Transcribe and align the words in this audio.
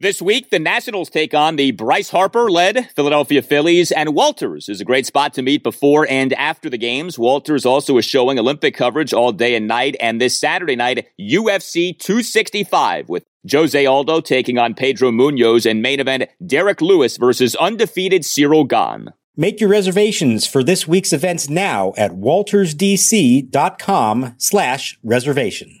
This 0.00 0.22
week, 0.22 0.50
the 0.50 0.60
Nationals 0.60 1.10
take 1.10 1.34
on 1.34 1.56
the 1.56 1.72
Bryce 1.72 2.10
Harper 2.10 2.48
led 2.48 2.88
Philadelphia 2.94 3.42
Phillies, 3.42 3.90
and 3.90 4.14
Walters 4.14 4.68
is 4.68 4.80
a 4.80 4.84
great 4.84 5.06
spot 5.06 5.34
to 5.34 5.42
meet 5.42 5.64
before 5.64 6.06
and 6.08 6.32
after 6.34 6.70
the 6.70 6.78
games. 6.78 7.18
Walters 7.18 7.66
also 7.66 7.98
is 7.98 8.04
showing 8.04 8.38
Olympic 8.38 8.76
coverage 8.76 9.12
all 9.12 9.32
day 9.32 9.56
and 9.56 9.66
night, 9.66 9.96
and 9.98 10.20
this 10.20 10.38
Saturday 10.38 10.76
night, 10.76 11.08
UFC 11.20 11.98
265 11.98 13.08
with 13.08 13.24
Jose 13.50 13.84
Aldo 13.84 14.20
taking 14.20 14.56
on 14.56 14.74
Pedro 14.74 15.10
Munhoz 15.10 15.68
and 15.68 15.82
main 15.82 15.98
event 15.98 16.30
Derrick 16.46 16.80
Lewis 16.80 17.16
versus 17.16 17.56
undefeated 17.56 18.22
Ciryl 18.22 18.68
Gane. 18.68 19.08
Make 19.36 19.60
your 19.60 19.70
reservations 19.70 20.46
for 20.46 20.62
this 20.62 20.86
week's 20.86 21.12
events 21.12 21.48
now 21.48 21.92
at 21.96 22.12
waltersdc.com 22.12 24.36
slash 24.38 24.96
reservation. 25.02 25.80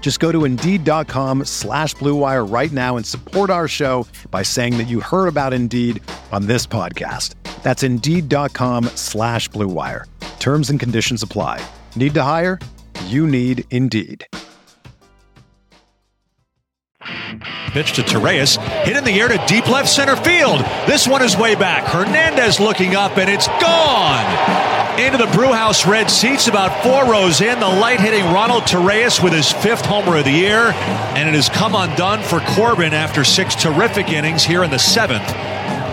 Just 0.00 0.18
go 0.18 0.32
to 0.32 0.44
Indeed.com 0.44 1.44
slash 1.44 1.94
BlueWire 1.94 2.50
right 2.50 2.72
now 2.72 2.96
and 2.96 3.06
support 3.06 3.48
our 3.50 3.68
show 3.68 4.06
by 4.32 4.42
saying 4.42 4.78
that 4.78 4.88
you 4.88 4.98
heard 4.98 5.28
about 5.28 5.52
Indeed 5.52 6.02
on 6.32 6.46
this 6.46 6.66
podcast. 6.66 7.34
That's 7.62 7.84
Indeed.com 7.84 8.86
slash 8.96 9.48
BlueWire. 9.50 10.06
Terms 10.40 10.70
and 10.70 10.80
conditions 10.80 11.22
apply. 11.22 11.64
Need 11.94 12.14
to 12.14 12.22
hire? 12.22 12.58
You 13.06 13.26
need 13.28 13.64
Indeed. 13.70 14.26
Pitch 17.72 17.92
to 17.92 18.02
Torreyes, 18.02 18.58
hit 18.82 18.96
in 18.96 19.04
the 19.04 19.20
air 19.20 19.28
to 19.28 19.38
deep 19.46 19.68
left 19.68 19.88
center 19.88 20.16
field. 20.16 20.58
This 20.86 21.06
one 21.06 21.22
is 21.22 21.36
way 21.36 21.54
back. 21.54 21.84
Hernandez 21.84 22.58
looking 22.58 22.96
up, 22.96 23.16
and 23.16 23.30
it's 23.30 23.46
gone. 23.46 24.59
Into 25.00 25.16
the 25.16 25.32
Brewhouse 25.32 25.86
red 25.86 26.10
seats, 26.10 26.46
about 26.46 26.82
four 26.82 27.10
rows 27.10 27.40
in. 27.40 27.58
The 27.58 27.66
light 27.66 28.00
hitting 28.00 28.22
Ronald 28.22 28.64
Torreyes 28.64 29.24
with 29.24 29.32
his 29.32 29.50
fifth 29.50 29.86
homer 29.86 30.18
of 30.18 30.26
the 30.26 30.30
year, 30.30 30.72
and 31.16 31.26
it 31.26 31.34
has 31.34 31.48
come 31.48 31.74
undone 31.74 32.22
for 32.22 32.40
Corbin 32.40 32.92
after 32.92 33.24
six 33.24 33.54
terrific 33.54 34.10
innings 34.10 34.44
here 34.44 34.62
in 34.62 34.70
the 34.70 34.78
seventh. 34.78 35.24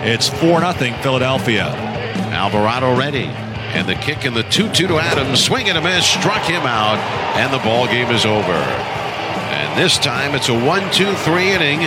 It's 0.04 0.28
4 0.28 0.60
0 0.60 0.72
Philadelphia. 1.00 1.64
Alvarado 1.64 2.98
ready. 2.98 3.24
And 3.24 3.88
the 3.88 3.94
kick 3.94 4.26
in 4.26 4.34
the 4.34 4.42
2 4.42 4.72
2 4.72 4.88
to 4.88 4.98
Adams. 4.98 5.42
Swing 5.42 5.70
and 5.70 5.78
a 5.78 5.80
miss. 5.80 6.04
Struck 6.04 6.42
him 6.42 6.66
out. 6.66 6.98
And 7.34 7.50
the 7.50 7.64
ball 7.64 7.86
game 7.86 8.10
is 8.10 8.26
over. 8.26 8.52
And 8.52 9.80
this 9.80 9.96
time 9.96 10.34
it's 10.34 10.50
a 10.50 10.54
1 10.54 10.92
2 10.92 11.14
3 11.14 11.50
inning 11.52 11.80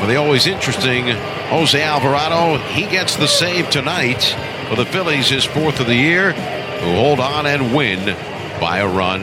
for 0.00 0.06
the 0.08 0.16
always 0.16 0.48
interesting 0.48 1.06
Jose 1.06 1.80
Alvarado. 1.80 2.58
He 2.72 2.86
gets 2.86 3.14
the 3.14 3.28
save 3.28 3.70
tonight 3.70 4.34
for 4.70 4.76
the 4.76 4.86
Phillies, 4.86 5.28
his 5.28 5.44
fourth 5.44 5.80
of 5.80 5.88
the 5.88 5.96
year, 5.96 6.30
who 6.30 6.94
hold 6.94 7.18
on 7.18 7.44
and 7.44 7.74
win 7.74 8.16
by 8.60 8.78
a 8.78 8.86
run 8.86 9.22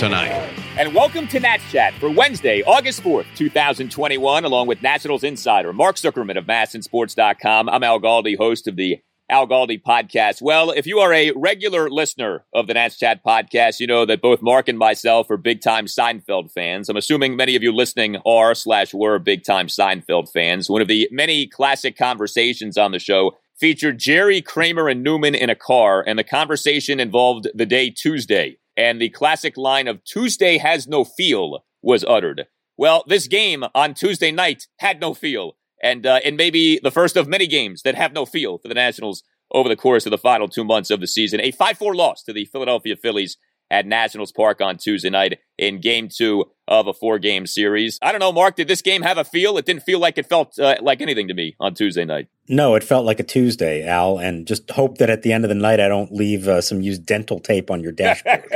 tonight. 0.00 0.32
And 0.76 0.92
welcome 0.92 1.28
to 1.28 1.38
Nats 1.38 1.62
Chat 1.70 1.94
for 1.94 2.10
Wednesday, 2.10 2.64
August 2.64 3.00
4th, 3.04 3.26
2021, 3.36 4.44
along 4.44 4.66
with 4.66 4.82
Nationals 4.82 5.22
insider 5.22 5.72
Mark 5.72 5.94
Zuckerman 5.94 6.36
of 6.36 6.44
MASNsports.com. 6.46 7.68
I'm 7.68 7.84
Al 7.84 8.00
Galdi, 8.00 8.36
host 8.36 8.66
of 8.66 8.74
the 8.74 9.00
Al 9.28 9.46
Galdi 9.46 9.80
podcast. 9.80 10.42
Well, 10.42 10.72
if 10.72 10.88
you 10.88 10.98
are 10.98 11.14
a 11.14 11.30
regular 11.36 11.88
listener 11.88 12.44
of 12.52 12.66
the 12.66 12.74
Nats 12.74 12.98
Chat 12.98 13.22
podcast, 13.24 13.78
you 13.78 13.86
know 13.86 14.04
that 14.06 14.20
both 14.20 14.42
Mark 14.42 14.66
and 14.66 14.76
myself 14.76 15.30
are 15.30 15.36
big 15.36 15.60
time 15.60 15.86
Seinfeld 15.86 16.50
fans. 16.50 16.88
I'm 16.88 16.96
assuming 16.96 17.36
many 17.36 17.54
of 17.54 17.62
you 17.62 17.72
listening 17.72 18.16
are 18.26 18.56
slash 18.56 18.92
were 18.92 19.20
big 19.20 19.44
time 19.44 19.68
Seinfeld 19.68 20.32
fans. 20.32 20.68
One 20.68 20.82
of 20.82 20.88
the 20.88 21.08
many 21.12 21.46
classic 21.46 21.96
conversations 21.96 22.76
on 22.76 22.90
the 22.90 22.98
show 22.98 23.36
featured 23.60 23.98
Jerry 23.98 24.40
Kramer 24.40 24.88
and 24.88 25.04
Newman 25.04 25.34
in 25.34 25.50
a 25.50 25.54
car, 25.54 26.02
and 26.04 26.18
the 26.18 26.24
conversation 26.24 26.98
involved 26.98 27.46
the 27.54 27.66
day 27.66 27.90
Tuesday 27.90 28.56
and 28.80 28.98
the 28.98 29.10
classic 29.10 29.58
line 29.58 29.86
of 29.86 30.02
Tuesday 30.04 30.56
has 30.56 30.88
no 30.88 31.04
feel 31.04 31.64
was 31.82 32.02
uttered. 32.04 32.46
Well, 32.78 33.04
this 33.06 33.28
game 33.28 33.64
on 33.74 33.92
Tuesday 33.92 34.32
night 34.32 34.68
had 34.78 35.00
no 35.00 35.12
feel, 35.12 35.58
and 35.82 36.06
uh, 36.06 36.20
it 36.24 36.34
may 36.34 36.48
be 36.48 36.80
the 36.82 36.90
first 36.90 37.14
of 37.16 37.28
many 37.28 37.46
games 37.46 37.82
that 37.82 37.94
have 37.94 38.14
no 38.14 38.24
feel 38.24 38.56
for 38.56 38.68
the 38.68 38.74
Nationals 38.74 39.22
over 39.52 39.68
the 39.68 39.76
course 39.76 40.06
of 40.06 40.10
the 40.10 40.18
final 40.18 40.48
two 40.48 40.64
months 40.64 40.90
of 40.90 41.00
the 41.00 41.06
season. 41.06 41.40
A 41.40 41.50
5 41.50 41.76
4 41.76 41.94
loss 41.94 42.22
to 42.22 42.32
the 42.32 42.46
Philadelphia 42.46 42.96
Phillies 42.96 43.36
at 43.70 43.86
Nationals 43.86 44.32
Park 44.32 44.60
on 44.60 44.76
Tuesday 44.76 45.10
night 45.10 45.38
in 45.58 45.80
game 45.80 46.08
two 46.08 46.44
of 46.66 46.86
a 46.86 46.92
four 46.92 47.18
game 47.18 47.46
series. 47.46 47.98
I 48.00 48.12
don't 48.12 48.20
know, 48.20 48.32
Mark, 48.32 48.56
did 48.56 48.68
this 48.68 48.82
game 48.82 49.02
have 49.02 49.18
a 49.18 49.24
feel? 49.24 49.58
It 49.58 49.66
didn't 49.66 49.82
feel 49.82 49.98
like 49.98 50.18
it 50.18 50.26
felt 50.26 50.58
uh, 50.58 50.76
like 50.80 51.00
anything 51.00 51.28
to 51.28 51.34
me 51.34 51.56
on 51.60 51.74
Tuesday 51.74 52.04
night. 52.04 52.28
No, 52.48 52.74
it 52.74 52.84
felt 52.84 53.04
like 53.04 53.20
a 53.20 53.24
Tuesday, 53.24 53.86
Al, 53.86 54.18
and 54.18 54.46
just 54.46 54.70
hope 54.70 54.98
that 54.98 55.10
at 55.10 55.22
the 55.22 55.32
end 55.32 55.44
of 55.44 55.48
the 55.48 55.54
night 55.54 55.80
I 55.80 55.88
don't 55.88 56.12
leave 56.12 56.48
uh, 56.48 56.60
some 56.60 56.80
used 56.80 57.06
dental 57.06 57.40
tape 57.40 57.70
on 57.70 57.82
your 57.82 57.92
dashboard. 57.92 58.52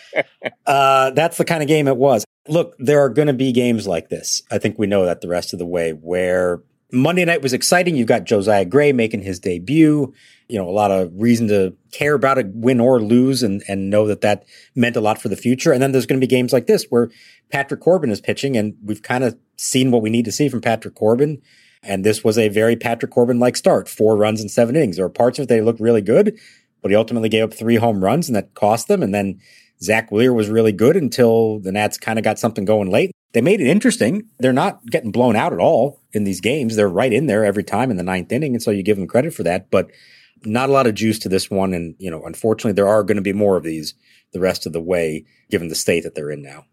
uh, 0.66 1.10
that's 1.10 1.38
the 1.38 1.44
kind 1.44 1.62
of 1.62 1.68
game 1.68 1.88
it 1.88 1.96
was. 1.96 2.24
Look, 2.48 2.74
there 2.78 3.00
are 3.00 3.08
going 3.08 3.28
to 3.28 3.34
be 3.34 3.52
games 3.52 3.86
like 3.86 4.08
this. 4.08 4.42
I 4.50 4.58
think 4.58 4.78
we 4.78 4.86
know 4.86 5.06
that 5.06 5.20
the 5.20 5.28
rest 5.28 5.52
of 5.52 5.58
the 5.58 5.66
way 5.66 5.92
where 5.92 6.62
Monday 6.92 7.24
night 7.24 7.40
was 7.40 7.54
exciting. 7.54 7.96
You've 7.96 8.06
got 8.06 8.24
Josiah 8.24 8.66
Gray 8.66 8.92
making 8.92 9.22
his 9.22 9.40
debut. 9.40 10.12
You 10.48 10.58
know, 10.58 10.68
a 10.68 10.70
lot 10.70 10.90
of 10.90 11.10
reason 11.14 11.48
to 11.48 11.74
care 11.90 12.12
about 12.12 12.38
a 12.38 12.44
win 12.52 12.80
or 12.80 13.00
lose 13.00 13.42
and, 13.42 13.62
and 13.66 13.88
know 13.88 14.06
that 14.06 14.20
that 14.20 14.44
meant 14.74 14.96
a 14.96 15.00
lot 15.00 15.20
for 15.20 15.30
the 15.30 15.36
future. 15.36 15.72
And 15.72 15.82
then 15.82 15.92
there's 15.92 16.04
going 16.04 16.20
to 16.20 16.24
be 16.24 16.30
games 16.30 16.52
like 16.52 16.66
this 16.66 16.84
where 16.90 17.10
Patrick 17.50 17.80
Corbin 17.80 18.10
is 18.10 18.20
pitching 18.20 18.58
and 18.58 18.74
we've 18.84 19.02
kind 19.02 19.24
of 19.24 19.38
seen 19.56 19.90
what 19.90 20.02
we 20.02 20.10
need 20.10 20.26
to 20.26 20.32
see 20.32 20.50
from 20.50 20.60
Patrick 20.60 20.94
Corbin. 20.94 21.40
And 21.82 22.04
this 22.04 22.22
was 22.22 22.36
a 22.36 22.50
very 22.50 22.76
Patrick 22.76 23.10
Corbin 23.10 23.40
like 23.40 23.56
start, 23.56 23.88
four 23.88 24.14
runs 24.14 24.42
in 24.42 24.50
seven 24.50 24.76
innings. 24.76 24.96
There 24.96 25.06
were 25.06 25.10
parts 25.10 25.38
of 25.38 25.44
it 25.44 25.48
that 25.48 25.64
looked 25.64 25.80
really 25.80 26.02
good, 26.02 26.38
but 26.82 26.90
he 26.90 26.96
ultimately 26.96 27.30
gave 27.30 27.44
up 27.44 27.54
three 27.54 27.76
home 27.76 28.04
runs 28.04 28.28
and 28.28 28.36
that 28.36 28.52
cost 28.52 28.88
them. 28.88 29.02
And 29.02 29.14
then 29.14 29.40
Zack 29.82 30.12
Wheeler 30.12 30.34
was 30.34 30.50
really 30.50 30.72
good 30.72 30.96
until 30.96 31.58
the 31.58 31.72
Nats 31.72 31.96
kind 31.96 32.18
of 32.18 32.24
got 32.24 32.38
something 32.38 32.66
going 32.66 32.90
late. 32.90 33.12
They 33.32 33.40
made 33.40 33.62
it 33.62 33.66
interesting. 33.66 34.28
They're 34.38 34.52
not 34.52 34.84
getting 34.86 35.10
blown 35.10 35.36
out 35.36 35.54
at 35.54 35.58
all 35.58 36.01
in 36.12 36.24
these 36.24 36.40
games. 36.40 36.76
They're 36.76 36.88
right 36.88 37.12
in 37.12 37.26
there 37.26 37.44
every 37.44 37.64
time 37.64 37.90
in 37.90 37.96
the 37.96 38.02
ninth 38.02 38.32
inning. 38.32 38.54
And 38.54 38.62
so 38.62 38.70
you 38.70 38.82
give 38.82 38.96
them 38.96 39.06
credit 39.06 39.34
for 39.34 39.42
that, 39.42 39.70
but 39.70 39.90
not 40.44 40.68
a 40.68 40.72
lot 40.72 40.86
of 40.86 40.94
juice 40.94 41.18
to 41.20 41.28
this 41.28 41.50
one. 41.50 41.72
And, 41.72 41.94
you 41.98 42.10
know, 42.10 42.24
unfortunately, 42.24 42.72
there 42.72 42.88
are 42.88 43.02
going 43.02 43.16
to 43.16 43.22
be 43.22 43.32
more 43.32 43.56
of 43.56 43.62
these 43.62 43.94
the 44.32 44.40
rest 44.40 44.66
of 44.66 44.72
the 44.72 44.80
way, 44.80 45.24
given 45.50 45.68
the 45.68 45.74
state 45.74 46.04
that 46.04 46.14
they're 46.14 46.30
in 46.30 46.42
now. 46.42 46.64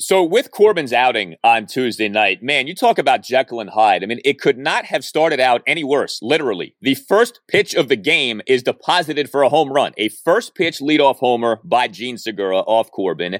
So 0.00 0.24
with 0.24 0.50
Corbin's 0.50 0.92
outing 0.92 1.36
on 1.44 1.66
Tuesday 1.66 2.08
night, 2.08 2.42
man, 2.42 2.66
you 2.66 2.74
talk 2.74 2.98
about 2.98 3.22
Jekyll 3.22 3.60
and 3.60 3.70
Hyde. 3.70 4.02
I 4.02 4.06
mean, 4.06 4.20
it 4.24 4.40
could 4.40 4.58
not 4.58 4.86
have 4.86 5.04
started 5.04 5.38
out 5.38 5.62
any 5.68 5.84
worse, 5.84 6.18
literally. 6.20 6.74
The 6.82 6.96
first 6.96 7.40
pitch 7.46 7.74
of 7.74 7.88
the 7.88 7.94
game 7.94 8.42
is 8.48 8.64
deposited 8.64 9.30
for 9.30 9.42
a 9.42 9.48
home 9.48 9.72
run. 9.72 9.92
A 9.96 10.08
first 10.08 10.56
pitch 10.56 10.80
leadoff 10.80 11.18
homer 11.18 11.60
by 11.62 11.86
Jean 11.86 12.18
Segura 12.18 12.58
off 12.58 12.90
Corbin. 12.90 13.38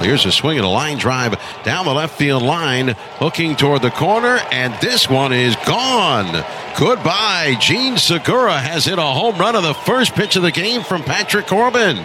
Here's 0.00 0.24
a 0.24 0.30
swing 0.30 0.58
and 0.58 0.64
a 0.64 0.70
line 0.70 0.98
drive 0.98 1.40
down 1.64 1.86
the 1.86 1.92
left 1.92 2.16
field 2.16 2.44
line, 2.44 2.94
hooking 3.18 3.56
toward 3.56 3.82
the 3.82 3.90
corner, 3.90 4.38
and 4.52 4.72
this 4.80 5.10
one 5.10 5.32
is 5.32 5.56
gone. 5.66 6.44
Goodbye. 6.78 7.56
Jean 7.60 7.98
Segura 7.98 8.58
has 8.58 8.84
hit 8.84 9.00
a 9.00 9.02
home 9.02 9.38
run 9.38 9.56
of 9.56 9.64
the 9.64 9.74
first 9.74 10.14
pitch 10.14 10.36
of 10.36 10.42
the 10.42 10.52
game 10.52 10.82
from 10.82 11.02
Patrick 11.02 11.48
Corbin. 11.48 11.96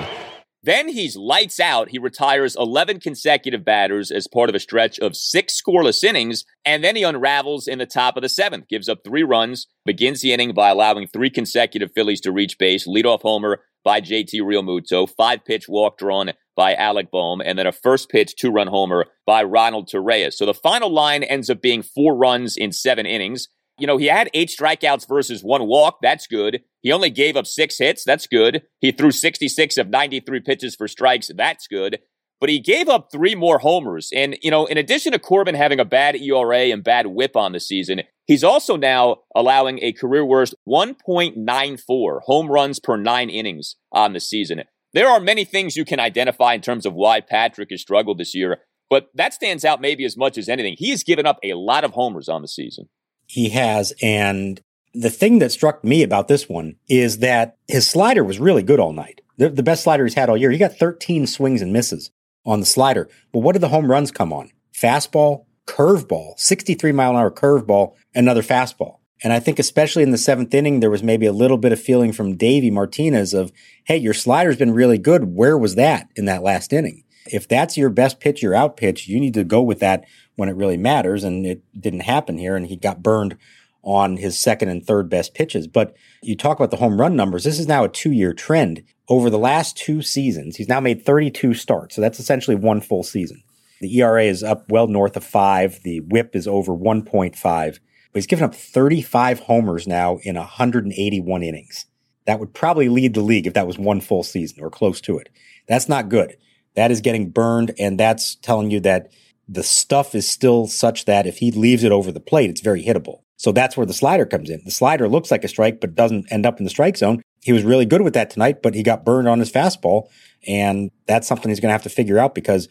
Then 0.64 0.90
he's 0.90 1.18
lights 1.18 1.60
out. 1.60 1.90
He 1.90 1.98
retires 1.98 2.56
11 2.56 3.00
consecutive 3.00 3.66
batters 3.66 4.12
as 4.12 4.28
part 4.28 4.48
of 4.48 4.56
a 4.56 4.60
stretch 4.60 5.00
of 5.00 5.16
six 5.16 5.60
scoreless 5.60 6.04
innings, 6.04 6.46
and 6.64 6.84
then 6.84 6.96
he 6.96 7.02
unravels 7.02 7.68
in 7.68 7.80
the 7.80 7.88
top 7.88 8.16
of 8.16 8.22
the 8.22 8.30
seventh, 8.30 8.68
gives 8.68 8.88
up 8.88 9.00
three 9.04 9.24
runs, 9.24 9.66
begins 9.86 10.22
the 10.22 10.34
inning 10.34 10.54
by 10.54 10.70
allowing 10.70 11.08
three 11.08 11.32
consecutive 11.32 11.92
Phillies 11.96 12.22
to 12.22 12.32
reach 12.32 12.60
base, 12.60 12.88
leadoff 12.88 13.24
homer 13.24 13.62
by 13.84 14.02
JT 14.02 14.42
Realmuto, 14.42 15.10
five 15.10 15.44
pitch 15.44 15.68
walk 15.68 15.98
drawn 15.98 16.32
by 16.56 16.76
Alec 16.76 17.10
Bohm, 17.10 17.42
and 17.42 17.58
then 17.58 17.66
a 17.66 17.72
first 17.72 18.10
pitch 18.10 18.36
two 18.36 18.52
run 18.52 18.68
homer 18.68 19.06
by 19.26 19.42
Ronald 19.42 19.90
Torreyes. 19.90 20.34
So 20.34 20.46
the 20.46 20.54
final 20.54 20.90
line 20.90 21.24
ends 21.24 21.50
up 21.50 21.62
being 21.62 21.82
four 21.82 22.16
runs 22.16 22.56
in 22.56 22.72
seven 22.72 23.08
innings. 23.08 23.48
You 23.82 23.88
know, 23.88 23.98
he 23.98 24.06
had 24.06 24.30
eight 24.36 24.50
strikeouts 24.50 25.08
versus 25.08 25.42
one 25.44 25.66
walk. 25.66 25.98
That's 26.04 26.28
good. 26.28 26.62
He 26.82 26.92
only 26.92 27.10
gave 27.10 27.36
up 27.36 27.48
six 27.48 27.80
hits. 27.80 28.04
That's 28.04 28.28
good. 28.28 28.62
He 28.80 28.92
threw 28.92 29.10
66 29.10 29.76
of 29.80 29.90
93 29.90 30.40
pitches 30.42 30.76
for 30.76 30.88
strikes. 30.88 31.32
That's 31.36 31.66
good. 31.66 31.98
But 32.40 32.50
he 32.50 32.60
gave 32.60 32.88
up 32.88 33.10
three 33.12 33.34
more 33.34 33.58
homers. 33.58 34.12
And, 34.16 34.38
you 34.44 34.52
know, 34.52 34.68
in 34.68 34.78
addition 34.78 35.14
to 35.14 35.20
Corbin 35.20 35.56
having 35.56 35.80
a 35.80 35.86
bad 35.86 36.16
ERA 36.16 36.66
and 36.66 36.84
bad 36.84 37.08
whip 37.08 37.36
on 37.36 37.54
the 37.54 37.60
season, 37.60 38.02
he's 38.28 38.44
also 38.44 38.76
now 38.76 39.18
allowing 39.36 39.80
a 39.82 39.94
career 39.94 40.24
worst 40.24 40.54
1.94 40.70 42.20
home 42.26 42.52
runs 42.52 42.80
per 42.80 42.98
nine 42.98 43.32
innings 43.32 43.78
on 43.92 44.14
the 44.14 44.20
season. 44.20 44.62
There 44.94 45.10
are 45.10 45.20
many 45.20 45.44
things 45.44 45.76
you 45.76 45.86
can 45.86 46.00
identify 46.00 46.54
in 46.54 46.62
terms 46.62 46.86
of 46.86 46.94
why 46.94 47.20
Patrick 47.22 47.70
has 47.72 47.82
struggled 47.82 48.20
this 48.20 48.36
year, 48.36 48.60
but 48.92 49.08
that 49.16 49.34
stands 49.34 49.66
out 49.66 49.82
maybe 49.82 50.06
as 50.06 50.18
much 50.18 50.38
as 50.38 50.50
anything. 50.50 50.76
He 50.78 50.92
has 50.92 51.02
given 51.02 51.26
up 51.26 51.40
a 51.44 51.56
lot 51.56 51.84
of 51.84 51.94
homers 51.94 52.30
on 52.30 52.44
the 52.44 52.48
season. 52.48 52.90
He 53.32 53.50
has. 53.50 53.94
And 54.02 54.60
the 54.94 55.10
thing 55.10 55.40
that 55.40 55.54
struck 55.54 55.86
me 55.86 56.04
about 56.04 56.28
this 56.28 56.50
one 56.50 56.76
is 56.90 57.20
that 57.20 57.56
his 57.70 57.90
slider 57.90 58.26
was 58.26 58.40
really 58.40 58.62
good 58.62 58.80
all 58.80 58.92
night. 58.92 59.22
The, 59.38 59.50
the 59.50 59.64
best 59.64 59.84
slider 59.84 60.04
he's 60.04 60.16
had 60.16 60.30
all 60.30 60.36
year. 60.36 60.52
He 60.52 60.58
got 60.58 60.78
13 60.78 61.26
swings 61.28 61.62
and 61.62 61.72
misses 61.72 62.12
on 62.46 62.60
the 62.60 62.66
slider. 62.66 63.08
But 63.32 63.40
what 63.40 63.54
did 63.54 63.62
the 63.62 63.70
home 63.70 63.90
runs 63.90 64.12
come 64.12 64.34
on? 64.34 64.52
Fastball, 64.74 65.46
curveball, 65.66 66.38
63 66.38 66.92
mile 66.92 67.12
an 67.12 67.16
hour 67.16 67.32
curveball, 67.32 67.96
another 68.14 68.42
fastball. 68.42 68.98
And 69.24 69.32
I 69.32 69.40
think 69.40 69.60
especially 69.60 70.04
in 70.04 70.12
the 70.12 70.18
seventh 70.18 70.54
inning, 70.54 70.82
there 70.82 70.90
was 70.90 71.02
maybe 71.02 71.26
a 71.26 71.32
little 71.32 71.58
bit 71.58 71.72
of 71.72 71.80
feeling 71.80 72.12
from 72.12 72.36
Davey 72.36 72.70
Martinez 72.70 73.34
of, 73.34 73.54
hey, 73.86 73.96
your 73.96 74.14
slider's 74.14 74.58
been 74.58 74.74
really 74.74 74.98
good. 74.98 75.36
Where 75.36 75.58
was 75.58 75.76
that 75.76 76.10
in 76.18 76.26
that 76.26 76.44
last 76.44 76.74
inning? 76.74 77.06
If 77.28 77.48
that's 77.48 77.78
your 77.78 77.90
best 77.90 78.20
pitch, 78.20 78.42
your 78.42 78.56
out 78.56 78.76
pitch, 78.76 79.08
you 79.08 79.22
need 79.22 79.36
to 79.36 79.46
go 79.46 79.62
with 79.62 79.80
that 79.80 80.04
when 80.42 80.50
it 80.50 80.56
really 80.56 80.76
matters. 80.76 81.24
And 81.24 81.46
it 81.46 81.62
didn't 81.80 82.02
happen 82.02 82.38
here. 82.38 82.56
And 82.56 82.68
he 82.68 82.76
got 82.76 83.04
burned 83.04 83.38
on 83.84 84.18
his 84.18 84.38
second 84.38 84.70
and 84.70 84.86
third 84.86 85.10
best 85.10 85.34
pitches. 85.34 85.68
But 85.68 85.96
you 86.22 86.36
talk 86.36 86.58
about 86.58 86.72
the 86.72 86.78
home 86.78 87.00
run 87.00 87.16
numbers. 87.16 87.44
This 87.44 87.60
is 87.60 87.68
now 87.68 87.84
a 87.84 87.90
two 87.90 88.12
year 88.12 88.34
trend. 88.34 88.84
Over 89.08 89.30
the 89.30 89.40
last 89.40 89.78
two 89.78 90.02
seasons, 90.02 90.56
he's 90.56 90.70
now 90.70 90.80
made 90.80 91.06
32 91.06 91.54
starts. 91.54 91.96
So 91.96 92.02
that's 92.02 92.20
essentially 92.20 92.56
one 92.56 92.82
full 92.82 93.04
season. 93.04 93.44
The 93.80 93.94
ERA 94.00 94.24
is 94.24 94.44
up 94.44 94.70
well 94.70 94.88
north 94.88 95.16
of 95.16 95.24
five. 95.24 95.80
The 95.84 96.00
whip 96.00 96.36
is 96.36 96.48
over 96.48 96.74
1.5 96.74 97.80
but 98.12 98.18
he's 98.18 98.28
given 98.28 98.44
up 98.44 98.56
35 98.56 99.40
homers 99.40 99.88
now 99.88 100.20
in 100.24 100.36
181 100.36 101.44
innings. 101.44 101.86
That 102.26 102.40
would 102.40 102.54
probably 102.54 102.90
lead 102.90 103.14
the 103.14 103.22
league 103.22 103.48
if 103.48 103.54
that 103.54 103.68
was 103.68 103.80
one 103.80 104.02
full 104.02 104.24
season 104.24 104.62
or 104.62 104.70
close 104.70 105.00
to 105.02 105.18
it. 105.18 105.30
That's 105.68 105.88
not 105.88 106.10
good. 106.10 106.36
That 106.76 106.92
is 106.92 107.02
getting 107.02 107.30
burned, 107.30 107.74
and 107.80 108.00
that's 108.00 108.36
telling 108.36 108.72
you 108.72 108.80
that 108.82 109.12
the 109.52 109.64
stuff 109.64 110.16
is 110.16 110.28
still 110.28 110.66
such 110.66 111.06
that 111.06 111.28
if 111.28 111.40
he 111.40 111.52
leaves 111.52 111.84
it 111.84 111.92
over 111.92 112.12
the 112.12 112.22
plate, 112.22 112.50
it's 112.50 112.62
very 112.62 112.84
hittable. 112.84 113.22
So 113.36 113.52
that's 113.52 113.76
where 113.76 113.86
the 113.86 113.94
slider 113.94 114.26
comes 114.26 114.50
in. 114.50 114.62
The 114.64 114.72
slider 114.72 115.10
looks 115.10 115.30
like 115.30 115.44
a 115.44 115.50
strike, 115.50 115.82
but 115.82 115.94
doesn't 115.94 116.32
end 116.32 116.46
up 116.46 116.60
in 116.60 116.64
the 116.64 116.70
strike 116.70 116.96
zone. 116.96 117.22
He 117.42 117.52
was 117.52 117.64
really 117.64 117.86
good 117.86 118.02
with 118.02 118.14
that 118.14 118.30
tonight, 118.30 118.62
but 118.62 118.76
he 118.76 118.84
got 118.84 119.04
burned 119.04 119.28
on 119.28 119.40
his 119.40 119.52
fastball. 119.52 120.08
And 120.48 120.90
that's 121.06 121.28
something 121.28 121.50
he's 121.50 121.60
going 121.60 121.70
to 121.70 121.74
have 121.74 121.84
to 121.84 121.90
figure 121.90 122.18
out 122.18 122.34
because 122.34 122.70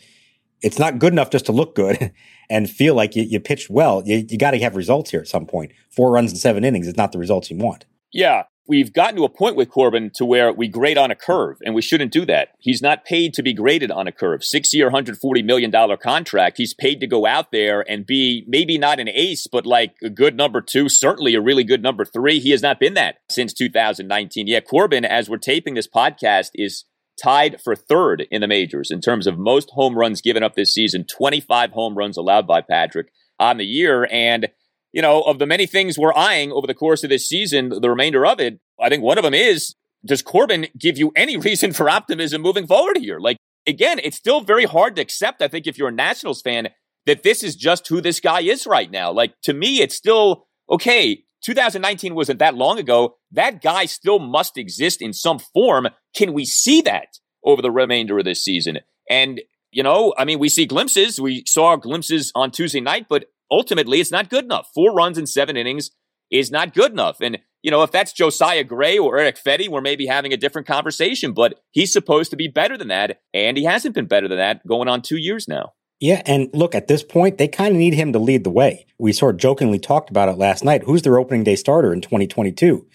it's 0.63 0.79
not 0.79 0.99
good 0.99 1.13
enough 1.13 1.31
just 1.31 1.47
to 1.47 1.53
look 1.53 1.75
good 1.75 2.13
and 2.51 2.71
feel 2.71 2.95
like 2.95 3.15
you, 3.15 3.25
you 3.25 3.41
pitched 3.41 3.69
well. 3.69 4.03
You, 4.07 4.25
you 4.29 4.39
got 4.39 4.53
to 4.53 4.59
have 4.61 4.75
results 4.75 5.11
here 5.11 5.21
at 5.21 5.29
some 5.29 5.45
point. 5.45 5.73
Four 5.91 6.13
runs 6.13 6.31
in 6.31 6.39
seven 6.39 6.65
innings 6.65 6.87
is 6.87 6.97
not 6.97 7.13
the 7.13 7.19
results 7.19 7.51
you 7.51 7.59
want. 7.59 7.85
Yeah. 8.13 8.45
We've 8.71 8.93
gotten 8.93 9.17
to 9.17 9.25
a 9.25 9.29
point 9.29 9.57
with 9.57 9.69
Corbin 9.69 10.13
to 10.15 10.25
where 10.25 10.53
we 10.53 10.69
grade 10.69 10.97
on 10.97 11.11
a 11.11 11.17
curve, 11.17 11.57
and 11.65 11.75
we 11.75 11.83
shouldn't 11.83 12.13
do 12.13 12.25
that. 12.27 12.51
He's 12.61 12.81
not 12.81 13.05
paid 13.05 13.35
to 13.35 13.43
be 13.43 13.53
graded 13.53 13.91
on 13.91 14.07
a 14.07 14.13
curve. 14.13 14.45
Six 14.45 14.73
year, 14.73 14.89
$140 14.89 15.45
million 15.45 15.73
contract. 16.01 16.57
He's 16.57 16.73
paid 16.73 17.01
to 17.01 17.09
go 17.09 17.27
out 17.27 17.51
there 17.51 17.85
and 17.91 18.07
be 18.07 18.45
maybe 18.47 18.79
not 18.79 19.01
an 19.01 19.09
ace, 19.09 19.49
but 19.49 19.67
like 19.67 19.97
a 20.05 20.09
good 20.09 20.37
number 20.37 20.61
two, 20.61 20.89
certainly 20.89 21.35
a 21.35 21.41
really 21.41 21.65
good 21.65 21.83
number 21.83 22.05
three. 22.05 22.39
He 22.39 22.53
has 22.53 22.63
not 22.63 22.79
been 22.79 22.95
that 22.95 23.17
since 23.29 23.53
2019. 23.53 24.47
Yeah, 24.47 24.61
Corbin, 24.61 25.05
as 25.05 25.29
we're 25.29 25.39
taping 25.39 25.75
this 25.75 25.89
podcast, 25.89 26.51
is 26.55 26.85
tied 27.21 27.61
for 27.61 27.75
third 27.75 28.25
in 28.31 28.41
the 28.41 28.47
majors 28.47 28.93
in 28.93 29.01
terms 29.01 29.27
of 29.27 29.37
most 29.37 29.71
home 29.71 29.99
runs 29.99 30.21
given 30.21 30.45
up 30.45 30.55
this 30.55 30.73
season 30.73 31.05
25 31.05 31.73
home 31.73 31.99
runs 31.99 32.17
allowed 32.17 32.47
by 32.47 32.61
Patrick 32.61 33.09
on 33.41 33.57
the 33.57 33.67
year. 33.67 34.07
And, 34.13 34.49
you 34.93 35.03
know, 35.03 35.23
of 35.23 35.39
the 35.39 35.47
many 35.47 35.67
things 35.67 35.99
we're 35.99 36.15
eyeing 36.15 36.53
over 36.53 36.67
the 36.67 36.75
course 36.75 37.05
of 37.05 37.11
this 37.11 37.29
season, 37.29 37.69
the 37.69 37.91
remainder 37.91 38.27
of 38.27 38.41
it, 38.41 38.61
I 38.81 38.89
think 38.89 39.03
one 39.03 39.19
of 39.19 39.25
them 39.25 39.35
is 39.35 39.75
does 40.05 40.23
Corbin 40.23 40.67
give 40.79 40.99
you 40.99 41.13
any 41.15 41.37
reason 41.49 41.73
for 41.73 41.89
optimism 41.89 42.43
moving 42.43 42.67
forward 42.67 42.99
here? 42.99 43.19
Like, 43.19 43.37
again, 43.67 44.01
it's 44.03 44.17
still 44.17 44.41
very 44.41 44.65
hard 44.65 44.97
to 44.97 45.03
accept, 45.03 45.43
I 45.43 45.49
think, 45.49 45.67
if 45.67 45.79
you're 45.79 45.89
a 45.89 45.93
Nationals 45.93 46.43
fan, 46.43 46.69
that 47.07 47.23
this 47.23 47.43
is 47.43 47.57
just 47.57 47.89
who 47.89 48.01
this 48.01 48.21
guy 48.21 48.41
is 48.41 48.67
right 48.67 48.91
now. 48.91 49.13
Like, 49.13 49.35
to 49.43 49.53
me, 49.53 49.81
it's 49.81 49.97
still 49.97 50.47
okay. 50.71 51.25
2019 51.43 52.15
wasn't 52.15 52.39
that 52.39 52.55
long 52.55 52.79
ago. 52.79 53.17
That 53.33 53.63
guy 53.63 53.87
still 53.87 54.19
must 54.19 54.59
exist 54.59 55.01
in 55.01 55.13
some 55.13 55.39
form. 55.39 55.89
Can 56.15 56.33
we 56.35 56.45
see 56.45 56.83
that 56.83 57.19
over 57.43 57.63
the 57.63 57.71
remainder 57.71 58.19
of 58.19 58.25
this 58.27 58.45
season? 58.45 58.81
And, 59.09 59.41
you 59.71 59.83
know, 59.83 60.13
I 60.19 60.27
mean, 60.27 60.39
we 60.39 60.51
see 60.51 60.67
glimpses. 60.67 61.19
We 61.19 61.45
saw 61.47 61.77
glimpses 61.77 62.31
on 62.35 62.51
Tuesday 62.51 62.81
night, 62.81 63.07
but 63.09 63.25
ultimately 63.51 64.01
it's 64.01 64.11
not 64.11 64.31
good 64.31 64.45
enough. 64.45 64.69
Four 64.75 64.93
runs 64.93 65.19
in 65.19 65.27
seven 65.27 65.57
innings 65.57 65.91
is 66.31 66.51
not 66.51 66.75
good 66.75 66.93
enough. 66.93 67.21
And, 67.21 67.39
you 67.63 67.71
know, 67.71 67.83
if 67.83 67.91
that's 67.91 68.13
Josiah 68.13 68.65
Gray 68.65 68.99
or 68.99 69.19
Eric 69.19 69.39
Fedde, 69.45 69.69
we're 69.69 69.81
maybe 69.81 70.07
having 70.07 70.33
a 70.33 70.37
different 70.37 70.67
conversation, 70.67 71.33
but 71.33 71.61
he's 71.71 71.93
supposed 71.93 72.31
to 72.31 72.37
be 72.37 72.49
better 72.49 72.79
than 72.79 72.89
that. 72.89 73.21
And 73.35 73.57
he 73.57 73.65
hasn't 73.65 73.95
been 73.95 74.07
better 74.07 74.29
than 74.29 74.39
that 74.39 74.67
going 74.67 74.89
on 74.89 75.03
two 75.03 75.17
years 75.17 75.49
now. 75.49 75.73
Yeah, 75.99 76.23
and 76.25 76.49
look, 76.55 76.75
at 76.75 76.89
this 76.89 77.03
point, 77.03 77.37
they 77.37 77.47
kind 77.47 77.73
of 77.73 77.79
need 77.79 77.93
him 77.93 78.15
to 78.15 78.19
lead 78.19 78.43
the 78.43 78.51
way. 78.51 78.87
We 78.99 79.13
sort 79.13 79.35
of 79.35 79.41
jokingly 79.41 79.79
talked 79.79 80.09
about 80.09 80.31
it 80.31 80.39
last 80.39 80.65
night. 80.65 80.85
Who's 80.85 81.03
their 81.03 81.19
opening 81.19 81.45
day 81.45 81.57
starter 81.57 81.93
in 81.93 82.01
2022? 82.01 82.87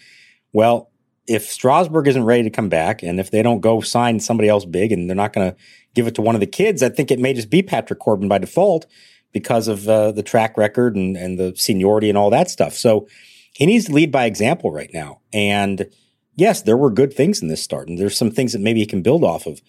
Well, 0.53 0.89
if 1.27 1.43
Strasburg 1.43 2.07
isn't 2.07 2.23
ready 2.23 2.41
to 2.43 2.49
come 2.49 2.69
back, 2.69 3.03
and 3.03 3.19
if 3.19 3.29
they 3.29 3.43
don't 3.43 3.61
go 3.61 3.81
sign 3.81 4.19
somebody 4.19 4.49
else 4.49 4.65
big, 4.65 4.91
and 4.91 5.07
they're 5.07 5.15
not 5.15 5.33
going 5.33 5.51
to 5.51 5.57
give 5.93 6.07
it 6.07 6.15
to 6.15 6.23
one 6.23 6.35
of 6.35 6.41
the 6.41 6.47
kids, 6.47 6.81
I 6.81 6.89
think 6.89 7.11
it 7.11 7.19
may 7.19 7.33
just 7.33 7.51
be 7.51 7.61
Patrick 7.61 7.99
Corbin 7.99 8.27
by 8.27 8.39
default 8.39 8.87
because 9.35 9.67
of 9.67 9.87
uh, 9.89 10.13
the 10.13 10.23
track 10.23 10.57
record 10.57 10.95
and, 10.95 11.17
and 11.17 11.37
the 11.37 11.53
seniority 11.57 12.07
and 12.07 12.17
all 12.17 12.29
that 12.29 12.49
stuff. 12.49 12.73
So 12.73 13.05
he 13.51 13.65
needs 13.65 13.85
to 13.85 13.91
lead 13.91 14.09
by 14.09 14.23
example 14.23 14.71
right 14.71 14.89
now. 14.93 15.19
And 15.33 15.87
yes, 16.35 16.61
there 16.61 16.77
were 16.77 16.89
good 16.89 17.13
things 17.13 17.41
in 17.41 17.49
this 17.49 17.61
start, 17.61 17.89
and 17.89 17.99
there's 17.99 18.17
some 18.17 18.31
things 18.31 18.53
that 18.53 18.61
maybe 18.61 18.79
he 18.79 18.85
can 18.85 19.01
build 19.01 19.25
off 19.25 19.45
of 19.45 19.61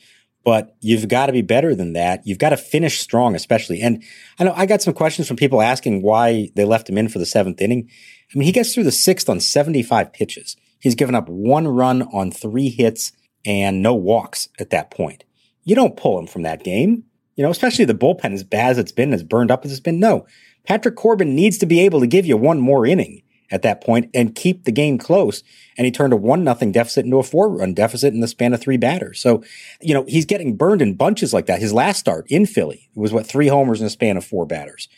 but 0.46 0.76
you've 0.80 1.08
got 1.08 1.26
to 1.26 1.32
be 1.32 1.42
better 1.42 1.74
than 1.74 1.94
that. 1.94 2.24
You've 2.24 2.38
got 2.38 2.50
to 2.50 2.56
finish 2.56 3.00
strong, 3.00 3.34
especially. 3.34 3.80
And 3.82 4.04
I 4.38 4.44
know 4.44 4.52
I 4.54 4.64
got 4.64 4.80
some 4.80 4.94
questions 4.94 5.26
from 5.26 5.36
people 5.36 5.60
asking 5.60 6.02
why 6.02 6.50
they 6.54 6.64
left 6.64 6.88
him 6.88 6.96
in 6.96 7.08
for 7.08 7.18
the 7.18 7.26
seventh 7.26 7.60
inning. 7.60 7.90
I 8.32 8.38
mean, 8.38 8.46
he 8.46 8.52
gets 8.52 8.72
through 8.72 8.84
the 8.84 8.92
sixth 8.92 9.28
on 9.28 9.40
75 9.40 10.12
pitches. 10.12 10.56
He's 10.78 10.94
given 10.94 11.16
up 11.16 11.28
one 11.28 11.66
run 11.66 12.02
on 12.02 12.30
three 12.30 12.68
hits 12.68 13.10
and 13.44 13.82
no 13.82 13.94
walks 13.94 14.48
at 14.60 14.70
that 14.70 14.92
point. 14.92 15.24
You 15.64 15.74
don't 15.74 15.96
pull 15.96 16.16
him 16.16 16.28
from 16.28 16.42
that 16.42 16.62
game. 16.62 17.06
You 17.36 17.44
know, 17.44 17.50
especially 17.50 17.84
the 17.84 17.94
bullpen 17.94 18.32
as 18.32 18.44
bad 18.44 18.72
as 18.72 18.78
it's 18.78 18.92
been, 18.92 19.12
as 19.12 19.22
burned 19.22 19.50
up 19.50 19.64
as 19.64 19.70
it's 19.70 19.80
been. 19.80 20.00
No, 20.00 20.26
Patrick 20.64 20.96
Corbin 20.96 21.34
needs 21.34 21.58
to 21.58 21.66
be 21.66 21.80
able 21.80 22.00
to 22.00 22.06
give 22.06 22.26
you 22.26 22.36
one 22.36 22.60
more 22.60 22.86
inning 22.86 23.22
at 23.50 23.62
that 23.62 23.80
point 23.80 24.10
and 24.14 24.34
keep 24.34 24.64
the 24.64 24.72
game 24.72 24.98
close. 24.98 25.42
And 25.76 25.84
he 25.84 25.90
turned 25.90 26.12
a 26.12 26.16
one 26.16 26.44
nothing 26.44 26.72
deficit 26.72 27.04
into 27.04 27.18
a 27.18 27.22
four 27.22 27.48
run 27.48 27.74
deficit 27.74 28.12
in 28.12 28.20
the 28.20 28.28
span 28.28 28.54
of 28.54 28.60
three 28.60 28.76
batters. 28.76 29.20
So, 29.20 29.44
you 29.80 29.94
know, 29.94 30.04
he's 30.08 30.24
getting 30.24 30.56
burned 30.56 30.82
in 30.82 30.94
bunches 30.94 31.32
like 31.32 31.46
that. 31.46 31.60
His 31.60 31.72
last 31.72 31.98
start 31.98 32.26
in 32.28 32.46
Philly 32.46 32.88
was 32.94 33.12
what 33.12 33.26
three 33.26 33.48
homers 33.48 33.80
in 33.80 33.86
a 33.86 33.90
span 33.90 34.16
of 34.16 34.24
four 34.24 34.46
batters. 34.46 34.88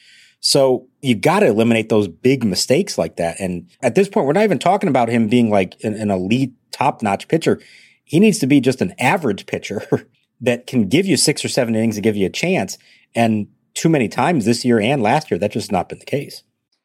So 0.41 0.87
you 1.03 1.17
got 1.17 1.41
to 1.41 1.47
eliminate 1.47 1.89
those 1.89 2.07
big 2.07 2.45
mistakes 2.45 2.97
like 2.97 3.17
that. 3.17 3.41
And 3.41 3.69
at 3.83 3.95
this 3.95 4.09
point, 4.09 4.27
we're 4.27 4.33
not 4.33 4.45
even 4.45 4.59
talking 4.59 4.89
about 4.89 5.09
him 5.09 5.29
being 5.29 5.51
like 5.51 5.77
an, 5.83 5.95
an 5.95 6.11
elite 6.11 6.53
top 6.71 7.03
notch 7.03 7.29
pitcher. 7.29 7.61
He 8.05 8.21
needs 8.21 8.39
to 8.39 8.47
be 8.47 8.61
just 8.61 8.81
an 8.81 8.95
average 8.99 9.47
pitcher 9.47 9.83
that 10.41 10.67
can 10.67 10.89
give 10.89 11.07
you 11.07 11.17
six 11.17 11.45
or 11.45 11.49
seven 11.49 11.75
innings 11.75 11.97
and 11.97 12.05
give 12.05 12.17
you 12.17 12.27
a 12.27 12.31
chance. 12.31 12.79
And 13.15 13.49
too 13.75 13.89
many 13.89 14.09
times 14.09 14.45
this 14.45 14.65
year 14.65 14.81
and 14.81 15.03
last 15.03 15.31
year, 15.31 15.39
that's 15.39 15.55
just 15.55 15.73
not 15.73 15.89
been 15.89 15.99
the 15.99 16.05
case. 16.05 16.43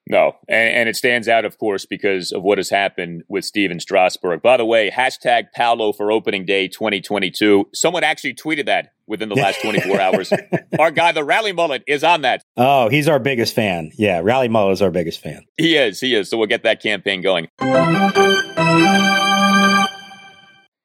No, 0.09 0.35
and, 0.49 0.75
and, 0.75 0.89
it 0.89 0.97
stands 0.97 1.29
out, 1.29 1.45
of 1.45 1.57
course, 1.57 1.85
because 1.85 2.33
of 2.33 2.43
what 2.43 2.57
has 2.57 2.69
happened 2.69 3.23
with 3.29 3.45
Stephen 3.45 3.79
Strasburg. 3.79 4.41
By 4.41 4.57
the 4.57 4.65
way, 4.65 4.91
hashtag 4.91 5.45
Paolo 5.55 5.93
for 5.93 6.11
opening 6.11 6.45
day 6.45 6.67
2022. 6.67 7.69
Someone 7.73 8.03
actually 8.03 8.33
tweeted 8.33 8.65
that 8.65 8.89
within 9.07 9.29
the 9.29 9.35
last 9.35 9.61
24 9.61 10.01
hours. 10.01 10.33
Our 10.77 10.91
guy, 10.91 11.13
the 11.13 11.23
Rally 11.23 11.53
Mullet, 11.53 11.83
is 11.87 12.03
on 12.03 12.23
that. 12.23 12.43
Oh, 12.57 12.89
he's 12.89 13.07
our 13.07 13.19
biggest 13.19 13.55
fan. 13.55 13.91
Yeah, 13.97 14.19
Rally 14.21 14.49
Mullet 14.49 14.73
is 14.73 14.81
our 14.81 14.91
biggest 14.91 15.21
fan. 15.21 15.45
He 15.57 15.77
is, 15.77 16.01
he 16.01 16.15
is. 16.15 16.29
So 16.29 16.37
we'll 16.37 16.47
get 16.47 16.63
that 16.63 16.81
campaign 16.81 17.21
going. 17.21 17.47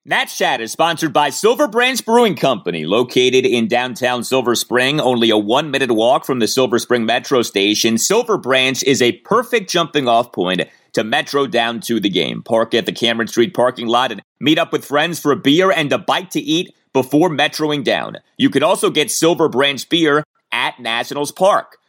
Nats 0.08 0.38
Chat 0.38 0.62
is 0.62 0.72
sponsored 0.72 1.12
by 1.12 1.28
Silver 1.28 1.68
Branch 1.68 2.02
Brewing 2.02 2.34
Company, 2.34 2.86
located 2.86 3.44
in 3.44 3.68
downtown 3.68 4.24
Silver 4.24 4.54
Spring, 4.54 5.02
only 5.02 5.28
a 5.28 5.36
one 5.36 5.70
minute 5.70 5.92
walk 5.92 6.24
from 6.24 6.38
the 6.38 6.48
Silver 6.48 6.78
Spring 6.78 7.04
Metro 7.04 7.42
station. 7.42 7.98
Silver 7.98 8.38
Branch 8.38 8.82
is 8.84 9.02
a 9.02 9.12
perfect 9.18 9.68
jumping 9.68 10.08
off 10.08 10.32
point 10.32 10.62
to 10.94 11.04
Metro 11.04 11.46
down 11.46 11.80
to 11.80 12.00
the 12.00 12.08
game. 12.08 12.42
Park 12.42 12.72
at 12.72 12.86
the 12.86 12.92
Cameron 12.92 13.28
Street 13.28 13.52
parking 13.52 13.86
lot 13.86 14.10
and 14.10 14.22
meet 14.40 14.58
up 14.58 14.72
with 14.72 14.82
friends 14.82 15.20
for 15.20 15.30
a 15.30 15.36
beer 15.36 15.70
and 15.70 15.92
a 15.92 15.98
bite 15.98 16.30
to 16.30 16.40
eat 16.40 16.74
before 16.94 17.28
metroing 17.28 17.84
down. 17.84 18.16
You 18.38 18.48
can 18.48 18.62
also 18.62 18.88
get 18.88 19.10
Silver 19.10 19.50
Branch 19.50 19.86
beer 19.90 20.24
at 20.50 20.80
Nationals 20.80 21.32
Park. 21.32 21.76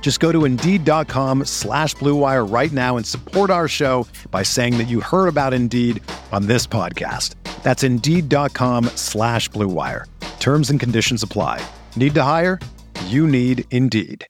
Just 0.00 0.20
go 0.20 0.32
to 0.32 0.46
Indeed.com 0.46 1.44
slash 1.44 1.94
BlueWire 1.96 2.50
right 2.50 2.72
now 2.72 2.96
and 2.96 3.04
support 3.04 3.50
our 3.50 3.68
show 3.68 4.06
by 4.30 4.42
saying 4.42 4.78
that 4.78 4.88
you 4.88 5.00
heard 5.00 5.28
about 5.28 5.52
Indeed 5.52 6.02
on 6.32 6.46
this 6.46 6.66
podcast. 6.66 7.34
That's 7.62 7.82
Indeed.com 7.82 8.86
slash 8.94 9.50
BlueWire. 9.50 10.06
Terms 10.40 10.70
and 10.70 10.80
conditions 10.80 11.22
apply. 11.22 11.60
Need 11.94 12.14
to 12.14 12.22
hire? 12.22 12.58
You 13.06 13.26
need 13.26 13.66
Indeed. 13.70 14.26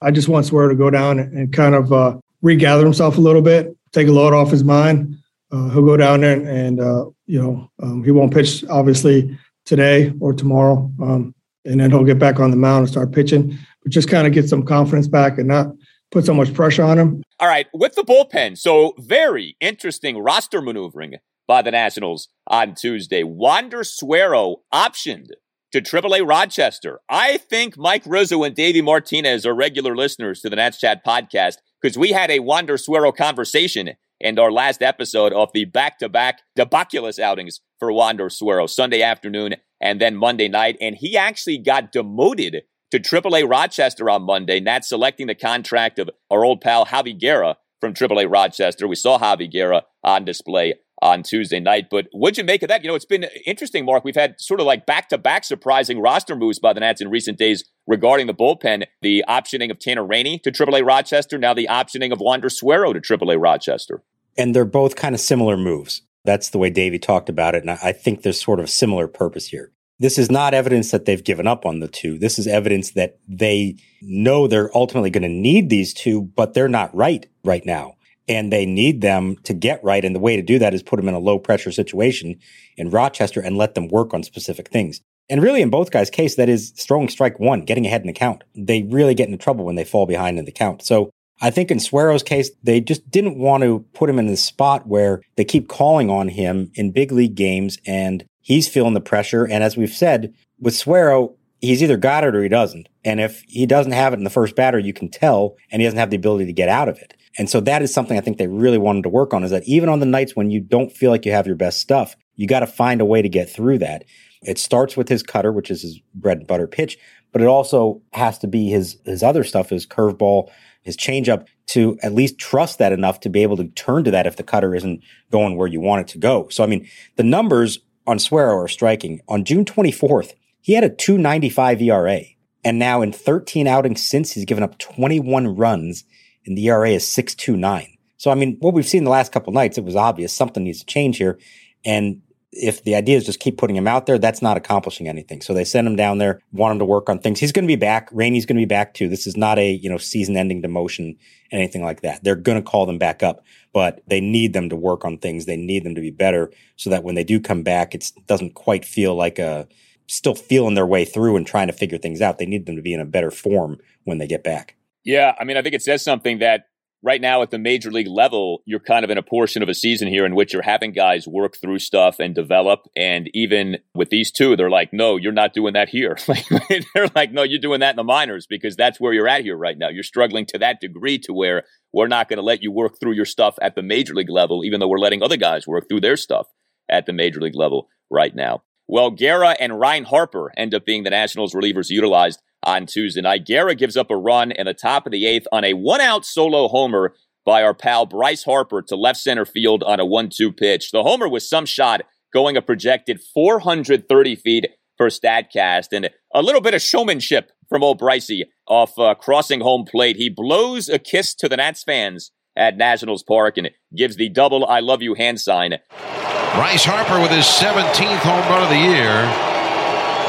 I 0.00 0.10
just 0.10 0.28
want 0.28 0.46
Suero 0.46 0.68
to 0.68 0.76
go 0.76 0.88
down 0.88 1.18
and 1.18 1.52
kind 1.52 1.74
of 1.74 1.92
uh, 1.92 2.18
regather 2.42 2.84
himself 2.84 3.18
a 3.18 3.20
little 3.20 3.42
bit, 3.42 3.76
take 3.92 4.08
a 4.08 4.12
load 4.12 4.32
off 4.32 4.50
his 4.50 4.64
mind. 4.64 5.16
Uh, 5.52 5.68
he'll 5.70 5.84
go 5.84 5.96
down 5.96 6.20
there 6.20 6.36
and, 6.36 6.48
and 6.48 6.80
uh, 6.80 7.06
you 7.26 7.42
know, 7.42 7.70
um, 7.82 8.04
he 8.04 8.10
won't 8.10 8.32
pitch 8.32 8.64
obviously 8.70 9.36
today 9.64 10.12
or 10.20 10.32
tomorrow. 10.32 10.90
Um, 11.02 11.34
and 11.64 11.80
then 11.80 11.90
he'll 11.90 12.04
get 12.04 12.18
back 12.18 12.40
on 12.40 12.50
the 12.50 12.56
mound 12.56 12.80
and 12.80 12.88
start 12.88 13.12
pitching, 13.12 13.56
but 13.82 13.92
just 13.92 14.08
kind 14.08 14.26
of 14.26 14.32
get 14.32 14.48
some 14.48 14.64
confidence 14.64 15.08
back 15.08 15.38
and 15.38 15.48
not 15.48 15.68
put 16.10 16.24
so 16.24 16.34
much 16.34 16.52
pressure 16.54 16.82
on 16.82 16.98
him. 16.98 17.22
All 17.38 17.48
right, 17.48 17.66
with 17.72 17.94
the 17.94 18.02
bullpen, 18.02 18.58
so 18.58 18.94
very 18.98 19.56
interesting 19.60 20.18
roster 20.18 20.60
maneuvering 20.60 21.14
by 21.46 21.62
the 21.62 21.70
Nationals 21.70 22.28
on 22.46 22.74
Tuesday. 22.74 23.22
Wander 23.22 23.82
Suero 23.84 24.56
optioned 24.72 25.28
to 25.72 25.80
AAA 25.80 26.28
Rochester. 26.28 27.00
I 27.08 27.38
think 27.38 27.78
Mike 27.78 28.02
Rizzo 28.06 28.42
and 28.42 28.54
Davey 28.54 28.82
Martinez 28.82 29.46
are 29.46 29.54
regular 29.54 29.96
listeners 29.96 30.40
to 30.40 30.50
the 30.50 30.56
Nats 30.56 30.78
Chat 30.78 31.04
podcast 31.04 31.56
because 31.80 31.96
we 31.96 32.12
had 32.12 32.30
a 32.30 32.40
Wander 32.40 32.76
Suero 32.76 33.12
conversation 33.12 33.90
in 34.20 34.38
our 34.38 34.52
last 34.52 34.82
episode 34.82 35.32
of 35.32 35.50
the 35.54 35.64
back-to-back 35.64 36.40
debaculous 36.54 37.18
outings 37.18 37.60
for 37.78 37.92
Wander 37.92 38.28
Suero, 38.28 38.66
Sunday 38.66 39.00
afternoon 39.00 39.54
and 39.80 40.00
then 40.00 40.16
Monday 40.16 40.48
night. 40.48 40.76
And 40.80 40.96
he 40.96 41.16
actually 41.16 41.58
got 41.58 41.92
demoted 41.92 42.62
to 42.90 42.98
AAA 42.98 43.48
Rochester 43.48 44.10
on 44.10 44.22
Monday, 44.22 44.60
not 44.60 44.84
selecting 44.84 45.26
the 45.26 45.34
contract 45.34 45.98
of 45.98 46.10
our 46.30 46.44
old 46.44 46.60
pal 46.60 46.86
Javy 46.86 47.18
Guerra 47.18 47.56
from 47.80 47.94
AAA 47.94 48.30
Rochester. 48.30 48.86
We 48.86 48.96
saw 48.96 49.18
Javy 49.18 49.50
Guerra 49.50 49.84
on 50.02 50.24
display 50.24 50.74
on 51.02 51.22
Tuesday 51.22 51.60
night. 51.60 51.88
But 51.90 52.08
what'd 52.12 52.36
you 52.36 52.44
make 52.44 52.62
of 52.62 52.68
that? 52.68 52.82
You 52.82 52.88
know, 52.88 52.94
it's 52.94 53.04
been 53.04 53.26
interesting, 53.46 53.84
Mark. 53.84 54.04
We've 54.04 54.14
had 54.14 54.40
sort 54.40 54.60
of 54.60 54.66
like 54.66 54.86
back 54.86 55.08
to 55.08 55.18
back 55.18 55.44
surprising 55.44 56.00
roster 56.00 56.36
moves 56.36 56.58
by 56.58 56.72
the 56.72 56.80
Nats 56.80 57.00
in 57.00 57.08
recent 57.08 57.38
days 57.38 57.64
regarding 57.86 58.26
the 58.26 58.34
bullpen. 58.34 58.84
The 59.00 59.24
optioning 59.28 59.70
of 59.70 59.78
Tanner 59.78 60.04
Rainey 60.04 60.38
to 60.40 60.52
AAA 60.52 60.86
Rochester, 60.86 61.38
now 61.38 61.54
the 61.54 61.68
optioning 61.70 62.12
of 62.12 62.20
Wander 62.20 62.50
Suero 62.50 62.92
to 62.92 63.00
AAA 63.00 63.40
Rochester. 63.40 64.02
And 64.36 64.54
they're 64.54 64.64
both 64.64 64.94
kind 64.94 65.14
of 65.14 65.20
similar 65.20 65.56
moves. 65.56 66.02
That's 66.24 66.50
the 66.50 66.58
way 66.58 66.70
Davey 66.70 66.98
talked 66.98 67.28
about 67.28 67.54
it. 67.54 67.62
And 67.62 67.70
I 67.70 67.92
think 67.92 68.22
there's 68.22 68.40
sort 68.40 68.58
of 68.58 68.66
a 68.66 68.68
similar 68.68 69.08
purpose 69.08 69.48
here. 69.48 69.72
This 69.98 70.18
is 70.18 70.30
not 70.30 70.54
evidence 70.54 70.90
that 70.92 71.04
they've 71.04 71.22
given 71.22 71.46
up 71.46 71.66
on 71.66 71.80
the 71.80 71.88
two. 71.88 72.18
This 72.18 72.38
is 72.38 72.46
evidence 72.46 72.92
that 72.92 73.18
they 73.28 73.76
know 74.00 74.46
they're 74.46 74.74
ultimately 74.76 75.10
going 75.10 75.22
to 75.22 75.28
need 75.28 75.68
these 75.68 75.92
two, 75.92 76.22
but 76.22 76.54
they're 76.54 76.68
not 76.68 76.94
right 76.94 77.26
right 77.44 77.64
now. 77.66 77.96
And 78.26 78.52
they 78.52 78.64
need 78.64 79.00
them 79.00 79.36
to 79.44 79.52
get 79.52 79.82
right. 79.84 80.04
And 80.04 80.14
the 80.14 80.20
way 80.20 80.36
to 80.36 80.42
do 80.42 80.58
that 80.58 80.72
is 80.72 80.82
put 80.82 80.96
them 80.96 81.08
in 81.08 81.14
a 81.14 81.18
low 81.18 81.38
pressure 81.38 81.72
situation 81.72 82.38
in 82.76 82.90
Rochester 82.90 83.40
and 83.40 83.58
let 83.58 83.74
them 83.74 83.88
work 83.88 84.14
on 84.14 84.22
specific 84.22 84.68
things. 84.68 85.00
And 85.28 85.42
really, 85.42 85.62
in 85.62 85.70
both 85.70 85.90
guys' 85.90 86.10
case, 86.10 86.36
that 86.36 86.48
is 86.48 86.70
throwing 86.70 87.08
strike 87.08 87.38
one, 87.38 87.62
getting 87.62 87.86
ahead 87.86 88.00
in 88.00 88.08
the 88.08 88.12
count. 88.12 88.42
They 88.54 88.82
really 88.82 89.14
get 89.14 89.28
into 89.28 89.38
trouble 89.38 89.64
when 89.64 89.76
they 89.76 89.84
fall 89.84 90.06
behind 90.06 90.38
in 90.38 90.44
the 90.44 90.52
count. 90.52 90.82
So 90.82 91.10
I 91.40 91.50
think 91.50 91.70
in 91.70 91.80
Suero's 91.80 92.22
case, 92.22 92.50
they 92.62 92.80
just 92.80 93.10
didn't 93.10 93.38
want 93.38 93.62
to 93.62 93.84
put 93.94 94.10
him 94.10 94.18
in 94.18 94.26
the 94.26 94.36
spot 94.36 94.86
where 94.86 95.22
they 95.36 95.44
keep 95.44 95.68
calling 95.68 96.10
on 96.10 96.28
him 96.28 96.70
in 96.74 96.90
big 96.90 97.12
league 97.12 97.34
games 97.34 97.78
and 97.86 98.24
he's 98.40 98.68
feeling 98.68 98.94
the 98.94 99.00
pressure. 99.00 99.44
And 99.44 99.64
as 99.64 99.76
we've 99.76 99.92
said, 99.92 100.34
with 100.58 100.74
Suero, 100.74 101.34
he's 101.60 101.82
either 101.82 101.96
got 101.96 102.24
it 102.24 102.34
or 102.34 102.42
he 102.42 102.48
doesn't. 102.48 102.88
And 103.04 103.20
if 103.20 103.42
he 103.48 103.64
doesn't 103.64 103.92
have 103.92 104.12
it 104.12 104.18
in 104.18 104.24
the 104.24 104.30
first 104.30 104.54
batter, 104.54 104.78
you 104.78 104.92
can 104.92 105.08
tell 105.08 105.56
and 105.70 105.80
he 105.80 105.86
doesn't 105.86 105.98
have 105.98 106.10
the 106.10 106.16
ability 106.16 106.46
to 106.46 106.52
get 106.52 106.68
out 106.68 106.88
of 106.88 106.98
it. 106.98 107.14
And 107.38 107.48
so 107.48 107.60
that 107.60 107.80
is 107.80 107.94
something 107.94 108.18
I 108.18 108.20
think 108.20 108.38
they 108.38 108.48
really 108.48 108.78
wanted 108.78 109.02
to 109.04 109.08
work 109.08 109.32
on 109.32 109.44
is 109.44 109.50
that 109.50 109.66
even 109.66 109.88
on 109.88 110.00
the 110.00 110.06
nights 110.06 110.36
when 110.36 110.50
you 110.50 110.60
don't 110.60 110.92
feel 110.92 111.10
like 111.10 111.24
you 111.24 111.32
have 111.32 111.46
your 111.46 111.56
best 111.56 111.80
stuff, 111.80 112.16
you 112.36 112.46
got 112.46 112.60
to 112.60 112.66
find 112.66 113.00
a 113.00 113.04
way 113.04 113.22
to 113.22 113.28
get 113.28 113.48
through 113.48 113.78
that. 113.78 114.04
It 114.42 114.58
starts 114.58 114.96
with 114.96 115.08
his 115.08 115.22
cutter, 115.22 115.52
which 115.52 115.70
is 115.70 115.82
his 115.82 116.00
bread 116.14 116.38
and 116.38 116.46
butter 116.46 116.66
pitch, 116.66 116.98
but 117.32 117.42
it 117.42 117.46
also 117.46 118.02
has 118.12 118.38
to 118.38 118.46
be 118.46 118.68
his, 118.68 118.98
his 119.04 119.22
other 119.22 119.44
stuff, 119.44 119.70
his 119.70 119.86
curveball, 119.86 120.50
his 120.82 120.96
changeup 120.96 121.46
to 121.66 121.98
at 122.02 122.14
least 122.14 122.38
trust 122.38 122.78
that 122.78 122.92
enough 122.92 123.20
to 123.20 123.28
be 123.28 123.42
able 123.42 123.56
to 123.56 123.68
turn 123.68 124.04
to 124.04 124.10
that 124.10 124.26
if 124.26 124.36
the 124.36 124.42
cutter 124.42 124.74
isn't 124.74 125.02
going 125.30 125.56
where 125.56 125.68
you 125.68 125.80
want 125.80 126.00
it 126.02 126.08
to 126.08 126.18
go. 126.18 126.48
So, 126.48 126.64
I 126.64 126.66
mean, 126.66 126.88
the 127.16 127.22
numbers 127.22 127.78
on 128.06 128.18
Suero 128.18 128.56
are 128.56 128.68
striking. 128.68 129.20
On 129.28 129.44
June 129.44 129.64
24th, 129.64 130.32
he 130.60 130.72
had 130.72 130.84
a 130.84 130.90
295 130.90 131.82
ERA. 131.82 132.20
And 132.64 132.78
now 132.78 133.02
in 133.02 133.12
13 133.12 133.66
outings 133.66 134.02
since, 134.02 134.32
he's 134.32 134.44
given 134.44 134.64
up 134.64 134.78
21 134.78 135.56
runs 135.56 136.04
and 136.46 136.56
the 136.56 136.68
ERA 136.68 136.90
is 136.90 137.10
629. 137.10 137.96
So, 138.16 138.30
I 138.30 138.34
mean, 138.34 138.56
what 138.60 138.74
we've 138.74 138.86
seen 138.86 139.04
the 139.04 139.10
last 139.10 139.32
couple 139.32 139.52
nights, 139.52 139.78
it 139.78 139.84
was 139.84 139.96
obvious 139.96 140.32
something 140.32 140.64
needs 140.64 140.80
to 140.80 140.86
change 140.86 141.16
here. 141.16 141.38
And 141.84 142.20
if 142.52 142.82
the 142.82 142.96
idea 142.96 143.16
is 143.16 143.24
just 143.24 143.38
keep 143.38 143.58
putting 143.58 143.76
him 143.76 143.86
out 143.86 144.06
there, 144.06 144.18
that's 144.18 144.42
not 144.42 144.56
accomplishing 144.56 145.06
anything. 145.06 145.40
So 145.40 145.54
they 145.54 145.64
send 145.64 145.86
him 145.86 145.94
down 145.94 146.18
there, 146.18 146.40
want 146.52 146.72
him 146.72 146.78
to 146.80 146.84
work 146.84 147.08
on 147.08 147.20
things. 147.20 147.38
He's 147.38 147.52
going 147.52 147.64
to 147.64 147.70
be 147.70 147.76
back. 147.76 148.08
Rainey's 148.12 148.44
going 148.44 148.56
to 148.56 148.62
be 148.62 148.66
back 148.66 148.94
too. 148.94 149.08
This 149.08 149.26
is 149.26 149.36
not 149.36 149.58
a, 149.58 149.70
you 149.70 149.88
know, 149.88 149.98
season 149.98 150.36
ending 150.36 150.60
demotion, 150.60 151.16
anything 151.52 151.84
like 151.84 152.00
that. 152.02 152.24
They're 152.24 152.34
going 152.34 152.62
to 152.62 152.68
call 152.68 152.86
them 152.86 152.98
back 152.98 153.22
up, 153.22 153.44
but 153.72 154.02
they 154.08 154.20
need 154.20 154.52
them 154.52 154.68
to 154.68 154.76
work 154.76 155.04
on 155.04 155.18
things. 155.18 155.46
They 155.46 155.56
need 155.56 155.84
them 155.84 155.94
to 155.94 156.00
be 156.00 156.10
better 156.10 156.50
so 156.74 156.90
that 156.90 157.04
when 157.04 157.14
they 157.14 157.24
do 157.24 157.38
come 157.38 157.62
back, 157.62 157.94
it 157.94 158.10
doesn't 158.26 158.54
quite 158.54 158.84
feel 158.84 159.14
like 159.14 159.38
a, 159.38 159.68
still 160.08 160.34
feeling 160.34 160.74
their 160.74 160.86
way 160.86 161.04
through 161.04 161.36
and 161.36 161.46
trying 161.46 161.68
to 161.68 161.72
figure 161.72 161.98
things 161.98 162.20
out. 162.20 162.38
They 162.38 162.46
need 162.46 162.66
them 162.66 162.74
to 162.74 162.82
be 162.82 162.92
in 162.92 163.00
a 163.00 163.04
better 163.04 163.30
form 163.30 163.78
when 164.04 164.18
they 164.18 164.26
get 164.26 164.42
back. 164.42 164.76
Yeah. 165.04 165.34
I 165.38 165.44
mean, 165.44 165.56
I 165.56 165.62
think 165.62 165.76
it 165.76 165.82
says 165.82 166.02
something 166.02 166.40
that 166.40 166.66
right 167.02 167.20
now 167.20 167.42
at 167.42 167.50
the 167.50 167.58
major 167.58 167.90
league 167.90 168.08
level, 168.08 168.62
you're 168.66 168.80
kind 168.80 169.04
of 169.04 169.10
in 169.10 169.18
a 169.18 169.22
portion 169.22 169.62
of 169.62 169.68
a 169.68 169.74
season 169.74 170.08
here 170.08 170.26
in 170.26 170.34
which 170.34 170.52
you're 170.52 170.62
having 170.62 170.92
guys 170.92 171.26
work 171.26 171.56
through 171.56 171.78
stuff 171.78 172.18
and 172.18 172.34
develop. 172.34 172.80
And 172.96 173.30
even 173.32 173.78
with 173.94 174.10
these 174.10 174.30
two, 174.30 174.56
they're 174.56 174.70
like, 174.70 174.92
no, 174.92 175.16
you're 175.16 175.32
not 175.32 175.54
doing 175.54 175.72
that 175.74 175.88
here. 175.88 176.18
they're 176.94 177.08
like, 177.14 177.32
no, 177.32 177.42
you're 177.42 177.58
doing 177.58 177.80
that 177.80 177.90
in 177.90 177.96
the 177.96 178.04
minors 178.04 178.46
because 178.46 178.76
that's 178.76 179.00
where 179.00 179.12
you're 179.12 179.28
at 179.28 179.42
here 179.42 179.56
right 179.56 179.78
now. 179.78 179.88
You're 179.88 180.02
struggling 180.02 180.46
to 180.46 180.58
that 180.58 180.80
degree 180.80 181.18
to 181.20 181.32
where 181.32 181.64
we're 181.92 182.08
not 182.08 182.28
going 182.28 182.38
to 182.38 182.42
let 182.42 182.62
you 182.62 182.70
work 182.70 183.00
through 183.00 183.12
your 183.12 183.24
stuff 183.24 183.56
at 183.62 183.74
the 183.74 183.82
major 183.82 184.14
league 184.14 184.30
level, 184.30 184.64
even 184.64 184.80
though 184.80 184.88
we're 184.88 184.98
letting 184.98 185.22
other 185.22 185.36
guys 185.36 185.66
work 185.66 185.88
through 185.88 186.00
their 186.00 186.16
stuff 186.16 186.46
at 186.90 187.06
the 187.06 187.12
major 187.12 187.40
league 187.40 187.56
level 187.56 187.88
right 188.10 188.34
now. 188.34 188.62
Well, 188.86 189.12
Guerra 189.12 189.56
and 189.60 189.78
Ryne 189.78 190.04
Harper 190.04 190.50
end 190.56 190.74
up 190.74 190.84
being 190.84 191.04
the 191.04 191.10
Nationals 191.10 191.54
relievers 191.54 191.90
utilized 191.90 192.42
on 192.62 192.86
Tuesday 192.86 193.20
night. 193.20 193.46
Guerra 193.46 193.74
gives 193.74 193.96
up 193.96 194.10
a 194.10 194.16
run 194.16 194.52
in 194.52 194.66
the 194.66 194.74
top 194.74 195.06
of 195.06 195.12
the 195.12 195.26
eighth 195.26 195.46
on 195.52 195.64
a 195.64 195.74
one 195.74 196.00
out 196.00 196.24
solo 196.24 196.68
homer 196.68 197.14
by 197.44 197.62
our 197.62 197.74
pal 197.74 198.06
Bryce 198.06 198.44
Harper 198.44 198.82
to 198.82 198.96
left 198.96 199.18
center 199.18 199.44
field 199.44 199.82
on 199.82 200.00
a 200.00 200.04
1 200.04 200.30
2 200.32 200.52
pitch. 200.52 200.90
The 200.90 201.02
homer 201.02 201.28
was 201.28 201.48
some 201.48 201.66
shot 201.66 202.02
going 202.32 202.56
a 202.56 202.62
projected 202.62 203.20
430 203.34 204.36
feet 204.36 204.66
for 204.96 205.08
StatCast 205.08 205.88
and 205.92 206.10
a 206.34 206.42
little 206.42 206.60
bit 206.60 206.74
of 206.74 206.82
showmanship 206.82 207.50
from 207.68 207.82
old 207.82 208.00
Brycey 208.00 208.42
off 208.68 208.98
uh, 208.98 209.14
crossing 209.14 209.60
home 209.60 209.84
plate. 209.84 210.16
He 210.16 210.28
blows 210.28 210.88
a 210.88 210.98
kiss 210.98 211.34
to 211.36 211.48
the 211.48 211.56
Nats 211.56 211.82
fans 211.82 212.30
at 212.56 212.76
Nationals 212.76 213.22
Park 213.22 213.56
and 213.56 213.70
gives 213.96 214.16
the 214.16 214.28
double 214.28 214.66
I 214.66 214.80
love 214.80 215.02
you 215.02 215.14
hand 215.14 215.40
sign. 215.40 215.78
Bryce 215.98 216.84
Harper 216.84 217.20
with 217.20 217.30
his 217.30 217.46
17th 217.46 218.18
home 218.18 218.48
run 218.50 218.62
of 218.62 218.68
the 218.68 218.76
year 218.76 219.49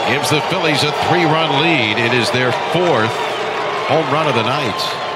gives 0.07 0.29
the 0.29 0.41
Phillies 0.41 0.83
a 0.83 0.91
three 1.07 1.25
run 1.25 1.61
lead. 1.61 1.97
It 1.97 2.13
is 2.13 2.29
their 2.31 2.51
fourth 2.73 3.11
home 3.87 4.11
run 4.13 4.27
of 4.27 4.35
the 4.35 4.43
night. 4.43 5.07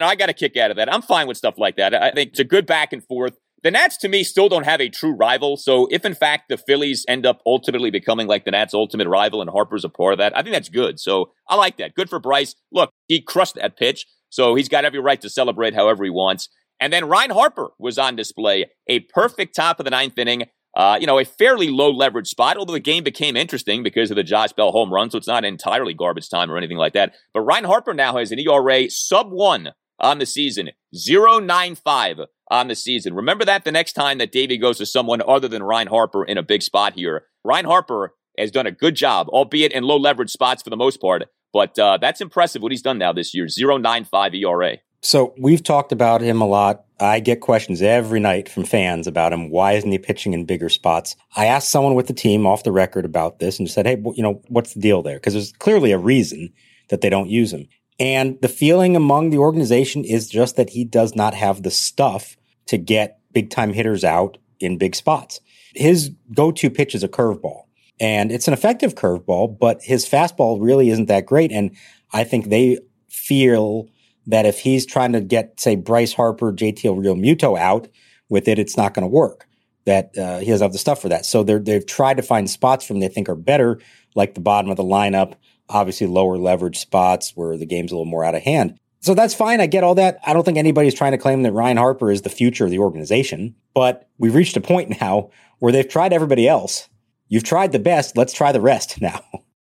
I 0.00 0.14
got 0.16 0.28
a 0.28 0.34
kick 0.34 0.56
out 0.56 0.70
of 0.70 0.76
that. 0.76 0.92
I'm 0.92 1.02
fine 1.02 1.26
with 1.26 1.36
stuff 1.36 1.54
like 1.56 1.76
that. 1.76 1.94
I 1.94 2.10
think 2.10 2.30
it's 2.30 2.40
a 2.40 2.44
good 2.44 2.66
back 2.66 2.92
and 2.92 3.02
forth. 3.04 3.36
The 3.62 3.70
Nats, 3.70 3.96
to 3.98 4.08
me, 4.08 4.24
still 4.24 4.50
don't 4.50 4.66
have 4.66 4.82
a 4.82 4.90
true 4.90 5.12
rival. 5.12 5.56
So 5.56 5.88
if, 5.90 6.04
in 6.04 6.14
fact, 6.14 6.50
the 6.50 6.58
Phillies 6.58 7.06
end 7.08 7.24
up 7.24 7.40
ultimately 7.46 7.90
becoming 7.90 8.26
like 8.26 8.44
the 8.44 8.50
Nats' 8.50 8.74
ultimate 8.74 9.08
rival 9.08 9.40
and 9.40 9.48
Harper's 9.48 9.84
a 9.84 9.88
part 9.88 10.12
of 10.12 10.18
that, 10.18 10.36
I 10.36 10.42
think 10.42 10.54
that's 10.54 10.68
good. 10.68 11.00
So 11.00 11.32
I 11.48 11.56
like 11.56 11.78
that. 11.78 11.94
Good 11.94 12.10
for 12.10 12.18
Bryce. 12.18 12.54
Look, 12.70 12.90
he 13.08 13.22
crushed 13.22 13.54
that 13.54 13.78
pitch. 13.78 14.06
So 14.28 14.54
he's 14.54 14.68
got 14.68 14.84
every 14.84 15.00
right 15.00 15.20
to 15.22 15.30
celebrate 15.30 15.74
however 15.74 16.04
he 16.04 16.10
wants. 16.10 16.50
And 16.78 16.92
then 16.92 17.08
Ryne 17.08 17.30
Harper 17.30 17.70
was 17.78 17.98
on 17.98 18.16
display. 18.16 18.66
A 18.88 19.00
perfect 19.00 19.54
top 19.54 19.80
of 19.80 19.84
the 19.84 19.90
ninth 19.90 20.18
inning. 20.18 20.42
Uh, 20.76 20.98
you 21.00 21.06
know, 21.06 21.18
a 21.18 21.24
fairly 21.24 21.68
low 21.68 21.90
leverage 21.90 22.28
spot, 22.28 22.56
although 22.56 22.72
the 22.72 22.80
game 22.80 23.04
became 23.04 23.36
interesting 23.36 23.82
because 23.82 24.10
of 24.10 24.16
the 24.16 24.24
Josh 24.24 24.52
Bell 24.52 24.72
home 24.72 24.92
run, 24.92 25.10
so 25.10 25.18
it's 25.18 25.26
not 25.26 25.44
entirely 25.44 25.94
garbage 25.94 26.28
time 26.28 26.50
or 26.50 26.56
anything 26.56 26.78
like 26.78 26.94
that. 26.94 27.14
But 27.32 27.42
Ryne 27.42 27.64
Harper 27.64 27.94
now 27.94 28.16
has 28.16 28.32
an 28.32 28.40
ERA 28.40 28.90
sub 28.90 29.30
one 29.30 29.72
on 30.00 30.18
the 30.18 30.26
season, 30.26 30.70
0.95 30.94 32.26
on 32.50 32.68
the 32.68 32.74
season. 32.74 33.14
Remember 33.14 33.44
that 33.44 33.64
the 33.64 33.72
next 33.72 33.92
time 33.92 34.18
that 34.18 34.32
Davey 34.32 34.58
goes 34.58 34.78
to 34.78 34.86
someone 34.86 35.22
other 35.26 35.48
than 35.48 35.62
Ryne 35.62 35.86
Harper 35.86 36.24
in 36.24 36.38
a 36.38 36.42
big 36.42 36.62
spot 36.62 36.94
here. 36.94 37.26
Ryne 37.44 37.64
Harper 37.64 38.14
has 38.36 38.50
done 38.50 38.66
a 38.66 38.72
good 38.72 38.96
job, 38.96 39.28
albeit 39.28 39.72
in 39.72 39.84
low 39.84 39.96
leverage 39.96 40.30
spots 40.30 40.62
for 40.62 40.70
the 40.70 40.76
most 40.76 41.00
part. 41.00 41.24
But 41.52 41.78
uh, 41.78 41.98
that's 42.00 42.20
impressive 42.20 42.62
what 42.62 42.72
he's 42.72 42.82
done 42.82 42.98
now 42.98 43.12
this 43.12 43.32
year, 43.32 43.46
0.95 43.46 44.34
ERA. 44.34 44.78
So 45.04 45.34
we've 45.36 45.62
talked 45.62 45.92
about 45.92 46.22
him 46.22 46.40
a 46.40 46.46
lot. 46.46 46.86
I 46.98 47.20
get 47.20 47.42
questions 47.42 47.82
every 47.82 48.20
night 48.20 48.48
from 48.48 48.64
fans 48.64 49.06
about 49.06 49.34
him. 49.34 49.50
Why 49.50 49.72
isn't 49.72 49.90
he 49.90 49.98
pitching 49.98 50.32
in 50.32 50.46
bigger 50.46 50.70
spots? 50.70 51.14
I 51.36 51.44
asked 51.44 51.68
someone 51.68 51.94
with 51.94 52.06
the 52.06 52.14
team 52.14 52.46
off 52.46 52.62
the 52.62 52.72
record 52.72 53.04
about 53.04 53.38
this 53.38 53.58
and 53.58 53.70
said, 53.70 53.84
Hey, 53.84 54.02
you 54.14 54.22
know, 54.22 54.40
what's 54.48 54.72
the 54.72 54.80
deal 54.80 55.02
there? 55.02 55.16
Because 55.16 55.34
there's 55.34 55.52
clearly 55.52 55.92
a 55.92 55.98
reason 55.98 56.54
that 56.88 57.02
they 57.02 57.10
don't 57.10 57.28
use 57.28 57.52
him. 57.52 57.68
And 58.00 58.40
the 58.40 58.48
feeling 58.48 58.96
among 58.96 59.28
the 59.28 59.38
organization 59.38 60.04
is 60.04 60.26
just 60.26 60.56
that 60.56 60.70
he 60.70 60.84
does 60.84 61.14
not 61.14 61.34
have 61.34 61.62
the 61.62 61.70
stuff 61.70 62.36
to 62.66 62.78
get 62.78 63.20
big 63.32 63.50
time 63.50 63.74
hitters 63.74 64.04
out 64.04 64.38
in 64.58 64.78
big 64.78 64.94
spots. 64.94 65.40
His 65.74 66.12
go 66.32 66.50
to 66.50 66.70
pitch 66.70 66.94
is 66.94 67.04
a 67.04 67.08
curveball 67.08 67.64
and 68.00 68.32
it's 68.32 68.48
an 68.48 68.54
effective 68.54 68.94
curveball, 68.94 69.58
but 69.58 69.82
his 69.82 70.08
fastball 70.08 70.58
really 70.62 70.88
isn't 70.88 71.08
that 71.08 71.26
great. 71.26 71.52
And 71.52 71.76
I 72.10 72.24
think 72.24 72.48
they 72.48 72.78
feel 73.10 73.88
that 74.26 74.46
if 74.46 74.60
he's 74.60 74.86
trying 74.86 75.12
to 75.12 75.20
get, 75.20 75.60
say, 75.60 75.76
Bryce 75.76 76.12
Harper, 76.12 76.52
JTL 76.52 76.96
JT 76.96 77.04
Realmuto 77.04 77.58
out 77.58 77.88
with 78.28 78.48
it, 78.48 78.58
it's 78.58 78.76
not 78.76 78.94
going 78.94 79.02
to 79.02 79.08
work. 79.08 79.46
That 79.84 80.16
uh, 80.16 80.38
he 80.38 80.46
doesn't 80.46 80.64
have 80.64 80.72
the 80.72 80.78
stuff 80.78 81.02
for 81.02 81.10
that. 81.10 81.26
So 81.26 81.42
they've 81.42 81.84
tried 81.84 82.16
to 82.16 82.22
find 82.22 82.48
spots 82.48 82.86
from 82.86 83.00
they 83.00 83.08
think 83.08 83.28
are 83.28 83.34
better, 83.34 83.80
like 84.14 84.34
the 84.34 84.40
bottom 84.40 84.70
of 84.70 84.78
the 84.78 84.82
lineup, 84.82 85.34
obviously 85.68 86.06
lower 86.06 86.38
leverage 86.38 86.78
spots 86.78 87.32
where 87.34 87.58
the 87.58 87.66
game's 87.66 87.92
a 87.92 87.94
little 87.94 88.10
more 88.10 88.24
out 88.24 88.34
of 88.34 88.42
hand. 88.42 88.78
So 89.00 89.12
that's 89.12 89.34
fine. 89.34 89.60
I 89.60 89.66
get 89.66 89.84
all 89.84 89.94
that. 89.96 90.18
I 90.24 90.32
don't 90.32 90.44
think 90.44 90.56
anybody's 90.56 90.94
trying 90.94 91.12
to 91.12 91.18
claim 91.18 91.42
that 91.42 91.52
Ryne 91.52 91.76
Harper 91.76 92.10
is 92.10 92.22
the 92.22 92.30
future 92.30 92.64
of 92.64 92.70
the 92.70 92.78
organization, 92.78 93.54
but 93.74 94.08
we've 94.16 94.34
reached 94.34 94.56
a 94.56 94.62
point 94.62 94.96
now 95.00 95.28
where 95.58 95.72
they've 95.72 95.86
tried 95.86 96.14
everybody 96.14 96.48
else. 96.48 96.88
You've 97.28 97.44
tried 97.44 97.72
the 97.72 97.78
best. 97.78 98.16
Let's 98.16 98.32
try 98.32 98.52
the 98.52 98.62
rest 98.62 99.00
now. 99.02 99.22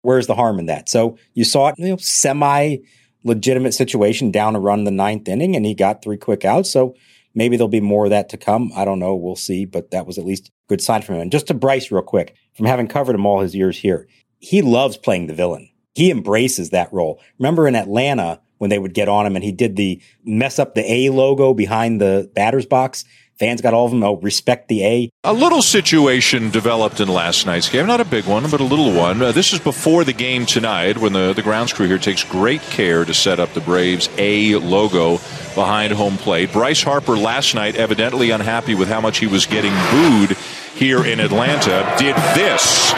Where's 0.02 0.26
the 0.26 0.34
harm 0.34 0.58
in 0.58 0.66
that? 0.66 0.88
So 0.88 1.16
you 1.34 1.44
saw 1.44 1.68
it, 1.68 1.76
you 1.78 1.90
know, 1.90 1.96
semi 1.98 2.78
legitimate 3.24 3.72
situation 3.72 4.30
down 4.30 4.56
a 4.56 4.60
run 4.60 4.84
the 4.84 4.90
ninth 4.90 5.28
inning 5.28 5.56
and 5.56 5.66
he 5.66 5.74
got 5.74 6.02
three 6.02 6.16
quick 6.16 6.44
outs. 6.44 6.72
So 6.72 6.94
maybe 7.34 7.56
there'll 7.56 7.68
be 7.68 7.80
more 7.80 8.04
of 8.04 8.10
that 8.10 8.28
to 8.30 8.36
come. 8.36 8.70
I 8.74 8.84
don't 8.84 8.98
know. 8.98 9.14
We'll 9.14 9.36
see. 9.36 9.64
But 9.64 9.90
that 9.90 10.06
was 10.06 10.18
at 10.18 10.24
least 10.24 10.48
a 10.48 10.50
good 10.68 10.80
sign 10.80 11.02
from 11.02 11.16
him. 11.16 11.22
And 11.22 11.32
just 11.32 11.46
to 11.48 11.54
Bryce 11.54 11.90
real 11.90 12.02
quick, 12.02 12.34
from 12.54 12.66
having 12.66 12.88
covered 12.88 13.14
him 13.14 13.26
all 13.26 13.40
his 13.40 13.54
years 13.54 13.78
here, 13.78 14.08
he 14.38 14.62
loves 14.62 14.96
playing 14.96 15.26
the 15.26 15.34
villain. 15.34 15.70
He 15.94 16.10
embraces 16.10 16.70
that 16.70 16.92
role. 16.92 17.20
Remember 17.38 17.66
in 17.66 17.74
Atlanta 17.74 18.40
when 18.58 18.70
they 18.70 18.78
would 18.78 18.94
get 18.94 19.08
on 19.08 19.26
him 19.26 19.36
and 19.36 19.44
he 19.44 19.52
did 19.52 19.76
the 19.76 20.00
mess 20.24 20.58
up 20.58 20.74
the 20.74 20.90
A 20.90 21.10
logo 21.10 21.54
behind 21.54 22.00
the 22.00 22.30
batter's 22.34 22.66
box 22.66 23.04
Fans 23.40 23.62
got 23.62 23.72
all 23.72 23.86
of 23.86 23.90
them. 23.90 24.04
Oh, 24.04 24.16
respect 24.18 24.68
the 24.68 24.84
A. 24.84 25.10
A 25.24 25.32
little 25.32 25.62
situation 25.62 26.50
developed 26.50 27.00
in 27.00 27.08
last 27.08 27.46
night's 27.46 27.70
game. 27.70 27.86
Not 27.86 27.98
a 27.98 28.04
big 28.04 28.26
one, 28.26 28.50
but 28.50 28.60
a 28.60 28.64
little 28.64 28.92
one. 28.92 29.22
Uh, 29.22 29.32
this 29.32 29.54
is 29.54 29.58
before 29.58 30.04
the 30.04 30.12
game 30.12 30.44
tonight 30.44 30.98
when 30.98 31.14
the, 31.14 31.32
the 31.32 31.40
grounds 31.40 31.72
crew 31.72 31.86
here 31.86 31.96
takes 31.96 32.22
great 32.22 32.60
care 32.60 33.02
to 33.02 33.14
set 33.14 33.40
up 33.40 33.54
the 33.54 33.62
Braves 33.62 34.10
A 34.18 34.56
logo 34.56 35.12
behind 35.54 35.94
home 35.94 36.18
plate. 36.18 36.52
Bryce 36.52 36.82
Harper 36.82 37.16
last 37.16 37.54
night, 37.54 37.76
evidently 37.76 38.28
unhappy 38.28 38.74
with 38.74 38.88
how 38.88 39.00
much 39.00 39.16
he 39.16 39.26
was 39.26 39.46
getting 39.46 39.72
booed 39.90 40.36
here 40.74 41.06
in 41.06 41.18
Atlanta, 41.18 41.94
did 41.98 42.16
this 42.36 42.90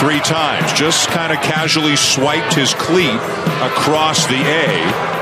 three 0.00 0.20
times. 0.20 0.72
Just 0.72 1.08
kind 1.10 1.32
of 1.32 1.38
casually 1.40 1.94
swiped 1.94 2.54
his 2.54 2.74
cleat 2.74 3.14
across 3.62 4.26
the 4.26 4.42
A 4.42 5.17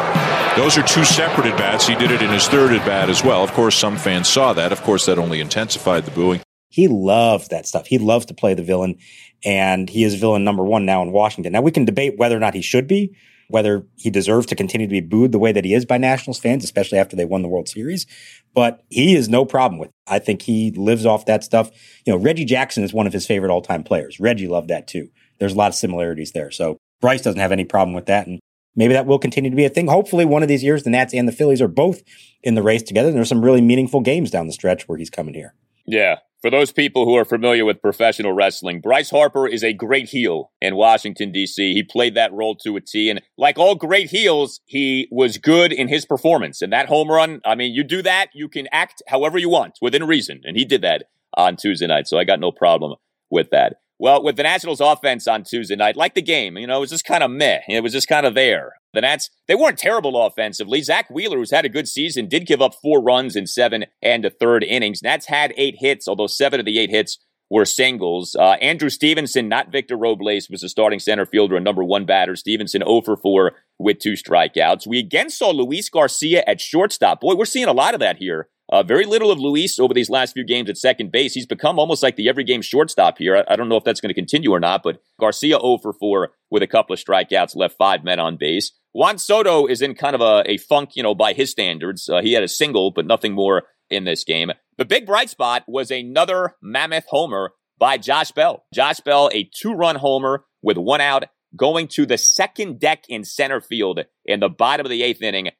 those 0.57 0.79
are 0.79 0.83
two 0.83 1.05
separate 1.05 1.47
at 1.47 1.59
bats. 1.59 1.87
He 1.87 1.95
did 1.95 2.11
it 2.11 2.23
in 2.23 2.31
his 2.31 2.49
third 2.49 2.73
at 2.73 2.85
bat 2.87 3.11
as 3.11 3.23
well. 3.23 3.45
Of 3.45 3.53
course, 3.53 3.77
some 3.77 3.99
fans 3.99 4.29
saw 4.29 4.55
that. 4.55 4.73
Of 4.73 4.83
course, 4.83 5.07
that 5.07 5.19
only 5.19 5.40
intensified 5.40 6.05
the 6.07 6.11
booing. 6.11 6.40
He 6.71 6.88
loved 6.88 7.51
that 7.51 7.66
stuff. 7.66 7.87
He 7.87 7.99
loves 7.99 8.27
to 8.27 8.35
play 8.35 8.55
the 8.55 8.62
villain, 8.62 8.97
and 9.45 9.88
he 9.88 10.03
is 10.03 10.14
villain 10.14 10.45
number 10.45 10.64
one 10.64 10.87
now 10.87 11.03
in 11.03 11.12
Washington. 11.12 11.53
Now, 11.53 11.61
we 11.61 11.71
can 11.71 11.85
debate 11.85 12.19
whether 12.19 12.37
or 12.37 12.40
not 12.40 12.55
he 12.55 12.62
should 12.62 12.87
be, 12.87 13.16
whether 13.49 13.87
he 13.97 14.11
deserves 14.11 14.47
to 14.47 14.57
continue 14.57 14.87
to 14.87 14.90
be 14.90 15.01
booed 15.01 15.33
the 15.33 15.38
way 15.38 15.53
that 15.53 15.64
he 15.64 15.75
is 15.75 15.85
by 15.85 15.99
Nationals 15.99 16.38
fans, 16.38 16.64
especially 16.64 16.99
after 16.99 17.16
they 17.16 17.25
won 17.25 17.42
the 17.42 17.49
World 17.49 17.69
Series. 17.69 18.07
But 18.55 18.83
he 18.88 19.14
is 19.14 19.29
no 19.29 19.45
problem 19.45 19.79
with. 19.79 19.88
It. 19.90 19.95
I 20.07 20.19
think 20.19 20.42
he 20.42 20.71
lives 20.73 21.07
off 21.07 21.27
that 21.27 21.45
stuff. 21.45 21.71
You 22.05 22.12
know, 22.12 22.19
Reggie 22.19 22.45
Jackson 22.45 22.83
is 22.83 22.95
one 22.95 23.07
of 23.07 23.12
his 23.12 23.27
favorite 23.27 23.51
all 23.51 23.62
time 23.62 23.85
players. 23.85 24.19
Reggie 24.19 24.49
loved 24.49 24.69
that 24.69 24.88
too. 24.88 25.09
There's 25.38 25.53
a 25.53 25.57
lot 25.57 25.69
of 25.69 25.75
similarities 25.75 26.33
there. 26.33 26.51
So 26.51 26.79
Bryce 27.01 27.23
doesn't 27.23 27.40
have 27.40 27.53
any 27.53 27.64
problem 27.64 27.95
with 27.95 28.07
that. 28.07 28.27
And 28.27 28.40
maybe 28.77 28.95
that 28.95 29.07
will 29.07 29.19
continue 29.19 29.51
to 29.51 29.57
be 29.57 29.65
a 29.65 29.71
thing. 29.71 29.89
Hopefully, 29.89 30.25
one 30.25 30.43
of 30.43 30.49
these 30.49 30.62
years, 30.62 30.85
the 30.85 30.91
Nats 30.91 31.15
and 31.15 31.27
the 31.27 31.33
Phillies 31.33 31.61
are 31.61 31.69
both 31.69 32.03
in 32.43 32.55
the 32.55 32.62
race 32.62 32.83
together. 32.83 33.09
And 33.09 33.17
there's 33.17 33.29
some 33.29 33.45
really 33.45 33.61
meaningful 33.61 34.01
games 34.01 34.31
down 34.31 34.47
the 34.47 34.53
stretch 34.53 34.89
where 34.89 34.99
he's 34.99 35.11
coming 35.11 35.35
here. 35.35 35.55
Yeah. 35.87 36.17
For 36.43 36.51
those 36.51 36.71
people 36.71 37.07
who 37.07 37.17
are 37.17 37.25
familiar 37.25 37.65
with 37.65 37.81
professional 37.81 38.33
wrestling, 38.33 38.81
Bryce 38.81 39.11
Harper 39.11 39.49
is 39.49 39.65
a 39.65 39.73
great 39.73 40.11
heel 40.11 40.53
in 40.61 40.77
Washington, 40.77 41.33
D.C. 41.33 41.73
He 41.73 41.83
played 41.83 42.15
that 42.15 42.33
role 42.33 42.55
to 42.57 42.77
a 42.77 42.81
T. 42.81 43.11
And 43.11 43.23
like 43.37 43.59
all 43.59 43.75
great 43.75 44.11
heels, 44.11 44.61
he 44.67 45.09
was 45.11 45.39
good 45.39 45.73
in 45.73 45.89
his 45.89 46.05
performance. 46.05 46.61
And 46.62 46.73
that 46.73 46.87
home 46.87 47.11
run, 47.11 47.41
I 47.45 47.55
mean, 47.55 47.75
you 47.75 47.83
do 47.83 48.03
that, 48.03 48.29
you 48.35 48.49
can 48.49 48.69
act 48.71 49.03
however 49.09 49.39
you 49.39 49.49
want 49.49 49.79
within 49.81 50.05
reason. 50.05 50.43
And 50.45 50.57
he 50.57 50.65
did 50.65 50.83
that 50.83 51.05
on 51.35 51.57
Tuesday 51.57 51.87
night. 51.87 52.07
So 52.07 52.19
I 52.19 52.25
got 52.25 52.39
no 52.39 52.53
problem 52.53 52.95
with 53.31 53.51
that. 53.51 53.81
Well, 53.99 54.23
with 54.23 54.37
the 54.37 54.43
Nationals 54.43 54.81
offense 54.81 55.27
on 55.27 55.43
Tuesday 55.45 55.77
night, 55.77 55.97
like 55.97 56.15
the 56.15 56.23
game, 56.23 56.59
you 56.59 56.67
know, 56.67 56.77
it 56.77 56.81
was 56.81 56.91
just 56.91 57.07
kind 57.07 57.23
of 57.23 57.31
meh. 57.31 57.61
It 57.69 57.83
was 57.83 57.93
just 57.93 58.09
kind 58.09 58.27
of 58.27 58.35
there. 58.35 58.75
The 58.93 59.01
Nats, 59.01 59.31
they 59.49 59.55
weren't 59.55 59.79
terrible 59.79 60.23
offensively. 60.23 60.83
Zack 60.83 61.09
Wheeler, 61.11 61.39
who's 61.39 61.51
had 61.51 61.65
a 61.65 61.71
good 61.71 61.89
season, 61.89 62.29
did 62.29 62.47
give 62.47 62.61
up 62.61 62.75
four 62.83 63.03
runs 63.03 63.37
in 63.37 63.47
seven 63.47 63.87
and 64.03 64.25
a 64.25 64.31
third 64.31 64.65
innings. 64.65 65.03
Nats 65.03 65.27
had 65.27 65.55
eight 65.57 65.77
hits, 65.79 66.09
although 66.09 66.27
seven 66.27 66.61
of 66.61 66.67
the 66.67 66.79
eight 66.79 66.91
hits 66.91 67.19
were 67.51 67.65
singles. 67.65 68.35
Uh, 68.35 68.53
Andrew 68.61 68.89
Stevenson, 68.89 69.49
not 69.49 69.71
Victor 69.71 69.97
Robles, 69.97 70.51
was 70.51 70.61
the 70.61 70.69
starting 70.69 70.99
center 70.99 71.27
fielder 71.27 71.57
and 71.57 71.65
number 71.65 71.85
one 71.85 72.05
batter. 72.05 72.37
Stevenson 72.37 72.83
0 72.83 73.03
for 73.03 73.17
4 73.17 73.53
with 73.79 73.99
two 73.99 74.15
strikeouts. 74.15 74.87
We 74.87 74.99
again 74.99 75.31
saw 75.31 75.51
Luis 75.51 75.89
Garcia 75.89 76.43
at 76.47 76.61
shortstop. 76.61 77.21
Boy, 77.21 77.35
we're 77.35 77.45
seeing 77.45 77.69
a 77.69 77.73
lot 77.73 77.95
of 77.95 78.01
that 78.01 78.17
here. 78.17 78.49
Uh, 78.73 78.83
very 78.83 79.07
little 79.07 79.31
of 79.31 79.39
Luis 79.39 79.79
over 79.79 79.95
these 79.95 80.11
last 80.11 80.33
few 80.33 80.45
games 80.45 80.69
at 80.69 80.77
second 80.77 81.13
base. 81.13 81.35
He's 81.35 81.47
become 81.47 81.79
almost 81.79 82.03
like 82.03 82.17
the 82.17 82.29
every 82.29 82.43
game 82.43 82.63
shortstop 82.63 83.19
here. 83.19 83.37
I, 83.37 83.53
I 83.53 83.57
don't 83.57 83.69
know 83.69 83.77
if 83.77 83.85
that's 83.85 84.01
going 84.01 84.11
to 84.11 84.15
continue 84.15 84.51
or 84.51 84.59
not, 84.59 84.83
but 84.83 85.01
Garcia 85.21 85.61
0 85.61 85.79
for 85.81 85.93
4 85.93 86.31
with 86.51 86.65
a 86.65 86.67
couple 86.67 86.95
of 86.95 87.01
strikeouts, 87.01 87.55
left 87.55 87.77
five 87.77 88.03
men 88.03 88.19
on 88.19 88.37
base. 88.37 88.73
Juan 88.93 89.19
Soto 89.19 89.67
is 89.67 89.83
in 89.83 89.95
kind 89.95 90.15
of 90.15 90.21
a, 90.21 90.43
a 90.51 90.57
funk, 90.57 90.91
you 90.95 91.03
know, 91.03 91.15
by 91.15 91.33
his 91.33 91.51
standards. 91.51 92.09
Uh, 92.09 92.23
he 92.23 92.33
had 92.33 92.43
a 92.43 92.49
single, 92.49 92.91
but 92.91 93.07
nothing 93.07 93.35
more 93.35 93.65
in 93.90 94.05
this 94.05 94.25
game. 94.25 94.53
The 94.79 94.85
big 94.85 95.07
bright 95.07 95.31
spot 95.31 95.64
was 95.66 95.90
another 95.90 96.55
mammoth 96.62 97.07
homer 97.09 97.53
by 97.79 97.99
Josh 97.99 98.33
Bell. 98.33 98.64
Josh 98.75 99.01
Bell, 99.01 99.31
a 99.33 99.49
two 99.55 99.72
run 99.72 99.96
homer 99.96 100.44
with 100.62 100.77
one 100.77 101.01
out, 101.01 101.25
going 101.57 101.88
to 101.88 102.07
the 102.07 102.18
second 102.18 102.79
deck 102.81 103.05
in 103.09 103.25
center 103.25 103.61
field 103.61 104.01
in 104.25 104.40
the 104.40 104.49
bottom 104.49 104.85
of 104.85 104.90
the 104.90 105.03
eighth 105.03 105.22
inning. 105.22 105.49
A 105.49 105.51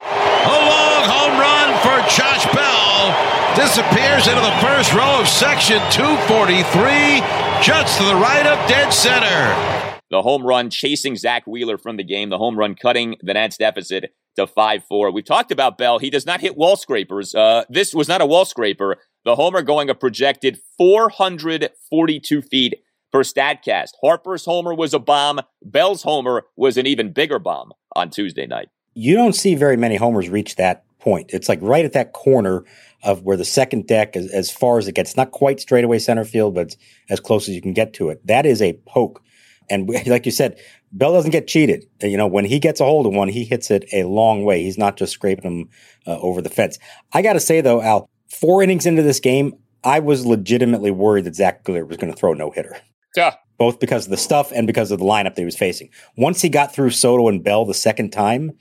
long 0.49 1.05
home 1.05 1.39
run 1.39 1.79
for 1.81 2.09
Josh 2.15 2.45
Bell. 2.55 3.57
Disappears 3.57 4.27
into 4.27 4.41
the 4.41 4.57
first 4.61 4.93
row 4.93 5.21
of 5.21 5.29
section 5.29 5.79
243, 5.91 7.21
just 7.63 7.97
to 7.99 8.05
the 8.05 8.17
right 8.17 8.47
of 8.47 8.69
dead 8.69 8.91
center. 8.91 10.03
The 10.11 10.23
home 10.23 10.47
run 10.47 10.71
chasing 10.71 11.17
Zack 11.17 11.47
Wheeler 11.47 11.79
from 11.79 11.97
the 11.97 12.05
game, 12.05 12.29
the 12.29 12.39
home 12.39 12.59
run 12.59 12.75
cutting 12.75 13.17
the 13.23 13.35
Nats 13.35 13.57
deficit 13.57 14.13
to 14.37 14.47
5 14.47 14.85
4. 14.85 15.11
We've 15.11 15.25
talked 15.25 15.51
about 15.51 15.79
Bell. 15.79 15.99
He 15.99 16.11
does 16.11 16.27
not 16.27 16.41
hit 16.41 16.57
wall 16.57 16.77
scrapers. 16.77 17.35
Uh, 17.35 17.65
this 17.69 17.95
was 17.95 18.09
not 18.09 18.21
a 18.21 18.27
wall 18.27 18.45
scraper. 18.45 18.97
The 19.25 19.37
homer 19.37 19.63
going 19.63 19.91
a 19.91 19.95
projected 19.95 20.61
442 20.79 22.43
feet 22.43 22.75
per 23.13 23.23
StatCast. 23.23 23.91
Harper's 24.03 24.45
homer 24.45 24.75
was 24.75 24.95
a 24.95 24.99
bomb. 24.99 25.41
Bell's 25.65 26.03
homer 26.03 26.45
was 26.57 26.77
an 26.77 26.87
even 26.87 27.13
bigger 27.13 27.39
bomb 27.39 27.73
on 27.95 28.11
Tuesday 28.11 28.47
night. 28.47 28.69
You 28.95 29.17
don't 29.17 29.35
see 29.35 29.55
very 29.55 29.77
many 29.77 29.97
homers 29.97 30.29
reach 30.29 30.57
that 30.57 30.85
point. 31.01 31.31
It's 31.33 31.49
like 31.49 31.59
right 31.63 31.85
at 31.85 31.93
that 31.93 32.13
corner 32.13 32.65
of 33.03 33.23
where 33.23 33.37
the 33.37 33.45
second 33.45 33.87
deck, 33.87 34.17
is, 34.17 34.31
as 34.33 34.51
far 34.51 34.79
as 34.79 34.89
it 34.89 34.95
gets, 34.95 35.17
not 35.17 35.31
quite 35.31 35.61
straightaway 35.61 35.99
center 35.99 36.25
field, 36.25 36.55
but 36.55 36.77
as 37.09 37.21
close 37.21 37.49
as 37.49 37.55
you 37.55 37.63
can 37.63 37.73
get 37.73 37.93
to 37.95 38.11
it. 38.11 38.27
That 38.27 38.47
is 38.47 38.61
a 38.61 38.79
poke. 38.87 39.23
And 39.69 39.89
like 40.07 40.27
you 40.27 40.33
said, 40.33 40.59
Bell 40.93 41.13
doesn't 41.13 41.31
get 41.31 41.47
cheated. 41.47 41.87
You 42.03 42.17
know, 42.17 42.27
when 42.27 42.45
he 42.45 42.59
gets 42.59 42.81
a 42.81 42.85
hold 42.85 43.07
of 43.07 43.13
one, 43.13 43.29
he 43.29 43.45
hits 43.45 43.71
it 43.71 43.85
a 43.93 44.05
long 44.05 44.45
way. 44.45 44.63
He's 44.63 44.79
not 44.79 44.97
just 44.97 45.13
scraping 45.13 45.45
them 45.45 45.69
uh, 46.07 46.19
over 46.21 46.41
the 46.41 46.51
fence. 46.51 46.79
I 47.13 47.23
got 47.23 47.35
to 47.35 47.41
say 47.41 47.61
though, 47.61 47.83
Al, 47.83 48.09
four 48.29 48.63
innings 48.63 48.87
into 48.87 49.03
this 49.03 49.21
game, 49.21 49.55
I 49.85 50.01
was 50.01 50.27
legitimately 50.27 50.91
worried 50.91 51.25
that 51.25 51.37
Zack 51.37 51.67
Wheeler 51.67 51.85
was 51.85 51.97
going 51.97 52.13
to 52.13 52.19
throw 52.19 52.33
no 52.33 52.51
hitter. 52.51 52.77
Yeah. 53.15 53.35
Both 53.59 53.81
because 53.81 54.07
of 54.07 54.11
the 54.11 54.17
stuff 54.17 54.53
and 54.53 54.67
because 54.67 54.91
of 54.91 54.99
the 54.99 55.05
lineup 55.05 55.35
that 55.35 55.39
he 55.39 55.45
was 55.45 55.57
facing. 55.57 55.91
Once 56.17 56.43
he 56.43 56.49
got 56.49 56.75
through 56.75 56.91
Soto 56.91 57.29
and 57.29 57.43
Bell 57.43 57.65
the 57.65 57.75
second 57.75 58.11
time, 58.11 58.53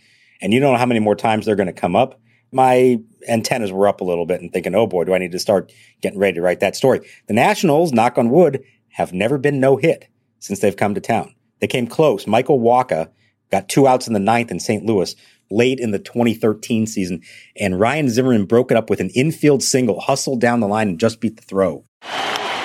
and 0.41 0.54
you 0.54 0.60
don't 0.60 0.74
know 0.74 0.80
how 0.80 0.86
many 0.86 1.00
more 1.00 1.15
times 1.15 1.46
they're 1.46 1.56
going 1.56 1.68
to 1.68 1.74
come 1.74 1.96
up, 1.96 2.20
my 2.52 3.00
antennas 3.28 3.72
were 3.72 3.88
up 3.88 4.02
a 4.02 4.06
little 4.06 4.26
bit 4.26 4.41
and 4.41 4.54
thinking, 4.54 4.76
oh 4.76 4.88
boy, 4.88 5.04
do 5.04 5.13
I 5.13 5.18
need 5.18 5.32
to 5.34 5.39
start 5.39 5.74
getting 6.02 6.20
ready 6.20 6.36
to 6.36 6.41
write 6.41 6.62
that 6.62 6.76
story. 6.76 7.02
The 7.28 7.34
Nationals, 7.34 7.91
knock 7.91 8.18
on 8.18 8.30
wood, 8.30 8.63
have 8.89 9.12
never 9.12 9.38
been 9.38 9.60
no 9.60 9.76
hit 9.76 10.08
since 10.45 10.60
they've 10.60 10.77
come 10.77 10.93
to 10.93 11.01
town. 11.01 11.34
They 11.60 11.67
came 11.67 11.88
close. 11.88 12.27
Michael 12.27 12.60
Wacha 12.60 13.10
got 13.51 13.67
two 13.67 13.88
outs 13.88 14.08
in 14.08 14.13
the 14.13 14.19
ninth 14.19 14.51
in 14.51 14.60
St. 14.60 14.86
Louis 14.86 15.15
late 15.49 15.79
in 15.79 15.91
the 15.91 15.99
2013 15.99 16.88
season, 16.88 17.21
and 17.55 17.79
Ryan 17.79 18.10
Zimmerman 18.10 18.45
broke 18.45 18.71
it 18.71 18.77
up 18.77 18.89
with 18.89 18.99
an 18.99 19.10
infield 19.12 19.63
single, 19.63 19.99
hustled 19.99 20.41
down 20.41 20.60
the 20.60 20.67
line, 20.67 20.89
and 20.89 20.99
just 20.99 21.19
beat 21.19 21.38
the 21.38 21.43
throw. 21.43 21.84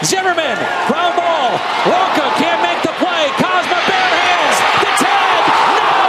Zimmerman, 0.04 0.56
ground 0.88 1.16
ball. 1.16 1.50
Wacha 1.88 2.26
can't 2.36 2.62
make 2.62 2.82
the 2.82 2.92
play. 3.00 3.28
Kozma 3.36 3.80
bare 3.88 4.16
hands. 4.16 4.58
The 4.80 4.92
tag. 5.04 5.42
No! 5.80 6.00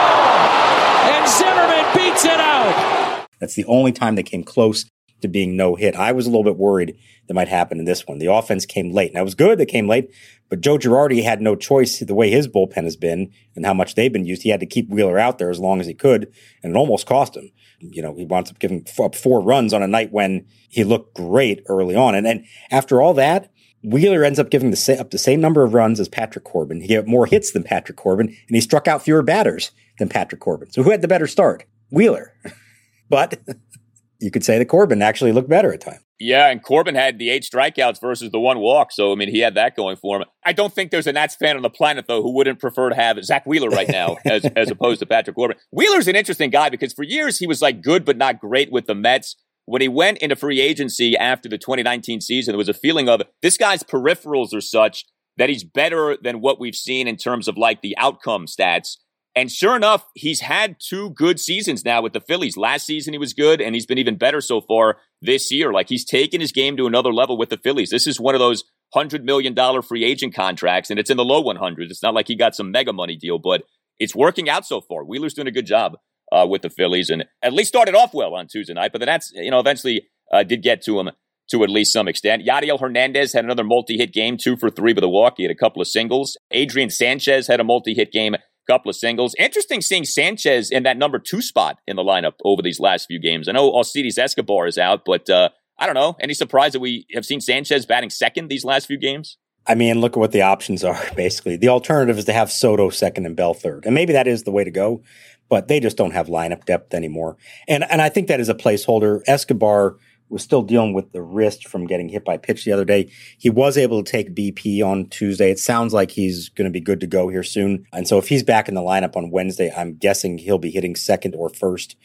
And 1.15 1.27
Zimmerman 1.27 1.85
beats 1.95 2.25
it 2.25 2.39
out. 2.39 3.27
That's 3.39 3.55
the 3.55 3.65
only 3.65 3.91
time 3.91 4.15
they 4.15 4.23
came 4.23 4.43
close 4.43 4.85
to 5.21 5.27
being 5.27 5.55
no 5.55 5.75
hit. 5.75 5.95
I 5.95 6.11
was 6.11 6.25
a 6.25 6.29
little 6.29 6.43
bit 6.43 6.57
worried 6.57 6.97
that 7.27 7.33
might 7.33 7.47
happen 7.47 7.79
in 7.79 7.85
this 7.85 8.07
one. 8.07 8.19
The 8.19 8.31
offense 8.31 8.65
came 8.65 8.91
late. 8.91 9.13
Now 9.13 9.21
it 9.21 9.25
was 9.25 9.35
good 9.35 9.57
they 9.57 9.65
came 9.65 9.87
late, 9.87 10.11
but 10.49 10.61
Joe 10.61 10.77
Girardi 10.77 11.23
had 11.23 11.41
no 11.41 11.55
choice 11.55 11.99
the 11.99 12.13
way 12.13 12.29
his 12.29 12.47
bullpen 12.47 12.83
has 12.83 12.97
been 12.97 13.31
and 13.55 13.65
how 13.65 13.73
much 13.73 13.95
they've 13.95 14.11
been 14.11 14.25
used. 14.25 14.43
He 14.43 14.49
had 14.49 14.59
to 14.59 14.65
keep 14.65 14.89
Wheeler 14.89 15.17
out 15.17 15.37
there 15.37 15.49
as 15.49 15.59
long 15.59 15.79
as 15.79 15.87
he 15.87 15.93
could, 15.93 16.31
and 16.61 16.75
it 16.75 16.77
almost 16.77 17.05
cost 17.05 17.37
him. 17.37 17.51
You 17.79 18.01
know, 18.01 18.15
he 18.15 18.25
winds 18.25 18.51
up 18.51 18.59
giving 18.59 18.85
up 18.99 19.15
four 19.15 19.41
runs 19.41 19.73
on 19.73 19.81
a 19.81 19.87
night 19.87 20.11
when 20.11 20.45
he 20.69 20.83
looked 20.83 21.15
great 21.15 21.63
early 21.67 21.95
on. 21.95 22.15
And 22.15 22.25
then 22.25 22.45
after 22.69 23.01
all 23.01 23.13
that, 23.15 23.51
Wheeler 23.83 24.23
ends 24.23 24.39
up 24.39 24.49
giving 24.49 24.69
the 24.69 24.77
sa- 24.77 24.93
up 24.93 25.11
the 25.11 25.17
same 25.17 25.41
number 25.41 25.63
of 25.63 25.73
runs 25.73 25.99
as 25.99 26.07
Patrick 26.07 26.45
Corbin. 26.45 26.81
He 26.81 26.87
gave 26.87 27.07
more 27.07 27.25
hits 27.25 27.51
than 27.51 27.63
Patrick 27.63 27.97
Corbin, 27.97 28.27
and 28.27 28.55
he 28.55 28.61
struck 28.61 28.87
out 28.87 29.01
fewer 29.01 29.23
batters 29.23 29.71
than 29.97 30.09
Patrick 30.09 30.41
Corbin. 30.41 30.71
So 30.71 30.83
who 30.83 30.91
had 30.91 31.01
the 31.01 31.07
better 31.07 31.27
start? 31.27 31.65
Wheeler. 31.89 32.33
but 33.09 33.39
you 34.21 34.31
could 34.31 34.43
say 34.43 34.57
that 34.57 34.65
Corbin 34.65 35.01
actually 35.01 35.31
looked 35.31 35.49
better 35.49 35.73
at 35.73 35.81
times. 35.81 35.99
Yeah, 36.19 36.49
and 36.49 36.63
Corbin 36.63 36.93
had 36.93 37.17
the 37.17 37.31
eight 37.31 37.43
strikeouts 37.43 37.99
versus 37.99 38.29
the 38.29 38.39
one 38.39 38.59
walk. 38.59 38.91
So, 38.91 39.11
I 39.11 39.15
mean, 39.15 39.29
he 39.29 39.39
had 39.39 39.55
that 39.55 39.75
going 39.75 39.95
for 39.95 40.17
him. 40.17 40.25
I 40.45 40.53
don't 40.53 40.71
think 40.71 40.91
there's 40.91 41.07
a 41.07 41.11
Nats 41.11 41.35
fan 41.35 41.55
on 41.55 41.63
the 41.63 41.69
planet, 41.69 42.05
though, 42.07 42.21
who 42.21 42.31
wouldn't 42.31 42.59
prefer 42.59 42.89
to 42.89 42.95
have 42.95 43.23
Zack 43.25 43.47
Wheeler 43.47 43.69
right 43.69 43.89
now 43.89 44.17
as, 44.25 44.45
as 44.55 44.69
opposed 44.69 44.99
to 44.99 45.07
Patrick 45.07 45.35
Corbin. 45.35 45.57
Wheeler's 45.71 46.07
an 46.07 46.15
interesting 46.15 46.51
guy 46.51 46.69
because 46.69 46.93
for 46.93 47.03
years 47.03 47.39
he 47.39 47.47
was 47.47 47.61
like 47.61 47.81
good, 47.81 48.05
but 48.05 48.17
not 48.17 48.39
great 48.39 48.71
with 48.71 48.85
the 48.85 48.95
Mets. 48.95 49.35
When 49.65 49.81
he 49.81 49.87
went 49.87 50.19
into 50.19 50.35
free 50.35 50.61
agency 50.61 51.17
after 51.17 51.49
the 51.49 51.57
2019 51.57 52.21
season, 52.21 52.51
there 52.51 52.57
was 52.57 52.69
a 52.69 52.73
feeling 52.73 53.09
of 53.09 53.23
this 53.41 53.57
guy's 53.57 53.83
peripherals 53.83 54.53
are 54.53 54.61
such 54.61 55.05
that 55.37 55.49
he's 55.49 55.63
better 55.63 56.17
than 56.21 56.41
what 56.41 56.59
we've 56.59 56.75
seen 56.75 57.07
in 57.07 57.17
terms 57.17 57.47
of 57.47 57.57
like 57.57 57.81
the 57.81 57.97
outcome 57.97 58.45
stats. 58.45 58.97
And 59.35 59.49
sure 59.49 59.75
enough, 59.77 60.05
he's 60.13 60.41
had 60.41 60.75
two 60.79 61.11
good 61.11 61.39
seasons 61.39 61.85
now 61.85 62.01
with 62.01 62.13
the 62.13 62.19
Phillies. 62.19 62.57
Last 62.57 62.85
season 62.85 63.13
he 63.13 63.17
was 63.17 63.33
good, 63.33 63.61
and 63.61 63.73
he's 63.73 63.85
been 63.85 63.97
even 63.97 64.17
better 64.17 64.41
so 64.41 64.59
far 64.59 64.97
this 65.21 65.51
year. 65.51 65.71
Like 65.71 65.87
he's 65.87 66.03
taken 66.03 66.41
his 66.41 66.51
game 66.51 66.75
to 66.77 66.87
another 66.87 67.13
level 67.13 67.37
with 67.37 67.49
the 67.49 67.57
Phillies. 67.57 67.89
This 67.89 68.07
is 68.07 68.19
one 68.19 68.35
of 68.35 68.39
those 68.39 68.65
hundred 68.93 69.23
million 69.23 69.53
dollar 69.53 69.81
free 69.81 70.03
agent 70.03 70.35
contracts, 70.35 70.89
and 70.89 70.99
it's 70.99 71.09
in 71.09 71.17
the 71.17 71.23
low 71.23 71.41
100s. 71.43 71.89
It's 71.89 72.03
not 72.03 72.13
like 72.13 72.27
he 72.27 72.35
got 72.35 72.55
some 72.55 72.71
mega 72.71 72.91
money 72.91 73.15
deal, 73.15 73.39
but 73.39 73.63
it's 73.99 74.15
working 74.15 74.49
out 74.49 74.65
so 74.65 74.81
far. 74.81 75.05
Wheeler's 75.05 75.33
doing 75.33 75.47
a 75.47 75.51
good 75.51 75.65
job 75.65 75.97
uh, 76.31 76.45
with 76.49 76.61
the 76.61 76.69
Phillies, 76.69 77.09
and 77.09 77.25
at 77.41 77.53
least 77.53 77.69
started 77.69 77.95
off 77.95 78.13
well 78.13 78.35
on 78.35 78.47
Tuesday 78.47 78.73
night. 78.73 78.91
But 78.91 78.99
then 78.99 79.07
that's 79.07 79.31
you 79.33 79.51
know 79.51 79.59
eventually 79.59 80.07
uh, 80.33 80.43
did 80.43 80.61
get 80.61 80.81
to 80.83 80.99
him 80.99 81.09
to 81.51 81.63
at 81.63 81.69
least 81.69 81.93
some 81.93 82.07
extent. 82.07 82.45
Yadiel 82.45 82.79
Hernandez 82.79 83.33
had 83.33 83.43
another 83.43 83.63
multi-hit 83.63 84.13
game, 84.13 84.37
two 84.37 84.55
for 84.55 84.69
three 84.69 84.93
with 84.93 85.03
a 85.03 85.09
walk. 85.09 85.33
He 85.37 85.43
had 85.43 85.51
a 85.51 85.55
couple 85.55 85.81
of 85.81 85.87
singles. 85.87 86.37
Adrian 86.51 86.89
Sanchez 86.89 87.47
had 87.47 87.59
a 87.59 87.63
multi-hit 87.63 88.11
game 88.11 88.35
couple 88.67 88.89
of 88.89 88.95
singles. 88.95 89.35
Interesting 89.37 89.81
seeing 89.81 90.03
Sanchez 90.05 90.71
in 90.71 90.83
that 90.83 90.97
number 90.97 91.19
two 91.19 91.41
spot 91.41 91.79
in 91.87 91.95
the 91.95 92.03
lineup 92.03 92.33
over 92.43 92.61
these 92.61 92.79
last 92.79 93.07
few 93.07 93.19
games. 93.19 93.47
I 93.47 93.51
know 93.51 93.71
Alcides 93.71 94.17
Escobar 94.17 94.67
is 94.67 94.77
out, 94.77 95.01
but 95.05 95.29
uh, 95.29 95.49
I 95.77 95.85
don't 95.85 95.95
know. 95.95 96.15
Any 96.19 96.33
surprise 96.33 96.73
that 96.73 96.79
we 96.79 97.05
have 97.13 97.25
seen 97.25 97.41
Sanchez 97.41 97.85
batting 97.85 98.09
second 98.09 98.49
these 98.49 98.65
last 98.65 98.87
few 98.87 98.97
games? 98.97 99.37
I 99.67 99.75
mean, 99.75 100.01
look 100.01 100.13
at 100.13 100.19
what 100.19 100.31
the 100.31 100.41
options 100.41 100.83
are, 100.83 100.99
basically. 101.15 101.57
The 101.57 101.69
alternative 101.69 102.17
is 102.17 102.25
to 102.25 102.33
have 102.33 102.51
Soto 102.51 102.89
second 102.89 103.25
and 103.25 103.35
Bell 103.35 103.53
third. 103.53 103.85
And 103.85 103.93
maybe 103.93 104.13
that 104.13 104.27
is 104.27 104.43
the 104.43 104.51
way 104.51 104.63
to 104.63 104.71
go, 104.71 105.03
but 105.49 105.67
they 105.67 105.79
just 105.79 105.97
don't 105.97 106.11
have 106.11 106.27
lineup 106.27 106.65
depth 106.65 106.93
anymore. 106.93 107.37
And 107.67 107.83
and 107.89 108.01
I 108.01 108.09
think 108.09 108.27
that 108.27 108.39
is 108.39 108.49
a 108.49 108.55
placeholder. 108.55 109.21
Escobar– 109.27 109.97
was 110.31 110.43
still 110.43 110.61
dealing 110.61 110.93
with 110.93 111.11
the 111.11 111.21
wrist 111.21 111.67
from 111.67 111.85
getting 111.85 112.09
hit 112.09 112.23
by 112.23 112.37
pitch 112.37 112.65
the 112.65 112.71
other 112.71 112.85
day. 112.85 113.11
He 113.37 113.49
was 113.49 113.77
able 113.77 114.03
to 114.03 114.11
take 114.11 114.35
BP 114.35 114.83
on 114.83 115.07
Tuesday. 115.07 115.51
It 115.51 115.59
sounds 115.59 115.93
like 115.93 116.11
he's 116.11 116.49
going 116.49 116.65
to 116.65 116.71
be 116.71 116.79
good 116.79 116.99
to 117.01 117.07
go 117.07 117.27
here 117.29 117.43
soon. 117.43 117.85
And 117.93 118.07
so 118.07 118.17
if 118.17 118.29
he's 118.29 118.43
back 118.43 118.67
in 118.67 118.75
the 118.75 118.81
lineup 118.81 119.15
on 119.15 119.31
Wednesday, 119.31 119.71
I'm 119.75 119.95
guessing 119.95 120.37
he'll 120.37 120.57
be 120.57 120.71
hitting 120.71 120.95
second 120.95 121.35
or 121.35 121.49
first 121.49 121.95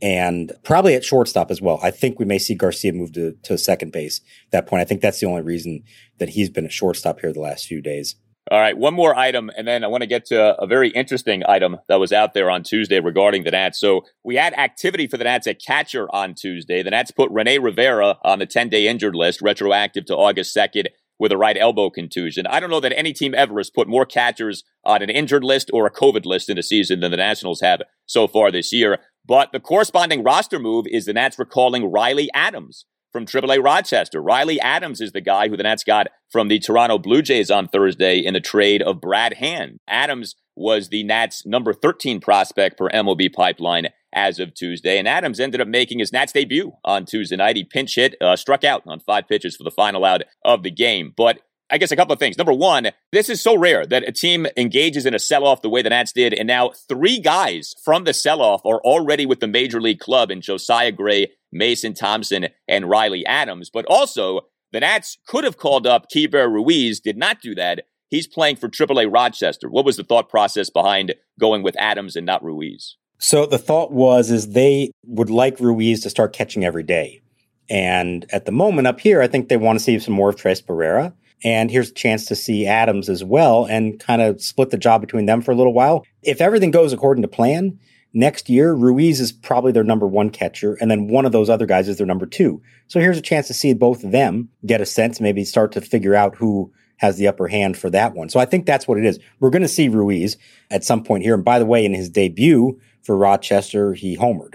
and 0.00 0.52
probably 0.62 0.94
at 0.94 1.04
shortstop 1.04 1.50
as 1.50 1.60
well. 1.60 1.80
I 1.82 1.90
think 1.90 2.18
we 2.18 2.24
may 2.24 2.38
see 2.38 2.54
Garcia 2.54 2.92
move 2.92 3.12
to, 3.14 3.32
to 3.42 3.58
second 3.58 3.92
base 3.92 4.20
at 4.46 4.50
that 4.52 4.66
point. 4.66 4.80
I 4.80 4.84
think 4.84 5.00
that's 5.00 5.20
the 5.20 5.26
only 5.26 5.42
reason 5.42 5.82
that 6.18 6.30
he's 6.30 6.50
been 6.50 6.64
at 6.64 6.72
shortstop 6.72 7.20
here 7.20 7.32
the 7.32 7.40
last 7.40 7.66
few 7.66 7.80
days. 7.80 8.14
All 8.50 8.58
right, 8.58 8.78
one 8.78 8.94
more 8.94 9.14
item, 9.14 9.50
and 9.58 9.68
then 9.68 9.84
I 9.84 9.88
want 9.88 10.00
to 10.02 10.06
get 10.06 10.24
to 10.26 10.58
a 10.58 10.66
very 10.66 10.88
interesting 10.88 11.42
item 11.46 11.76
that 11.88 11.96
was 11.96 12.14
out 12.14 12.32
there 12.32 12.48
on 12.48 12.62
Tuesday 12.62 12.98
regarding 12.98 13.44
the 13.44 13.50
Nats. 13.50 13.78
So 13.78 14.06
we 14.24 14.36
had 14.36 14.54
activity 14.54 15.06
for 15.06 15.18
the 15.18 15.24
Nats 15.24 15.46
at 15.46 15.60
catcher 15.60 16.08
on 16.14 16.34
Tuesday. 16.34 16.82
The 16.82 16.90
Nats 16.90 17.10
put 17.10 17.30
Rene 17.30 17.58
Rivera 17.58 18.16
on 18.24 18.38
the 18.38 18.46
10 18.46 18.70
day 18.70 18.88
injured 18.88 19.14
list, 19.14 19.42
retroactive 19.42 20.06
to 20.06 20.16
August 20.16 20.56
2nd 20.56 20.86
with 21.18 21.30
a 21.30 21.36
right 21.36 21.58
elbow 21.58 21.90
contusion. 21.90 22.46
I 22.46 22.58
don't 22.58 22.70
know 22.70 22.80
that 22.80 22.96
any 22.96 23.12
team 23.12 23.34
ever 23.34 23.58
has 23.58 23.68
put 23.68 23.86
more 23.86 24.06
catchers 24.06 24.64
on 24.82 25.02
an 25.02 25.10
injured 25.10 25.44
list 25.44 25.68
or 25.74 25.84
a 25.84 25.92
COVID 25.92 26.24
list 26.24 26.48
in 26.48 26.56
a 26.56 26.62
season 26.62 27.00
than 27.00 27.10
the 27.10 27.18
Nationals 27.18 27.60
have 27.60 27.82
so 28.06 28.26
far 28.26 28.50
this 28.50 28.72
year. 28.72 28.98
But 29.26 29.52
the 29.52 29.60
corresponding 29.60 30.22
roster 30.22 30.58
move 30.58 30.86
is 30.86 31.04
the 31.04 31.12
Nats 31.12 31.38
recalling 31.38 31.90
Riley 31.90 32.30
Adams 32.32 32.86
from 33.12 33.26
AAA 33.26 33.62
Rochester. 33.62 34.22
Riley 34.22 34.60
Adams 34.60 35.00
is 35.00 35.12
the 35.12 35.20
guy 35.20 35.48
who 35.48 35.56
the 35.56 35.62
Nats 35.62 35.84
got 35.84 36.08
from 36.30 36.48
the 36.48 36.58
Toronto 36.58 36.98
Blue 36.98 37.22
Jays 37.22 37.50
on 37.50 37.68
Thursday 37.68 38.18
in 38.18 38.34
the 38.34 38.40
trade 38.40 38.82
of 38.82 39.00
Brad 39.00 39.34
Hand. 39.34 39.80
Adams 39.88 40.36
was 40.56 40.88
the 40.88 41.04
Nats' 41.04 41.46
number 41.46 41.72
13 41.72 42.20
prospect 42.20 42.76
per 42.76 42.88
MLB 42.90 43.32
pipeline 43.32 43.88
as 44.12 44.38
of 44.38 44.54
Tuesday. 44.54 44.98
And 44.98 45.06
Adams 45.06 45.40
ended 45.40 45.60
up 45.60 45.68
making 45.68 45.98
his 45.98 46.12
Nats 46.12 46.32
debut 46.32 46.72
on 46.84 47.04
Tuesday 47.04 47.36
night. 47.36 47.56
He 47.56 47.64
pinch 47.64 47.94
hit, 47.94 48.16
uh, 48.20 48.36
struck 48.36 48.64
out 48.64 48.82
on 48.86 49.00
five 49.00 49.28
pitches 49.28 49.56
for 49.56 49.64
the 49.64 49.70
final 49.70 50.04
out 50.04 50.22
of 50.44 50.62
the 50.62 50.70
game. 50.70 51.12
But 51.16 51.40
I 51.70 51.76
guess 51.76 51.92
a 51.92 51.96
couple 51.96 52.14
of 52.14 52.18
things. 52.18 52.38
Number 52.38 52.52
one, 52.52 52.88
this 53.12 53.28
is 53.28 53.42
so 53.42 53.56
rare 53.56 53.84
that 53.86 54.08
a 54.08 54.12
team 54.12 54.46
engages 54.56 55.04
in 55.04 55.14
a 55.14 55.18
sell 55.18 55.44
off 55.44 55.60
the 55.60 55.68
way 55.68 55.82
the 55.82 55.90
Nats 55.90 56.12
did. 56.12 56.32
And 56.32 56.46
now 56.46 56.70
three 56.88 57.20
guys 57.20 57.74
from 57.84 58.04
the 58.04 58.14
sell 58.14 58.40
off 58.40 58.64
are 58.64 58.80
already 58.80 59.26
with 59.26 59.40
the 59.40 59.46
major 59.46 59.80
league 59.80 60.00
club 60.00 60.30
in 60.30 60.40
Josiah 60.40 60.92
Gray, 60.92 61.32
Mason 61.52 61.94
Thompson, 61.94 62.48
and 62.66 62.88
Riley 62.88 63.24
Adams. 63.26 63.70
But 63.70 63.86
also, 63.86 64.42
the 64.72 64.80
Nats 64.80 65.18
could 65.26 65.44
have 65.44 65.56
called 65.56 65.86
up 65.86 66.06
Keibert 66.14 66.52
Ruiz, 66.52 67.00
did 67.00 67.16
not 67.16 67.40
do 67.40 67.54
that. 67.54 67.84
He's 68.08 68.26
playing 68.26 68.56
for 68.56 68.68
AAA 68.68 69.12
Rochester. 69.12 69.68
What 69.68 69.84
was 69.84 69.96
the 69.96 70.04
thought 70.04 70.28
process 70.28 70.70
behind 70.70 71.14
going 71.38 71.62
with 71.62 71.76
Adams 71.78 72.16
and 72.16 72.24
not 72.24 72.42
Ruiz? 72.42 72.96
So 73.18 73.46
the 73.46 73.58
thought 73.58 73.92
was 73.92 74.30
is 74.30 74.50
they 74.50 74.90
would 75.04 75.30
like 75.30 75.60
Ruiz 75.60 76.02
to 76.02 76.10
start 76.10 76.32
catching 76.32 76.64
every 76.64 76.84
day. 76.84 77.20
And 77.68 78.24
at 78.32 78.46
the 78.46 78.52
moment 78.52 78.86
up 78.86 79.00
here, 79.00 79.20
I 79.20 79.26
think 79.26 79.48
they 79.48 79.56
want 79.56 79.78
to 79.78 79.84
see 79.84 79.98
some 79.98 80.14
more 80.14 80.30
of 80.30 80.36
Tres 80.36 80.62
Barrera. 80.62 81.12
And 81.44 81.70
here's 81.70 81.90
a 81.90 81.94
chance 81.94 82.24
to 82.26 82.34
see 82.34 82.66
Adams 82.66 83.08
as 83.08 83.22
well 83.22 83.64
and 83.66 84.00
kind 84.00 84.22
of 84.22 84.42
split 84.42 84.70
the 84.70 84.78
job 84.78 85.00
between 85.00 85.26
them 85.26 85.42
for 85.42 85.52
a 85.52 85.54
little 85.54 85.74
while. 85.74 86.04
If 86.22 86.40
everything 86.40 86.70
goes 86.70 86.92
according 86.92 87.22
to 87.22 87.28
plan, 87.28 87.78
next 88.12 88.48
year, 88.48 88.72
Ruiz 88.72 89.20
is 89.20 89.32
probably 89.32 89.72
their 89.72 89.84
number 89.84 90.06
one 90.06 90.30
catcher. 90.30 90.74
And 90.80 90.90
then 90.90 91.08
one 91.08 91.26
of 91.26 91.32
those 91.32 91.50
other 91.50 91.66
guys 91.66 91.88
is 91.88 91.98
their 91.98 92.06
number 92.06 92.26
two. 92.26 92.62
So 92.86 93.00
here's 93.00 93.18
a 93.18 93.22
chance 93.22 93.46
to 93.48 93.54
see 93.54 93.74
both 93.74 94.04
of 94.04 94.12
them 94.12 94.48
get 94.66 94.80
a 94.80 94.86
sense, 94.86 95.20
maybe 95.20 95.44
start 95.44 95.72
to 95.72 95.80
figure 95.80 96.14
out 96.14 96.36
who 96.36 96.72
has 96.98 97.16
the 97.16 97.28
upper 97.28 97.48
hand 97.48 97.76
for 97.76 97.90
that 97.90 98.14
one. 98.14 98.28
So 98.28 98.40
I 98.40 98.44
think 98.44 98.66
that's 98.66 98.88
what 98.88 98.98
it 98.98 99.04
is. 99.04 99.18
We're 99.40 99.50
going 99.50 99.62
to 99.62 99.68
see 99.68 99.88
Ruiz 99.88 100.36
at 100.70 100.84
some 100.84 101.04
point 101.04 101.22
here. 101.22 101.34
And 101.34 101.44
by 101.44 101.58
the 101.58 101.66
way, 101.66 101.84
in 101.84 101.94
his 101.94 102.08
debut 102.08 102.80
for 103.02 103.16
Rochester, 103.16 103.94
he 103.94 104.16
homered. 104.16 104.54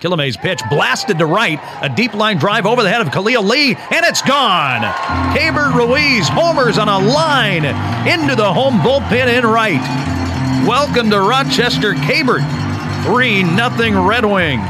Killimay's 0.00 0.36
pitch 0.36 0.60
blasted 0.70 1.18
to 1.18 1.26
right. 1.26 1.60
A 1.80 1.88
deep 1.88 2.14
line 2.14 2.38
drive 2.38 2.66
over 2.66 2.82
the 2.82 2.90
head 2.90 3.00
of 3.00 3.12
Khalil 3.12 3.44
Lee, 3.44 3.74
and 3.74 4.04
it's 4.04 4.22
gone. 4.22 4.82
Keibert 5.36 5.74
Ruiz 5.74 6.28
homers 6.28 6.78
on 6.78 6.88
a 6.88 6.98
line 6.98 7.64
into 8.06 8.34
the 8.34 8.52
home 8.52 8.80
bullpen 8.80 9.38
in 9.38 9.46
right. 9.46 9.80
Welcome 10.66 11.10
to 11.10 11.20
Rochester, 11.20 11.94
Keibert. 11.94 12.63
3 13.04 13.42
nothing 13.42 13.98
Red 13.98 14.24
Wings. 14.24 14.66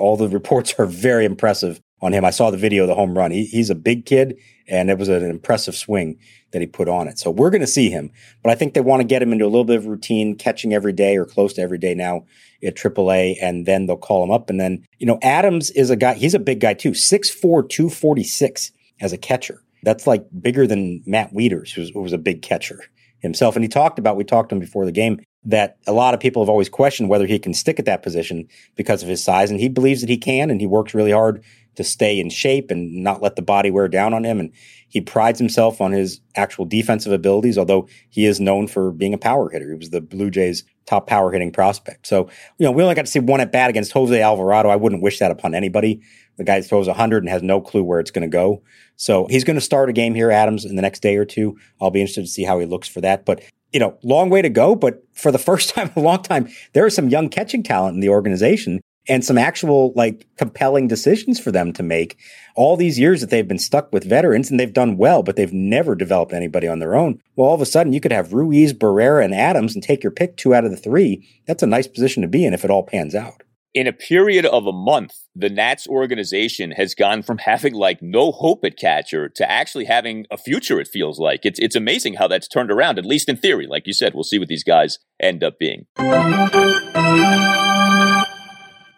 All 0.00 0.16
the 0.16 0.26
reports 0.26 0.74
are 0.78 0.86
very 0.86 1.26
impressive 1.26 1.82
on 2.00 2.14
him. 2.14 2.24
I 2.24 2.30
saw 2.30 2.50
the 2.50 2.56
video 2.56 2.84
of 2.84 2.88
the 2.88 2.94
home 2.94 3.16
run. 3.16 3.30
He, 3.30 3.44
he's 3.44 3.68
a 3.68 3.74
big 3.74 4.06
kid, 4.06 4.38
and 4.66 4.88
it 4.88 4.96
was 4.96 5.10
an 5.10 5.22
impressive 5.22 5.74
swing 5.74 6.18
that 6.52 6.62
he 6.62 6.66
put 6.66 6.88
on 6.88 7.08
it. 7.08 7.18
So 7.18 7.30
we're 7.30 7.50
going 7.50 7.60
to 7.60 7.66
see 7.66 7.90
him, 7.90 8.10
but 8.42 8.50
I 8.50 8.54
think 8.54 8.72
they 8.72 8.80
want 8.80 9.02
to 9.02 9.06
get 9.06 9.20
him 9.20 9.32
into 9.32 9.44
a 9.44 9.52
little 9.52 9.66
bit 9.66 9.76
of 9.76 9.84
routine, 9.84 10.34
catching 10.34 10.72
every 10.72 10.94
day 10.94 11.18
or 11.18 11.26
close 11.26 11.52
to 11.54 11.60
every 11.60 11.76
day 11.76 11.94
now 11.94 12.24
at 12.62 12.74
AAA, 12.74 13.36
and 13.42 13.66
then 13.66 13.84
they'll 13.84 13.98
call 13.98 14.24
him 14.24 14.30
up. 14.30 14.48
And 14.48 14.58
then, 14.58 14.86
you 14.98 15.06
know, 15.06 15.18
Adams 15.20 15.70
is 15.72 15.90
a 15.90 15.96
guy, 15.96 16.14
he's 16.14 16.32
a 16.32 16.38
big 16.38 16.60
guy 16.60 16.72
too, 16.72 16.92
6'4, 16.92 17.68
246 17.68 18.72
as 19.02 19.12
a 19.12 19.18
catcher. 19.18 19.60
That's 19.82 20.06
like 20.06 20.24
bigger 20.40 20.66
than 20.66 21.02
Matt 21.04 21.34
Wieters, 21.34 21.72
who 21.72 21.82
was, 21.82 21.90
who 21.90 22.00
was 22.00 22.14
a 22.14 22.18
big 22.18 22.40
catcher 22.40 22.80
himself. 23.18 23.56
And 23.56 23.64
he 23.64 23.68
talked 23.68 23.98
about, 23.98 24.16
we 24.16 24.24
talked 24.24 24.48
to 24.48 24.54
him 24.54 24.60
before 24.60 24.86
the 24.86 24.92
game, 24.92 25.20
that 25.46 25.78
a 25.86 25.92
lot 25.92 26.12
of 26.12 26.20
people 26.20 26.42
have 26.42 26.50
always 26.50 26.68
questioned 26.68 27.08
whether 27.08 27.26
he 27.26 27.38
can 27.38 27.54
stick 27.54 27.78
at 27.78 27.84
that 27.84 28.02
position 28.02 28.48
because 28.74 29.02
of 29.02 29.08
his 29.08 29.22
size. 29.22 29.50
And 29.50 29.60
he 29.60 29.68
believes 29.68 30.00
that 30.00 30.10
he 30.10 30.18
can, 30.18 30.50
and 30.50 30.60
he 30.60 30.66
works 30.66 30.92
really 30.92 31.12
hard 31.12 31.42
to 31.76 31.84
stay 31.84 32.18
in 32.18 32.30
shape 32.30 32.70
and 32.70 32.92
not 32.92 33.22
let 33.22 33.36
the 33.36 33.42
body 33.42 33.70
wear 33.70 33.86
down 33.86 34.12
on 34.12 34.24
him. 34.24 34.40
And 34.40 34.52
he 34.88 35.00
prides 35.00 35.38
himself 35.38 35.80
on 35.80 35.92
his 35.92 36.20
actual 36.34 36.64
defensive 36.64 37.12
abilities, 37.12 37.58
although 37.58 37.86
he 38.08 38.26
is 38.26 38.40
known 38.40 38.66
for 38.66 38.90
being 38.90 39.14
a 39.14 39.18
power 39.18 39.50
hitter. 39.50 39.70
He 39.70 39.76
was 39.76 39.90
the 39.90 40.00
Blue 40.00 40.30
Jays' 40.30 40.64
top 40.86 41.06
power 41.06 41.30
hitting 41.32 41.52
prospect. 41.52 42.06
So, 42.06 42.30
you 42.58 42.64
know, 42.64 42.72
we 42.72 42.82
only 42.82 42.94
got 42.94 43.04
to 43.04 43.10
see 43.10 43.18
one 43.18 43.40
at 43.40 43.52
bat 43.52 43.70
against 43.70 43.92
Jose 43.92 44.20
Alvarado. 44.20 44.68
I 44.68 44.76
wouldn't 44.76 45.02
wish 45.02 45.18
that 45.18 45.30
upon 45.30 45.54
anybody. 45.54 46.00
The 46.36 46.44
guy 46.44 46.60
throws 46.60 46.86
100 46.86 47.22
and 47.22 47.28
has 47.28 47.42
no 47.42 47.60
clue 47.60 47.82
where 47.82 48.00
it's 48.00 48.10
going 48.10 48.28
to 48.28 48.34
go. 48.34 48.62
So 48.96 49.26
he's 49.26 49.44
going 49.44 49.56
to 49.56 49.60
start 49.60 49.88
a 49.88 49.92
game 49.92 50.14
here, 50.14 50.30
Adams, 50.30 50.64
in 50.64 50.76
the 50.76 50.82
next 50.82 51.00
day 51.00 51.16
or 51.16 51.24
two. 51.24 51.58
I'll 51.80 51.90
be 51.90 52.00
interested 52.00 52.22
to 52.22 52.30
see 52.30 52.44
how 52.44 52.58
he 52.58 52.66
looks 52.66 52.88
for 52.88 53.00
that. 53.00 53.24
But, 53.24 53.42
you 53.72 53.80
know, 53.80 53.98
long 54.02 54.30
way 54.30 54.42
to 54.42 54.48
go. 54.48 54.74
But 54.74 55.02
for 55.12 55.32
the 55.32 55.38
first 55.50 55.70
time 55.70 55.90
in 55.94 56.02
a 56.02 56.04
long 56.04 56.22
time, 56.22 56.48
there 56.72 56.86
is 56.86 56.94
some 56.94 57.08
young 57.08 57.28
catching 57.28 57.62
talent 57.62 57.94
in 57.94 58.00
the 58.00 58.10
organization 58.10 58.80
and 59.08 59.24
some 59.24 59.38
actual 59.38 59.92
like 59.94 60.26
compelling 60.36 60.88
decisions 60.88 61.38
for 61.38 61.50
them 61.50 61.72
to 61.72 61.82
make 61.82 62.18
all 62.54 62.76
these 62.76 62.98
years 62.98 63.20
that 63.20 63.30
they've 63.30 63.46
been 63.46 63.58
stuck 63.58 63.92
with 63.92 64.04
veterans 64.04 64.50
and 64.50 64.58
they've 64.58 64.72
done 64.72 64.96
well, 64.96 65.22
but 65.22 65.36
they've 65.36 65.52
never 65.52 65.94
developed 65.94 66.32
anybody 66.32 66.66
on 66.66 66.78
their 66.78 66.96
own. 66.96 67.20
Well, 67.36 67.48
all 67.48 67.54
of 67.54 67.60
a 67.60 67.66
sudden 67.66 67.92
you 67.92 68.00
could 68.00 68.12
have 68.12 68.32
Ruiz, 68.32 68.72
Barrera, 68.72 69.24
and 69.24 69.34
Adams 69.34 69.74
and 69.74 69.82
take 69.82 70.02
your 70.02 70.10
pick 70.10 70.36
two 70.36 70.54
out 70.54 70.64
of 70.64 70.70
the 70.70 70.76
three. 70.76 71.26
That's 71.46 71.62
a 71.62 71.66
nice 71.66 71.86
position 71.86 72.22
to 72.22 72.28
be 72.28 72.44
in 72.44 72.54
if 72.54 72.64
it 72.64 72.70
all 72.70 72.82
pans 72.82 73.14
out. 73.14 73.42
In 73.76 73.86
a 73.86 73.92
period 73.92 74.46
of 74.46 74.66
a 74.66 74.72
month, 74.72 75.12
the 75.34 75.50
Nats 75.50 75.86
organization 75.86 76.70
has 76.70 76.94
gone 76.94 77.22
from 77.22 77.36
having 77.36 77.74
like 77.74 78.00
no 78.00 78.32
hope 78.32 78.64
at 78.64 78.78
catcher 78.78 79.28
to 79.28 79.50
actually 79.50 79.84
having 79.84 80.24
a 80.30 80.38
future, 80.38 80.80
it 80.80 80.88
feels 80.88 81.18
like. 81.18 81.40
It's 81.44 81.58
it's 81.58 81.76
amazing 81.76 82.14
how 82.14 82.26
that's 82.26 82.48
turned 82.48 82.70
around, 82.70 82.98
at 82.98 83.04
least 83.04 83.28
in 83.28 83.36
theory. 83.36 83.66
Like 83.66 83.86
you 83.86 83.92
said, 83.92 84.14
we'll 84.14 84.24
see 84.24 84.38
what 84.38 84.48
these 84.48 84.64
guys 84.64 84.98
end 85.20 85.44
up 85.44 85.58
being. 85.58 85.84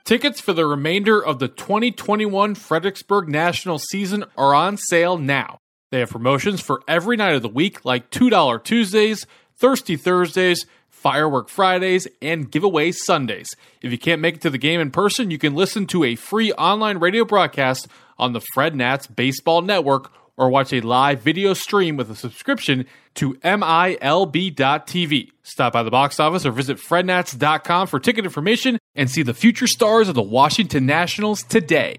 Tickets 0.04 0.40
for 0.40 0.52
the 0.52 0.64
remainder 0.64 1.20
of 1.20 1.40
the 1.40 1.48
2021 1.48 2.54
Fredericksburg 2.54 3.28
National 3.28 3.80
season 3.80 4.26
are 4.36 4.54
on 4.54 4.76
sale 4.76 5.18
now. 5.18 5.58
They 5.90 5.98
have 5.98 6.10
promotions 6.10 6.60
for 6.60 6.82
every 6.86 7.16
night 7.16 7.34
of 7.34 7.42
the 7.42 7.48
week, 7.48 7.84
like 7.84 8.12
$2 8.12 8.62
Tuesdays, 8.62 9.26
Thirsty 9.56 9.96
Thursdays, 9.96 10.66
Firework 10.98 11.48
Fridays, 11.48 12.08
and 12.20 12.50
Giveaway 12.50 12.92
Sundays. 12.92 13.48
If 13.80 13.92
you 13.92 13.98
can't 13.98 14.20
make 14.20 14.36
it 14.36 14.40
to 14.42 14.50
the 14.50 14.58
game 14.58 14.80
in 14.80 14.90
person, 14.90 15.30
you 15.30 15.38
can 15.38 15.54
listen 15.54 15.86
to 15.88 16.04
a 16.04 16.16
free 16.16 16.52
online 16.52 16.98
radio 16.98 17.24
broadcast 17.24 17.88
on 18.18 18.32
the 18.32 18.40
Fred 18.52 18.74
Nats 18.74 19.06
Baseball 19.06 19.62
Network 19.62 20.12
or 20.36 20.48
watch 20.48 20.72
a 20.72 20.80
live 20.80 21.20
video 21.20 21.52
stream 21.52 21.96
with 21.96 22.10
a 22.10 22.14
subscription 22.14 22.86
to 23.14 23.34
MILB.TV. 23.42 25.30
Stop 25.42 25.72
by 25.72 25.82
the 25.82 25.90
box 25.90 26.20
office 26.20 26.46
or 26.46 26.52
visit 26.52 26.78
FredNats.com 26.78 27.88
for 27.88 27.98
ticket 27.98 28.24
information 28.24 28.78
and 28.94 29.10
see 29.10 29.22
the 29.22 29.34
future 29.34 29.66
stars 29.66 30.08
of 30.08 30.14
the 30.14 30.22
Washington 30.22 30.86
Nationals 30.86 31.42
today. 31.42 31.96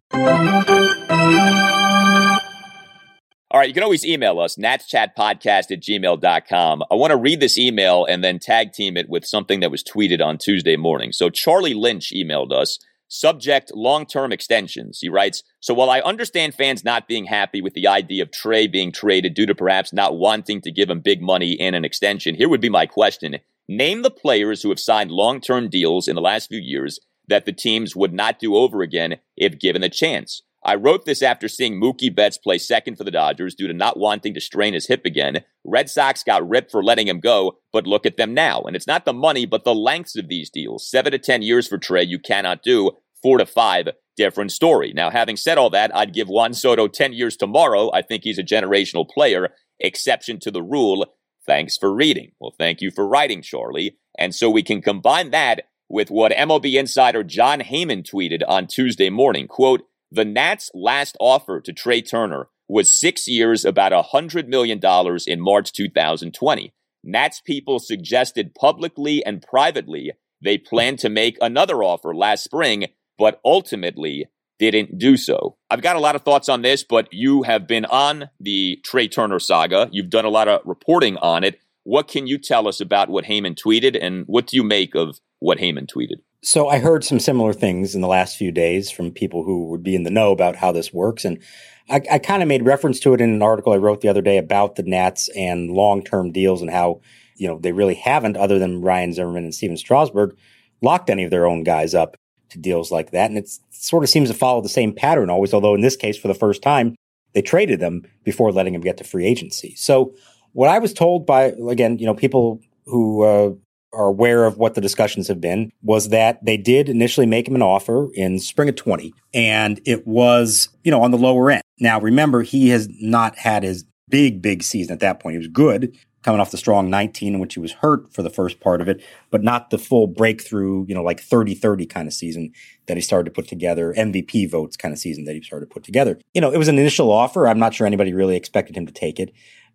All 3.51 3.59
right, 3.59 3.67
you 3.67 3.73
can 3.73 3.81
always 3.81 4.05
email 4.05 4.39
us, 4.39 4.57
natschatpodcast 4.57 5.71
at 5.71 5.81
gmail.com. 5.81 6.83
I 6.91 6.93
want 6.93 7.09
to 7.09 7.17
read 7.17 7.39
this 7.39 7.57
email 7.57 8.05
and 8.05 8.23
then 8.23 8.37
tag 8.37 8.73
team 8.73 8.95
it 8.95 9.09
with 9.09 9.25
something 9.25 9.59
that 9.61 9.71
was 9.71 9.83
tweeted 9.83 10.23
on 10.23 10.37
Tuesday 10.37 10.75
morning. 10.75 11.11
So 11.11 11.31
Charlie 11.31 11.73
Lynch 11.73 12.13
emailed 12.15 12.51
us. 12.51 12.77
Subject 13.07 13.71
long 13.73 14.05
term 14.05 14.31
extensions. 14.31 14.99
He 15.01 15.09
writes 15.09 15.41
So 15.61 15.73
while 15.73 15.89
I 15.89 15.99
understand 16.01 16.53
fans 16.53 16.85
not 16.85 17.07
being 17.07 17.25
happy 17.25 17.59
with 17.59 17.73
the 17.73 17.87
idea 17.87 18.21
of 18.21 18.29
Trea 18.29 18.67
being 18.67 18.91
traded 18.91 19.33
due 19.33 19.47
to 19.47 19.55
perhaps 19.55 19.91
not 19.91 20.15
wanting 20.15 20.61
to 20.61 20.71
give 20.71 20.91
him 20.91 20.99
big 20.99 21.19
money 21.19 21.53
in 21.53 21.73
an 21.73 21.83
extension, 21.83 22.35
here 22.35 22.49
would 22.49 22.61
be 22.61 22.69
my 22.69 22.85
question. 22.85 23.39
Name 23.67 24.03
the 24.03 24.11
players 24.11 24.61
who 24.61 24.69
have 24.69 24.79
signed 24.79 25.09
long 25.09 25.41
term 25.41 25.69
deals 25.69 26.07
in 26.07 26.13
the 26.13 26.21
last 26.21 26.49
few 26.49 26.59
years 26.59 26.99
that 27.27 27.45
the 27.45 27.51
teams 27.51 27.95
would 27.95 28.13
not 28.13 28.37
do 28.37 28.55
over 28.55 28.83
again 28.83 29.15
if 29.35 29.57
given 29.57 29.81
the 29.81 29.89
chance. 29.89 30.43
I 30.63 30.75
wrote 30.75 31.05
this 31.05 31.21
after 31.21 31.47
seeing 31.47 31.79
Mookie 31.79 32.13
Betts 32.13 32.37
play 32.37 32.57
second 32.57 32.97
for 32.97 33.03
the 33.03 33.11
Dodgers 33.11 33.55
due 33.55 33.67
to 33.67 33.73
not 33.73 33.97
wanting 33.97 34.33
to 34.33 34.41
strain 34.41 34.73
his 34.73 34.87
hip 34.87 35.05
again. 35.05 35.43
Red 35.63 35.89
Sox 35.89 36.23
got 36.23 36.47
ripped 36.47 36.71
for 36.71 36.83
letting 36.83 37.07
him 37.07 37.19
go, 37.19 37.57
but 37.71 37.87
look 37.87 38.05
at 38.05 38.17
them 38.17 38.33
now. 38.33 38.61
And 38.61 38.75
it's 38.75 38.87
not 38.87 39.05
the 39.05 39.13
money, 39.13 39.45
but 39.45 39.63
the 39.63 39.73
lengths 39.73 40.17
of 40.17 40.27
these 40.27 40.49
deals. 40.49 40.89
Seven 40.89 41.13
to 41.13 41.17
10 41.17 41.41
years 41.43 41.67
for 41.67 41.77
Trea, 41.77 42.03
you 42.03 42.19
cannot 42.19 42.61
do. 42.61 42.91
Four 43.21 43.37
to 43.37 43.45
five, 43.45 43.89
different 44.17 44.51
story. 44.51 44.91
Now, 44.93 45.09
having 45.09 45.37
said 45.37 45.57
all 45.57 45.69
that, 45.69 45.95
I'd 45.95 46.13
give 46.13 46.27
Juan 46.27 46.53
Soto 46.53 46.87
10 46.87 47.13
years 47.13 47.37
tomorrow. 47.37 47.89
I 47.93 48.01
think 48.01 48.23
he's 48.23 48.39
a 48.39 48.43
generational 48.43 49.09
player, 49.09 49.49
exception 49.79 50.39
to 50.41 50.51
the 50.51 50.63
rule. 50.63 51.05
Thanks 51.45 51.77
for 51.77 51.93
reading. 51.93 52.31
Well, 52.39 52.53
thank 52.57 52.81
you 52.81 52.91
for 52.91 53.07
writing, 53.07 53.41
Charlie. 53.41 53.97
And 54.17 54.35
so 54.35 54.49
we 54.49 54.61
can 54.61 54.81
combine 54.81 55.31
that 55.31 55.63
with 55.87 56.11
what 56.11 56.31
MLB 56.33 56.77
insider 56.77 57.23
Jon 57.23 57.61
Heyman 57.61 58.03
tweeted 58.03 58.41
on 58.47 58.67
Tuesday 58.67 59.09
morning. 59.09 59.47
Quote, 59.47 59.83
the 60.11 60.25
Nats' 60.25 60.71
last 60.73 61.15
offer 61.19 61.61
to 61.61 61.73
Trea 61.73 62.01
Turner 62.01 62.49
was 62.67 62.99
six 62.99 63.27
years, 63.27 63.65
about 63.65 63.91
$100 63.91 64.47
million 64.47 64.79
in 65.27 65.41
March 65.41 65.73
2020. 65.73 66.73
Nats 67.03 67.41
people 67.41 67.79
suggested 67.79 68.53
publicly 68.55 69.23
and 69.25 69.41
privately 69.41 70.11
they 70.43 70.57
planned 70.57 70.99
to 70.99 71.09
make 71.09 71.37
another 71.41 71.83
offer 71.83 72.15
last 72.15 72.43
spring, 72.43 72.85
but 73.17 73.39
ultimately 73.43 74.27
didn't 74.57 74.97
do 74.97 75.17
so. 75.17 75.57
I've 75.69 75.81
got 75.81 75.95
a 75.95 75.99
lot 75.99 76.15
of 76.15 76.23
thoughts 76.23 76.49
on 76.49 76.61
this, 76.61 76.83
but 76.83 77.07
you 77.11 77.43
have 77.43 77.67
been 77.67 77.85
on 77.85 78.29
the 78.39 78.79
Trea 78.83 79.07
Turner 79.07 79.39
saga. 79.39 79.89
You've 79.91 80.09
done 80.09 80.25
a 80.25 80.29
lot 80.29 80.47
of 80.47 80.61
reporting 80.65 81.17
on 81.17 81.43
it. 81.43 81.59
What 81.83 82.07
can 82.07 82.27
you 82.27 82.37
tell 82.37 82.67
us 82.67 82.81
about 82.81 83.09
what 83.09 83.25
Heyman 83.25 83.57
tweeted, 83.57 83.97
and 83.99 84.25
what 84.27 84.47
do 84.47 84.57
you 84.57 84.63
make 84.63 84.95
of 84.95 85.19
what 85.39 85.59
Heyman 85.59 85.87
tweeted? 85.87 86.17
So 86.41 86.69
I 86.69 86.79
heard 86.79 87.03
some 87.03 87.19
similar 87.19 87.51
things 87.51 87.95
in 87.95 88.01
the 88.01 88.07
last 88.07 88.37
few 88.37 88.51
days 88.51 88.89
from 88.89 89.11
people 89.11 89.43
who 89.43 89.65
would 89.65 89.83
be 89.83 89.95
in 89.95 90.03
the 90.03 90.09
know 90.09 90.31
about 90.31 90.55
how 90.55 90.71
this 90.71 90.93
works. 90.93 91.25
And 91.25 91.41
I, 91.89 92.01
I 92.11 92.19
kind 92.19 92.41
of 92.41 92.47
made 92.47 92.65
reference 92.65 92.99
to 93.01 93.13
it 93.13 93.21
in 93.21 93.33
an 93.33 93.41
article 93.41 93.73
I 93.73 93.77
wrote 93.77 94.01
the 94.01 94.07
other 94.07 94.21
day 94.21 94.37
about 94.37 94.75
the 94.75 94.83
Nats 94.83 95.29
and 95.35 95.71
long-term 95.71 96.31
deals 96.31 96.61
and 96.61 96.71
how, 96.71 97.01
you 97.35 97.47
know, 97.47 97.59
they 97.59 97.73
really 97.73 97.95
haven't, 97.95 98.37
other 98.37 98.57
than 98.57 98.81
Ryan 98.81 99.13
Zimmerman 99.13 99.43
and 99.43 99.53
Stephen 99.53 99.75
Strasburg, 99.75 100.37
locked 100.81 101.09
any 101.09 101.25
of 101.25 101.31
their 101.31 101.45
own 101.45 101.63
guys 101.63 101.93
up 101.93 102.15
to 102.49 102.57
deals 102.57 102.89
like 102.89 103.11
that. 103.11 103.29
And 103.29 103.37
it 103.37 103.49
sort 103.71 104.03
of 104.03 104.09
seems 104.09 104.29
to 104.29 104.35
follow 104.35 104.61
the 104.61 104.69
same 104.69 104.93
pattern 104.93 105.29
always, 105.29 105.53
although 105.53 105.75
in 105.75 105.81
this 105.81 105.97
case, 105.97 106.17
for 106.17 106.29
the 106.29 106.33
first 106.33 106.61
time, 106.61 106.95
they 107.33 107.41
traded 107.41 107.79
them 107.79 108.03
before 108.23 108.51
letting 108.51 108.73
them 108.73 108.81
get 108.81 108.97
to 108.97 109.03
free 109.03 109.25
agency. 109.25 109.75
So 109.75 110.15
what 110.53 110.69
I 110.69 110.79
was 110.79 110.93
told 110.93 111.25
by 111.25 111.53
again, 111.69 111.99
you 111.99 112.05
know, 112.05 112.15
people 112.15 112.59
who 112.85 113.23
uh, 113.23 113.51
are 113.93 114.05
aware 114.05 114.45
of 114.45 114.57
what 114.57 114.75
the 114.75 114.81
discussions 114.81 115.27
have 115.27 115.41
been 115.41 115.71
was 115.81 116.09
that 116.09 116.43
they 116.43 116.57
did 116.57 116.89
initially 116.89 117.25
make 117.25 117.47
him 117.47 117.55
an 117.55 117.61
offer 117.61 118.09
in 118.13 118.39
spring 118.39 118.69
of 118.69 118.75
20 118.75 119.13
and 119.33 119.81
it 119.85 120.05
was, 120.05 120.69
you 120.83 120.91
know, 120.91 121.01
on 121.01 121.11
the 121.11 121.17
lower 121.17 121.49
end. 121.51 121.63
Now 121.79 121.99
remember, 121.99 122.41
he 122.41 122.69
has 122.69 122.87
not 123.01 123.37
had 123.37 123.63
his 123.63 123.85
big, 124.09 124.41
big 124.41 124.63
season 124.63 124.93
at 124.93 124.99
that 124.99 125.19
point. 125.19 125.33
He 125.33 125.39
was 125.39 125.47
good 125.47 125.95
coming 126.21 126.41
off 126.41 126.51
the 126.51 126.57
strong 126.57 126.89
19 126.89 127.35
in 127.35 127.39
which 127.39 127.53
he 127.53 127.59
was 127.59 127.71
hurt 127.71 128.13
for 128.13 128.21
the 128.21 128.29
first 128.29 128.59
part 128.59 128.81
of 128.81 128.89
it, 128.89 129.01
but 129.31 129.43
not 129.43 129.69
the 129.69 129.77
full 129.77 130.05
breakthrough, 130.05 130.85
you 130.87 130.93
know, 130.93 131.03
like 131.03 131.21
30-30 131.21 131.89
kind 131.89 132.07
of 132.07 132.13
season 132.13 132.51
that 132.87 132.97
he 132.97 133.01
started 133.01 133.25
to 133.25 133.31
put 133.31 133.47
together, 133.47 133.93
MVP 133.97 134.49
votes 134.49 134.75
kind 134.75 134.91
of 134.91 134.99
season 134.99 135.23
that 135.25 135.35
he 135.35 135.41
started 135.41 135.67
to 135.67 135.73
put 135.73 135.83
together. 135.83 136.19
You 136.33 136.41
know, 136.41 136.51
it 136.51 136.57
was 136.57 136.67
an 136.67 136.77
initial 136.77 137.11
offer. 137.11 137.47
I'm 137.47 137.59
not 137.59 137.73
sure 137.73 137.87
anybody 137.87 138.13
really 138.13 138.35
expected 138.35 138.75
him 138.75 138.85
to 138.85 138.93
take 138.93 139.19
it. 139.19 139.31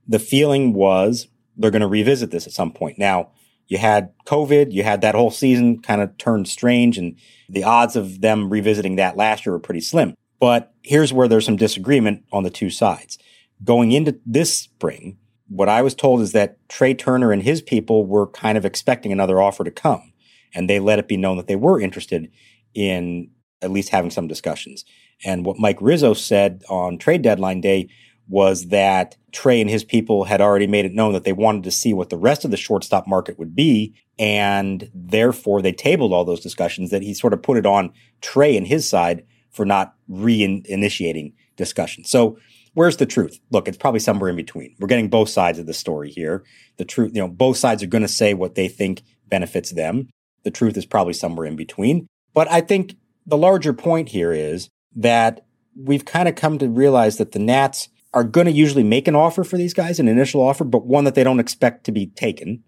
The 0.06 0.18
feeling 0.18 0.74
was 0.74 1.28
they're 1.56 1.70
going 1.70 1.80
to 1.80 1.88
revisit 1.88 2.30
this 2.30 2.46
at 2.46 2.52
some 2.52 2.72
point. 2.72 2.98
Now, 2.98 3.30
you 3.66 3.78
had 3.78 4.12
COVID, 4.26 4.72
you 4.72 4.82
had 4.82 5.00
that 5.00 5.14
whole 5.14 5.30
season 5.30 5.80
kind 5.80 6.00
of 6.00 6.16
turned 6.18 6.48
strange, 6.48 6.98
and 6.98 7.16
the 7.48 7.64
odds 7.64 7.96
of 7.96 8.20
them 8.20 8.50
revisiting 8.50 8.96
that 8.96 9.16
last 9.16 9.46
year 9.46 9.52
were 9.52 9.60
pretty 9.60 9.80
slim. 9.80 10.14
But 10.40 10.72
here's 10.82 11.12
where 11.12 11.28
there's 11.28 11.46
some 11.46 11.56
disagreement 11.56 12.24
on 12.32 12.42
the 12.42 12.50
two 12.50 12.70
sides. 12.70 13.18
Going 13.62 13.92
into 13.92 14.18
this 14.26 14.54
spring, 14.54 15.16
what 15.48 15.68
I 15.68 15.82
was 15.82 15.94
told 15.94 16.20
is 16.20 16.32
that 16.32 16.56
Trea 16.68 16.94
Turner 16.94 17.32
and 17.32 17.42
his 17.42 17.62
people 17.62 18.06
were 18.06 18.26
kind 18.26 18.58
of 18.58 18.64
expecting 18.64 19.12
another 19.12 19.40
offer 19.40 19.64
to 19.64 19.70
come, 19.70 20.12
and 20.54 20.68
they 20.68 20.80
let 20.80 20.98
it 20.98 21.08
be 21.08 21.16
known 21.16 21.36
that 21.36 21.46
they 21.46 21.56
were 21.56 21.80
interested 21.80 22.30
in 22.74 23.30
at 23.62 23.70
least 23.70 23.90
having 23.90 24.10
some 24.10 24.28
discussions. 24.28 24.84
And 25.24 25.46
what 25.46 25.58
Mike 25.58 25.78
Rizzo 25.80 26.12
said 26.12 26.64
on 26.68 26.98
trade 26.98 27.22
deadline 27.22 27.60
day 27.60 27.88
was 28.28 28.68
that 28.68 29.16
Trea 29.32 29.60
and 29.60 29.70
his 29.70 29.84
people 29.84 30.24
had 30.24 30.40
already 30.40 30.66
made 30.66 30.84
it 30.84 30.94
known 30.94 31.12
that 31.12 31.24
they 31.24 31.32
wanted 31.32 31.64
to 31.64 31.70
see 31.70 31.92
what 31.92 32.10
the 32.10 32.16
rest 32.16 32.44
of 32.44 32.50
the 32.50 32.56
shortstop 32.56 33.06
market 33.06 33.38
would 33.38 33.54
be. 33.54 33.94
And 34.18 34.90
therefore 34.94 35.60
they 35.60 35.72
tabled 35.72 36.12
all 36.12 36.24
those 36.24 36.40
discussions 36.40 36.90
that 36.90 37.02
he 37.02 37.14
sort 37.14 37.32
of 37.32 37.42
put 37.42 37.58
it 37.58 37.66
on 37.66 37.92
Trea 38.20 38.56
and 38.56 38.66
his 38.66 38.88
side 38.88 39.24
for 39.50 39.64
not 39.64 39.94
re-initiating 40.08 41.34
discussion. 41.56 42.04
So 42.04 42.38
where's 42.72 42.96
the 42.96 43.06
truth? 43.06 43.40
Look, 43.50 43.68
it's 43.68 43.76
probably 43.76 44.00
somewhere 44.00 44.30
in 44.30 44.36
between. 44.36 44.74
We're 44.78 44.88
getting 44.88 45.08
both 45.08 45.28
sides 45.28 45.58
of 45.58 45.66
the 45.66 45.74
story 45.74 46.10
here. 46.10 46.44
The 46.76 46.84
truth, 46.84 47.12
you 47.14 47.20
know, 47.20 47.28
both 47.28 47.56
sides 47.56 47.82
are 47.82 47.88
going 47.88 48.02
to 48.02 48.08
say 48.08 48.34
what 48.34 48.54
they 48.54 48.68
think 48.68 49.02
benefits 49.28 49.70
them. 49.70 50.08
The 50.44 50.50
truth 50.50 50.76
is 50.76 50.86
probably 50.86 51.14
somewhere 51.14 51.46
in 51.46 51.56
between. 51.56 52.06
But 52.32 52.50
I 52.50 52.60
think 52.60 52.96
the 53.26 53.38
larger 53.38 53.72
point 53.72 54.08
here 54.08 54.32
is 54.32 54.68
that 54.96 55.46
we've 55.76 56.04
kind 56.04 56.28
of 56.28 56.34
come 56.34 56.58
to 56.58 56.68
realize 56.68 57.16
that 57.18 57.32
the 57.32 57.38
Nats 57.38 57.88
are 58.14 58.24
going 58.24 58.46
to 58.46 58.52
usually 58.52 58.84
make 58.84 59.08
an 59.08 59.16
offer 59.16 59.44
for 59.44 59.56
these 59.56 59.74
guys, 59.74 59.98
an 59.98 60.08
initial 60.08 60.40
offer, 60.40 60.64
but 60.64 60.86
one 60.86 61.04
that 61.04 61.14
they 61.14 61.24
don't 61.24 61.40
expect 61.40 61.84
to 61.84 61.92
be 61.92 62.06
taken. 62.06 62.62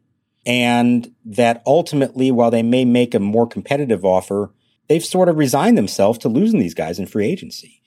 And 0.44 1.12
that 1.24 1.62
ultimately, 1.66 2.30
while 2.30 2.50
they 2.50 2.62
may 2.62 2.84
make 2.84 3.14
a 3.14 3.20
more 3.20 3.46
competitive 3.46 4.04
offer, 4.04 4.52
they've 4.88 5.04
sort 5.04 5.28
of 5.28 5.36
resigned 5.36 5.78
themselves 5.78 6.18
to 6.18 6.28
losing 6.28 6.60
these 6.60 6.74
guys 6.74 6.98
in 6.98 7.06
free 7.06 7.26
agency. 7.26 7.82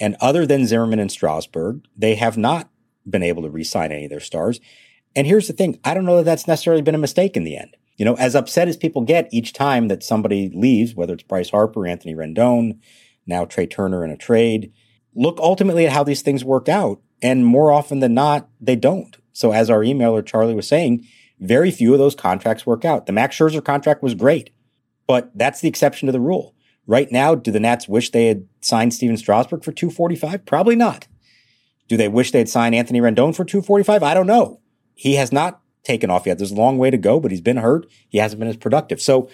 And 0.00 0.16
other 0.20 0.46
than 0.46 0.66
Zimmerman 0.66 0.98
and 0.98 1.12
Strasburg, 1.12 1.84
they 1.96 2.14
have 2.16 2.36
not 2.36 2.70
been 3.08 3.22
able 3.22 3.42
to 3.42 3.50
re-sign 3.50 3.92
any 3.92 4.04
of 4.04 4.10
their 4.10 4.20
stars. 4.20 4.60
And 5.14 5.26
here's 5.26 5.46
the 5.46 5.52
thing. 5.52 5.78
I 5.84 5.94
don't 5.94 6.04
know 6.04 6.16
that 6.16 6.24
that's 6.24 6.48
necessarily 6.48 6.82
been 6.82 6.94
a 6.94 6.98
mistake 6.98 7.36
in 7.36 7.44
the 7.44 7.56
end. 7.56 7.76
You 7.96 8.06
know, 8.06 8.14
as 8.14 8.34
upset 8.34 8.68
as 8.68 8.76
people 8.76 9.02
get 9.02 9.28
each 9.32 9.52
time 9.52 9.88
that 9.88 10.02
somebody 10.02 10.50
leaves, 10.54 10.94
whether 10.94 11.14
it's 11.14 11.22
Bryce 11.22 11.50
Harper, 11.50 11.86
Anthony 11.86 12.14
Rendon, 12.14 12.78
now 13.26 13.44
Trea 13.44 13.66
Turner 13.66 14.04
in 14.04 14.10
a 14.10 14.16
trade, 14.16 14.72
look 15.14 15.38
ultimately 15.40 15.86
at 15.86 15.92
how 15.92 16.04
these 16.04 16.22
things 16.22 16.44
work 16.44 16.68
out. 16.68 17.00
And 17.20 17.46
more 17.46 17.70
often 17.70 18.00
than 18.00 18.14
not, 18.14 18.48
they 18.60 18.76
don't. 18.76 19.16
So 19.32 19.52
as 19.52 19.70
our 19.70 19.80
emailer 19.80 20.24
Charlie 20.24 20.54
was 20.54 20.68
saying, 20.68 21.06
very 21.40 21.70
few 21.70 21.92
of 21.92 21.98
those 21.98 22.14
contracts 22.14 22.66
work 22.66 22.84
out. 22.84 23.06
The 23.06 23.12
Max 23.12 23.36
Scherzer 23.36 23.64
contract 23.64 24.02
was 24.02 24.14
great, 24.14 24.50
but 25.06 25.30
that's 25.34 25.60
the 25.60 25.68
exception 25.68 26.06
to 26.06 26.12
the 26.12 26.20
rule. 26.20 26.54
Right 26.86 27.10
now, 27.10 27.34
do 27.34 27.50
the 27.50 27.60
Nats 27.60 27.88
wish 27.88 28.10
they 28.10 28.26
had 28.26 28.46
signed 28.60 28.92
Stephen 28.92 29.16
Strasburg 29.16 29.62
for 29.62 29.72
245? 29.72 30.44
Probably 30.44 30.76
not. 30.76 31.06
Do 31.88 31.96
they 31.96 32.08
wish 32.08 32.30
they 32.30 32.38
had 32.38 32.48
signed 32.48 32.74
Anthony 32.74 33.00
Rendon 33.00 33.34
for 33.34 33.44
245? 33.44 34.02
I 34.02 34.14
don't 34.14 34.26
know. 34.26 34.60
He 34.94 35.14
has 35.14 35.32
not 35.32 35.60
taken 35.84 36.10
off 36.10 36.26
yet. 36.26 36.38
There's 36.38 36.52
a 36.52 36.56
long 36.56 36.78
way 36.78 36.90
to 36.90 36.96
go, 36.96 37.20
but 37.20 37.30
he's 37.30 37.40
been 37.40 37.56
hurt. 37.56 37.86
He 38.08 38.18
hasn't 38.18 38.40
been 38.40 38.48
as 38.48 38.56
productive. 38.56 39.00
So 39.00 39.28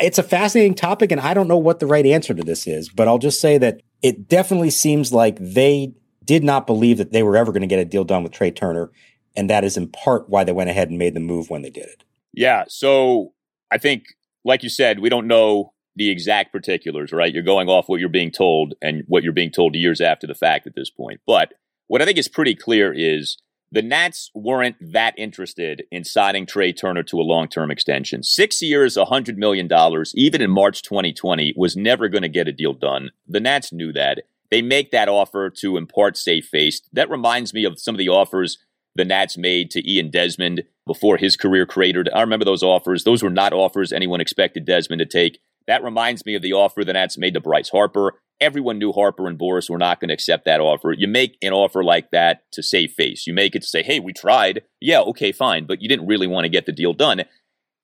it's 0.00 0.18
a 0.18 0.22
fascinating 0.22 0.74
topic, 0.74 1.12
and 1.12 1.20
I 1.20 1.34
don't 1.34 1.48
know 1.48 1.58
what 1.58 1.80
the 1.80 1.86
right 1.86 2.06
answer 2.06 2.34
to 2.34 2.42
this 2.42 2.66
is, 2.66 2.88
but 2.88 3.08
I'll 3.08 3.18
just 3.18 3.40
say 3.40 3.58
that 3.58 3.82
it 4.02 4.28
definitely 4.28 4.70
seems 4.70 5.12
like 5.12 5.36
they 5.38 5.94
did 6.24 6.44
not 6.44 6.66
believe 6.66 6.98
that 6.98 7.12
they 7.12 7.22
were 7.22 7.36
ever 7.36 7.52
going 7.52 7.62
to 7.62 7.66
get 7.66 7.78
a 7.78 7.84
deal 7.84 8.04
done 8.04 8.22
with 8.22 8.32
Trea 8.32 8.50
Turner. 8.50 8.90
And 9.36 9.48
that 9.50 9.64
is 9.64 9.76
in 9.76 9.88
part 9.88 10.28
why 10.28 10.44
they 10.44 10.52
went 10.52 10.70
ahead 10.70 10.88
and 10.88 10.98
made 10.98 11.14
the 11.14 11.20
move 11.20 11.50
when 11.50 11.62
they 11.62 11.70
did 11.70 11.84
it. 11.84 12.04
Yeah. 12.32 12.64
So 12.68 13.32
I 13.70 13.78
think, 13.78 14.04
like 14.44 14.62
you 14.62 14.68
said, 14.68 15.00
we 15.00 15.08
don't 15.08 15.26
know 15.26 15.72
the 15.96 16.10
exact 16.10 16.52
particulars, 16.52 17.12
right? 17.12 17.32
You're 17.32 17.42
going 17.42 17.68
off 17.68 17.88
what 17.88 18.00
you're 18.00 18.08
being 18.08 18.30
told 18.30 18.74
and 18.80 19.04
what 19.06 19.22
you're 19.22 19.32
being 19.32 19.50
told 19.50 19.74
years 19.74 20.00
after 20.00 20.26
the 20.26 20.34
fact 20.34 20.66
at 20.66 20.74
this 20.74 20.90
point. 20.90 21.20
But 21.26 21.52
what 21.88 22.00
I 22.00 22.04
think 22.04 22.18
is 22.18 22.28
pretty 22.28 22.54
clear 22.54 22.92
is 22.92 23.38
the 23.72 23.82
Nats 23.82 24.30
weren't 24.34 24.76
that 24.80 25.14
interested 25.16 25.84
in 25.90 26.04
signing 26.04 26.44
Trea 26.44 26.72
Turner 26.72 27.02
to 27.04 27.20
a 27.20 27.22
long 27.22 27.48
term 27.48 27.70
extension. 27.70 28.22
Six 28.22 28.60
years, 28.60 28.96
$100 28.96 29.36
million, 29.36 29.68
even 30.14 30.42
in 30.42 30.50
March 30.50 30.82
2020, 30.82 31.54
was 31.56 31.76
never 31.76 32.08
going 32.08 32.22
to 32.22 32.28
get 32.28 32.48
a 32.48 32.52
deal 32.52 32.72
done. 32.72 33.10
The 33.28 33.40
Nats 33.40 33.72
knew 33.72 33.92
that. 33.92 34.22
They 34.50 34.62
make 34.62 34.90
that 34.90 35.08
offer 35.08 35.48
to 35.58 35.76
impart 35.76 36.16
safe 36.16 36.46
face. 36.46 36.80
That 36.92 37.08
reminds 37.08 37.54
me 37.54 37.64
of 37.64 37.78
some 37.78 37.94
of 37.94 38.00
the 38.00 38.08
offers 38.08 38.58
the 38.96 39.04
Nats 39.04 39.38
made 39.38 39.70
to 39.70 39.88
Ian 39.88 40.10
Desmond 40.10 40.64
before 40.84 41.16
his 41.16 41.36
career 41.36 41.64
cratered. 41.64 42.10
I 42.12 42.20
remember 42.22 42.44
those 42.44 42.64
offers. 42.64 43.04
Those 43.04 43.22
were 43.22 43.30
not 43.30 43.52
offers 43.52 43.92
anyone 43.92 44.20
expected 44.20 44.64
Desmond 44.64 44.98
to 44.98 45.06
take. 45.06 45.38
That 45.68 45.84
reminds 45.84 46.26
me 46.26 46.34
of 46.34 46.42
the 46.42 46.54
offer 46.54 46.84
the 46.84 46.92
Nats 46.92 47.16
made 47.16 47.34
to 47.34 47.40
Bryce 47.40 47.68
Harper. 47.68 48.14
Everyone 48.40 48.78
knew 48.78 48.92
Harper 48.92 49.26
and 49.26 49.38
Boras 49.38 49.68
were 49.68 49.78
not 49.78 50.00
going 50.00 50.08
to 50.08 50.14
accept 50.14 50.44
that 50.46 50.60
offer. 50.60 50.92
You 50.96 51.08
make 51.08 51.36
an 51.42 51.52
offer 51.52 51.84
like 51.84 52.10
that 52.10 52.42
to 52.52 52.62
save 52.62 52.92
face. 52.92 53.26
You 53.26 53.34
make 53.34 53.54
it 53.54 53.62
to 53.62 53.68
say, 53.68 53.82
hey, 53.82 54.00
we 54.00 54.12
tried. 54.12 54.62
Yeah, 54.80 55.00
okay, 55.00 55.32
fine. 55.32 55.66
But 55.66 55.82
you 55.82 55.88
didn't 55.88 56.06
really 56.06 56.26
want 56.26 56.44
to 56.44 56.50
get 56.50 56.66
the 56.66 56.72
deal 56.72 56.94
done. 56.94 57.24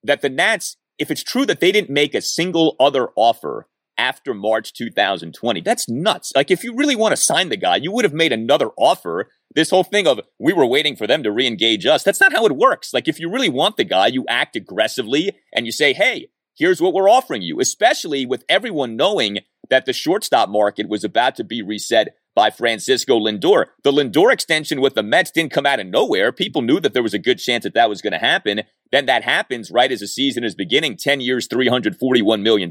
That 0.02 0.22
the 0.22 0.30
Nats, 0.30 0.76
if 0.98 1.10
it's 1.10 1.22
true 1.22 1.44
that 1.46 1.60
they 1.60 1.72
didn't 1.72 1.90
make 1.90 2.14
a 2.14 2.22
single 2.22 2.76
other 2.80 3.08
offer 3.16 3.66
after 3.98 4.34
March 4.34 4.72
2020. 4.72 5.60
That's 5.60 5.88
nuts. 5.88 6.32
Like, 6.34 6.50
if 6.50 6.62
you 6.64 6.74
really 6.74 6.96
want 6.96 7.12
to 7.12 7.16
sign 7.16 7.48
the 7.48 7.56
guy, 7.56 7.76
you 7.76 7.90
would 7.92 8.04
have 8.04 8.12
made 8.12 8.32
another 8.32 8.70
offer. 8.76 9.28
This 9.54 9.70
whole 9.70 9.84
thing 9.84 10.06
of 10.06 10.20
we 10.38 10.52
were 10.52 10.66
waiting 10.66 10.96
for 10.96 11.06
them 11.06 11.22
to 11.22 11.30
re 11.30 11.46
engage 11.46 11.86
us, 11.86 12.02
that's 12.02 12.20
not 12.20 12.32
how 12.32 12.46
it 12.46 12.56
works. 12.56 12.92
Like, 12.92 13.08
if 13.08 13.18
you 13.18 13.30
really 13.30 13.48
want 13.48 13.76
the 13.76 13.84
guy, 13.84 14.08
you 14.08 14.24
act 14.28 14.56
aggressively 14.56 15.36
and 15.54 15.66
you 15.66 15.72
say, 15.72 15.92
hey, 15.92 16.28
here's 16.56 16.80
what 16.80 16.94
we're 16.94 17.08
offering 17.08 17.42
you, 17.42 17.60
especially 17.60 18.26
with 18.26 18.44
everyone 18.48 18.96
knowing 18.96 19.38
that 19.70 19.86
the 19.86 19.92
shortstop 19.92 20.48
market 20.48 20.88
was 20.88 21.04
about 21.04 21.36
to 21.36 21.44
be 21.44 21.62
reset 21.62 22.16
by 22.34 22.50
Francisco 22.50 23.18
Lindor. 23.18 23.66
The 23.82 23.90
Lindor 23.90 24.32
extension 24.32 24.80
with 24.80 24.94
the 24.94 25.02
Mets 25.02 25.30
didn't 25.30 25.52
come 25.52 25.64
out 25.64 25.80
of 25.80 25.86
nowhere. 25.86 26.32
People 26.32 26.60
knew 26.62 26.78
that 26.80 26.92
there 26.92 27.02
was 27.02 27.14
a 27.14 27.18
good 27.18 27.38
chance 27.38 27.64
that 27.64 27.74
that 27.74 27.88
was 27.88 28.02
going 28.02 28.12
to 28.12 28.18
happen. 28.18 28.62
Then 28.92 29.06
that 29.06 29.24
happens 29.24 29.70
right 29.70 29.90
as 29.90 30.00
the 30.00 30.06
season 30.06 30.44
is 30.44 30.54
beginning, 30.54 30.98
10 30.98 31.20
years, 31.20 31.48
$341 31.48 32.42
million. 32.42 32.70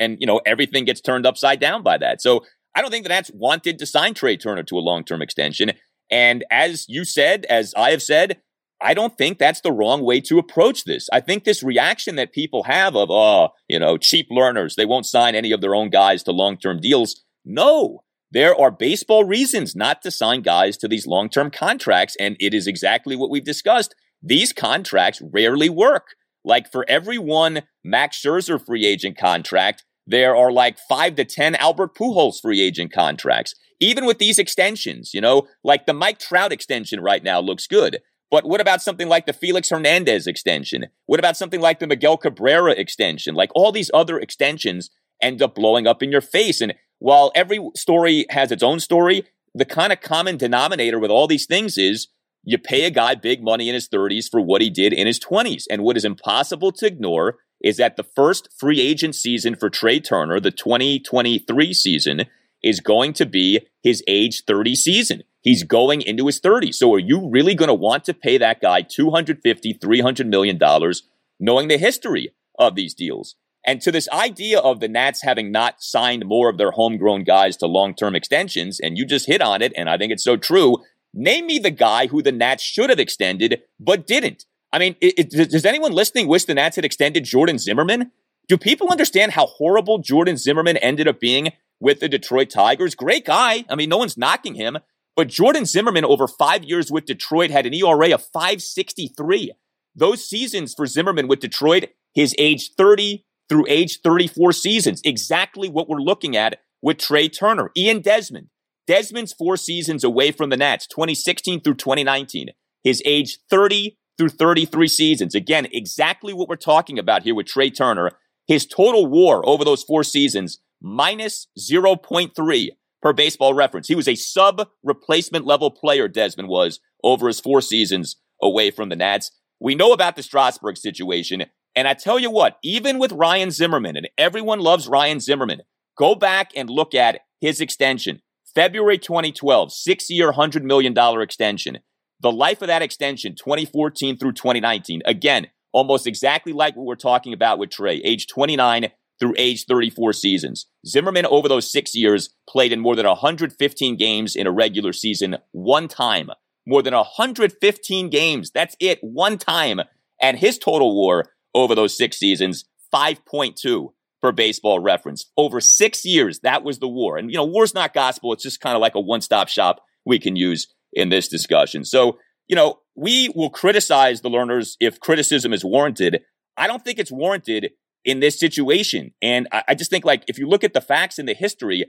And, 0.00 0.16
you 0.20 0.26
know, 0.26 0.40
everything 0.44 0.84
gets 0.84 1.00
turned 1.00 1.26
upside 1.26 1.60
down 1.60 1.82
by 1.82 1.96
that. 1.98 2.20
So 2.20 2.44
I 2.74 2.82
don't 2.82 2.90
think 2.90 3.04
the 3.04 3.10
Nats 3.10 3.30
wanted 3.32 3.78
to 3.78 3.86
sign 3.86 4.14
Trea 4.14 4.36
Turner 4.36 4.64
to 4.64 4.76
a 4.76 4.80
long-term 4.80 5.22
extension. 5.22 5.72
And 6.10 6.44
as 6.50 6.86
you 6.88 7.04
said, 7.04 7.46
as 7.46 7.72
I 7.76 7.92
have 7.92 8.02
said, 8.02 8.40
I 8.84 8.92
don't 8.92 9.16
think 9.16 9.38
that's 9.38 9.62
the 9.62 9.72
wrong 9.72 10.02
way 10.02 10.20
to 10.20 10.38
approach 10.38 10.84
this. 10.84 11.08
I 11.10 11.20
think 11.20 11.44
this 11.44 11.62
reaction 11.62 12.16
that 12.16 12.32
people 12.32 12.64
have 12.64 12.94
of, 12.94 13.10
oh, 13.10 13.48
you 13.66 13.78
know, 13.78 13.96
cheap 13.96 14.28
Lerners, 14.30 14.74
they 14.74 14.84
won't 14.84 15.06
sign 15.06 15.34
any 15.34 15.52
of 15.52 15.62
their 15.62 15.74
own 15.74 15.88
guys 15.88 16.22
to 16.24 16.32
long-term 16.32 16.80
deals. 16.80 17.22
No, 17.46 18.04
there 18.30 18.54
are 18.54 18.70
baseball 18.70 19.24
reasons 19.24 19.74
not 19.74 20.02
to 20.02 20.10
sign 20.10 20.42
guys 20.42 20.76
to 20.78 20.88
these 20.88 21.06
long 21.06 21.30
term 21.30 21.50
contracts. 21.50 22.14
And 22.20 22.36
it 22.40 22.52
is 22.52 22.66
exactly 22.66 23.16
what 23.16 23.30
we've 23.30 23.44
discussed. 23.44 23.94
These 24.22 24.52
contracts 24.52 25.22
rarely 25.22 25.70
work. 25.70 26.08
Like 26.44 26.70
for 26.70 26.84
every 26.86 27.16
one 27.16 27.62
Max 27.82 28.20
Scherzer 28.20 28.64
free 28.64 28.84
agent 28.84 29.16
contract, 29.16 29.84
there 30.06 30.36
are 30.36 30.52
like 30.52 30.78
five 30.88 31.14
to 31.14 31.24
10 31.24 31.54
Albert 31.54 31.94
Pujols 31.94 32.40
free 32.42 32.60
agent 32.60 32.92
contracts. 32.92 33.54
Even 33.80 34.04
with 34.04 34.18
these 34.18 34.38
extensions, 34.38 35.12
you 35.14 35.20
know, 35.20 35.46
like 35.62 35.86
the 35.86 35.94
Mike 35.94 36.18
Trout 36.18 36.52
extension 36.52 37.00
right 37.00 37.22
now 37.22 37.40
looks 37.40 37.66
good. 37.66 38.00
But 38.34 38.46
what 38.46 38.60
about 38.60 38.82
something 38.82 39.08
like 39.08 39.26
the 39.26 39.32
Felix 39.32 39.70
Hernandez 39.70 40.26
extension? 40.26 40.86
What 41.06 41.20
about 41.20 41.36
something 41.36 41.60
like 41.60 41.78
the 41.78 41.86
Miguel 41.86 42.16
Cabrera 42.16 42.72
extension? 42.72 43.36
Like 43.36 43.50
all 43.54 43.70
these 43.70 43.92
other 43.94 44.18
extensions 44.18 44.90
end 45.22 45.40
up 45.40 45.54
blowing 45.54 45.86
up 45.86 46.02
in 46.02 46.10
your 46.10 46.20
face. 46.20 46.60
And 46.60 46.74
while 46.98 47.30
every 47.36 47.60
story 47.76 48.26
has 48.30 48.50
its 48.50 48.64
own 48.64 48.80
story, 48.80 49.22
the 49.54 49.64
kind 49.64 49.92
of 49.92 50.00
common 50.00 50.36
denominator 50.36 50.98
with 50.98 51.12
all 51.12 51.28
these 51.28 51.46
things 51.46 51.78
is 51.78 52.08
you 52.42 52.58
pay 52.58 52.82
a 52.86 52.90
guy 52.90 53.14
big 53.14 53.40
money 53.40 53.68
in 53.68 53.74
his 53.76 53.88
30s 53.88 54.28
for 54.28 54.40
what 54.40 54.62
he 54.62 54.68
did 54.68 54.92
in 54.92 55.06
his 55.06 55.20
20s. 55.20 55.66
And 55.70 55.84
what 55.84 55.96
is 55.96 56.04
impossible 56.04 56.72
to 56.72 56.86
ignore 56.86 57.36
is 57.62 57.76
that 57.76 57.96
the 57.96 58.02
first 58.02 58.48
free 58.58 58.80
agent 58.80 59.14
season 59.14 59.54
for 59.54 59.70
Trea 59.70 60.00
Turner, 60.00 60.40
the 60.40 60.50
2023 60.50 61.72
season, 61.72 62.22
is 62.64 62.80
going 62.80 63.12
to 63.12 63.26
be 63.26 63.60
his 63.84 64.02
age 64.08 64.42
30 64.44 64.74
season. 64.74 65.22
He's 65.44 65.62
going 65.62 66.00
into 66.00 66.26
his 66.26 66.40
30s. 66.40 66.74
So 66.74 66.92
are 66.94 66.98
you 66.98 67.28
really 67.30 67.54
going 67.54 67.68
to 67.68 67.74
want 67.74 68.04
to 68.04 68.14
pay 68.14 68.38
that 68.38 68.62
guy 68.62 68.80
250, 68.80 69.74
300 69.74 70.26
million 70.26 70.56
dollars 70.56 71.02
knowing 71.38 71.68
the 71.68 71.76
history 71.76 72.30
of 72.58 72.74
these 72.74 72.94
deals? 72.94 73.36
And 73.66 73.80
to 73.82 73.92
this 73.92 74.08
idea 74.10 74.58
of 74.58 74.80
the 74.80 74.88
Nats 74.88 75.22
having 75.22 75.52
not 75.52 75.82
signed 75.82 76.24
more 76.26 76.48
of 76.48 76.56
their 76.58 76.70
homegrown 76.70 77.24
guys 77.24 77.56
to 77.58 77.66
long-term 77.66 78.14
extensions, 78.14 78.80
and 78.80 78.96
you 78.96 79.06
just 79.06 79.26
hit 79.26 79.40
on 79.40 79.62
it, 79.62 79.72
and 79.76 79.88
I 79.88 79.96
think 79.96 80.12
it's 80.12 80.24
so 80.24 80.36
true. 80.36 80.78
Name 81.12 81.46
me 81.46 81.58
the 81.58 81.70
guy 81.70 82.06
who 82.06 82.22
the 82.22 82.32
Nats 82.32 82.62
should 82.62 82.90
have 82.90 82.98
extended 82.98 83.62
but 83.78 84.06
didn't. 84.06 84.44
I 84.72 84.78
mean, 84.78 84.96
it, 85.00 85.32
it, 85.32 85.50
does 85.50 85.64
anyone 85.64 85.92
listening 85.92 86.26
wish 86.26 86.44
the 86.44 86.54
Nats 86.54 86.76
had 86.76 86.84
extended 86.84 87.24
Jordan 87.24 87.58
Zimmermann? 87.58 88.10
Do 88.48 88.58
people 88.58 88.90
understand 88.90 89.32
how 89.32 89.46
horrible 89.46 89.98
Jordan 89.98 90.36
Zimmermann 90.36 90.78
ended 90.78 91.06
up 91.06 91.20
being 91.20 91.52
with 91.80 92.00
the 92.00 92.08
Detroit 92.08 92.50
Tigers? 92.50 92.94
Great 92.94 93.24
guy. 93.24 93.64
I 93.68 93.76
mean, 93.76 93.88
no 93.88 93.98
one's 93.98 94.18
knocking 94.18 94.54
him. 94.54 94.78
But 95.16 95.28
Jordan 95.28 95.64
Zimmermann 95.64 96.04
over 96.04 96.26
five 96.26 96.64
years 96.64 96.90
with 96.90 97.06
Detroit, 97.06 97.50
had 97.50 97.66
an 97.66 97.74
ERA 97.74 98.14
of 98.14 98.24
563. 98.32 99.52
Those 99.94 100.28
seasons 100.28 100.74
for 100.74 100.86
Zimmermann 100.86 101.28
with 101.28 101.40
Detroit, 101.40 101.90
his 102.14 102.34
age 102.38 102.72
30 102.76 103.24
through 103.48 103.66
age 103.68 104.00
34 104.02 104.52
seasons, 104.52 105.00
exactly 105.04 105.68
what 105.68 105.88
we're 105.88 105.98
looking 105.98 106.36
at 106.36 106.58
with 106.82 106.98
Trea 106.98 107.28
Turner. 107.28 107.70
Ian 107.76 108.00
Desmond, 108.00 108.48
Desmond's 108.86 109.32
four 109.32 109.56
seasons 109.56 110.02
away 110.02 110.32
from 110.32 110.50
the 110.50 110.56
Nats, 110.56 110.86
2016 110.88 111.60
through 111.60 111.74
2019, 111.74 112.48
his 112.82 113.02
age 113.04 113.38
30 113.50 113.96
through 114.18 114.30
33 114.30 114.88
seasons. 114.88 115.34
Again, 115.34 115.68
exactly 115.72 116.32
what 116.32 116.48
we're 116.48 116.56
talking 116.56 116.98
about 116.98 117.22
here 117.22 117.34
with 117.34 117.46
Trea 117.46 117.70
Turner. 117.70 118.12
His 118.46 118.66
total 118.66 119.06
war 119.06 119.46
over 119.48 119.64
those 119.64 119.82
four 119.82 120.04
seasons, 120.04 120.58
minus 120.82 121.46
0.3 121.58 122.68
per 123.04 123.12
baseball 123.12 123.52
reference. 123.52 123.86
He 123.86 123.94
was 123.94 124.08
a 124.08 124.14
sub 124.14 124.66
replacement 124.82 125.44
level 125.44 125.70
player, 125.70 126.08
Desmond 126.08 126.48
was, 126.48 126.80
over 127.04 127.26
his 127.26 127.38
four 127.38 127.60
seasons 127.60 128.16
away 128.42 128.70
from 128.70 128.88
the 128.88 128.96
Nats. 128.96 129.30
We 129.60 129.74
know 129.74 129.92
about 129.92 130.16
the 130.16 130.22
Strasburg 130.22 130.78
situation. 130.78 131.44
And 131.76 131.86
I 131.86 131.92
tell 131.92 132.18
you 132.18 132.30
what, 132.30 132.56
even 132.64 132.98
with 132.98 133.12
Ryan 133.12 133.50
Zimmerman, 133.50 133.96
and 133.96 134.08
everyone 134.16 134.60
loves 134.60 134.88
Ryan 134.88 135.20
Zimmerman, 135.20 135.60
go 135.98 136.14
back 136.14 136.52
and 136.56 136.70
look 136.70 136.94
at 136.94 137.20
his 137.42 137.60
extension. 137.60 138.22
February 138.54 138.96
2012, 138.96 139.70
six 139.70 140.08
year, 140.08 140.32
$100 140.32 140.62
million 140.62 140.94
extension. 141.20 141.80
The 142.20 142.32
life 142.32 142.62
of 142.62 142.68
that 142.68 142.80
extension, 142.80 143.34
2014 143.34 144.16
through 144.16 144.32
2019, 144.32 145.02
again, 145.04 145.48
almost 145.72 146.06
exactly 146.06 146.54
like 146.54 146.74
what 146.74 146.86
we're 146.86 146.94
talking 146.94 147.34
about 147.34 147.58
with 147.58 147.70
Trea, 147.70 148.00
age 148.02 148.28
29 148.28 148.90
through 149.18 149.34
age 149.38 149.64
34 149.66 150.12
seasons. 150.12 150.66
Zimmerman, 150.86 151.26
over 151.26 151.48
those 151.48 151.70
six 151.70 151.94
years, 151.94 152.30
played 152.48 152.72
in 152.72 152.80
more 152.80 152.96
than 152.96 153.06
115 153.06 153.96
games 153.96 154.36
in 154.36 154.46
a 154.46 154.52
regular 154.52 154.92
season 154.92 155.36
one 155.52 155.88
time. 155.88 156.30
More 156.66 156.82
than 156.82 156.94
115 156.94 158.10
games. 158.10 158.50
That's 158.50 158.76
it, 158.80 158.98
one 159.02 159.38
time. 159.38 159.80
And 160.20 160.38
his 160.38 160.58
total 160.58 160.94
war 160.94 161.26
over 161.54 161.74
those 161.74 161.96
six 161.96 162.18
seasons, 162.18 162.64
5.2 162.92 163.92
per 164.22 164.32
baseball 164.32 164.80
reference. 164.80 165.26
Over 165.36 165.60
six 165.60 166.04
years, 166.04 166.40
that 166.40 166.64
was 166.64 166.78
the 166.78 166.88
war. 166.88 167.18
And, 167.18 167.30
you 167.30 167.36
know, 167.36 167.44
war's 167.44 167.74
not 167.74 167.92
gospel. 167.92 168.32
It's 168.32 168.42
just 168.42 168.60
kind 168.60 168.74
of 168.74 168.80
like 168.80 168.94
a 168.94 169.00
one 169.00 169.20
stop 169.20 169.48
shop 169.48 169.82
we 170.06 170.18
can 170.18 170.36
use 170.36 170.72
in 170.92 171.10
this 171.10 171.28
discussion. 171.28 171.84
So, 171.84 172.18
you 172.48 172.56
know, 172.56 172.78
we 172.94 173.30
will 173.34 173.50
criticize 173.50 174.20
the 174.20 174.30
Lerners 174.30 174.76
if 174.80 175.00
criticism 175.00 175.52
is 175.52 175.64
warranted. 175.64 176.22
I 176.56 176.66
don't 176.66 176.84
think 176.84 176.98
it's 176.98 177.12
warranted 177.12 177.72
in 178.04 178.20
this 178.20 178.38
situation. 178.38 179.12
And 179.22 179.48
I, 179.52 179.64
I 179.68 179.74
just 179.74 179.90
think 179.90 180.04
like 180.04 180.24
if 180.28 180.38
you 180.38 180.48
look 180.48 180.64
at 180.64 180.74
the 180.74 180.80
facts 180.80 181.18
and 181.18 181.28
the 181.28 181.34
history, 181.34 181.84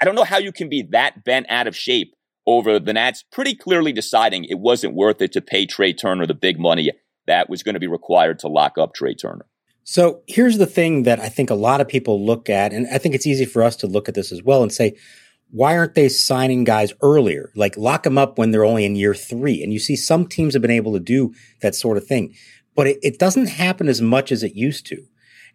I 0.00 0.04
don't 0.04 0.14
know 0.14 0.24
how 0.24 0.38
you 0.38 0.52
can 0.52 0.68
be 0.68 0.82
that 0.92 1.24
bent 1.24 1.46
out 1.48 1.66
of 1.66 1.76
shape 1.76 2.14
over 2.46 2.78
the 2.78 2.92
Nats 2.92 3.24
pretty 3.32 3.54
clearly 3.54 3.92
deciding 3.92 4.44
it 4.44 4.58
wasn't 4.58 4.94
worth 4.94 5.20
it 5.20 5.32
to 5.32 5.40
pay 5.40 5.66
Trea 5.66 5.92
Turner 5.92 6.26
the 6.26 6.34
big 6.34 6.58
money 6.58 6.92
that 7.26 7.50
was 7.50 7.62
going 7.62 7.74
to 7.74 7.80
be 7.80 7.88
required 7.88 8.38
to 8.40 8.48
lock 8.48 8.78
up 8.78 8.94
Trea 8.94 9.14
Turner. 9.14 9.46
So 9.82 10.22
here's 10.26 10.58
the 10.58 10.66
thing 10.66 11.04
that 11.04 11.20
I 11.20 11.28
think 11.28 11.50
a 11.50 11.54
lot 11.54 11.80
of 11.80 11.88
people 11.88 12.24
look 12.24 12.48
at, 12.50 12.72
and 12.72 12.86
I 12.92 12.98
think 12.98 13.14
it's 13.14 13.26
easy 13.26 13.44
for 13.44 13.62
us 13.62 13.76
to 13.76 13.86
look 13.86 14.08
at 14.08 14.14
this 14.14 14.32
as 14.32 14.42
well 14.42 14.62
and 14.62 14.72
say, 14.72 14.96
why 15.50 15.76
aren't 15.76 15.94
they 15.94 16.08
signing 16.08 16.64
guys 16.64 16.92
earlier? 17.02 17.52
Like 17.54 17.76
lock 17.76 18.02
them 18.02 18.18
up 18.18 18.36
when 18.36 18.50
they're 18.50 18.64
only 18.64 18.84
in 18.84 18.96
year 18.96 19.14
three. 19.14 19.62
And 19.62 19.72
you 19.72 19.78
see 19.78 19.94
some 19.94 20.26
teams 20.26 20.54
have 20.54 20.62
been 20.62 20.72
able 20.72 20.92
to 20.94 21.00
do 21.00 21.34
that 21.62 21.74
sort 21.74 21.96
of 21.96 22.06
thing, 22.06 22.34
but 22.74 22.88
it, 22.88 22.98
it 23.02 23.18
doesn't 23.18 23.46
happen 23.46 23.88
as 23.88 24.00
much 24.00 24.32
as 24.32 24.42
it 24.42 24.54
used 24.54 24.86
to. 24.86 25.04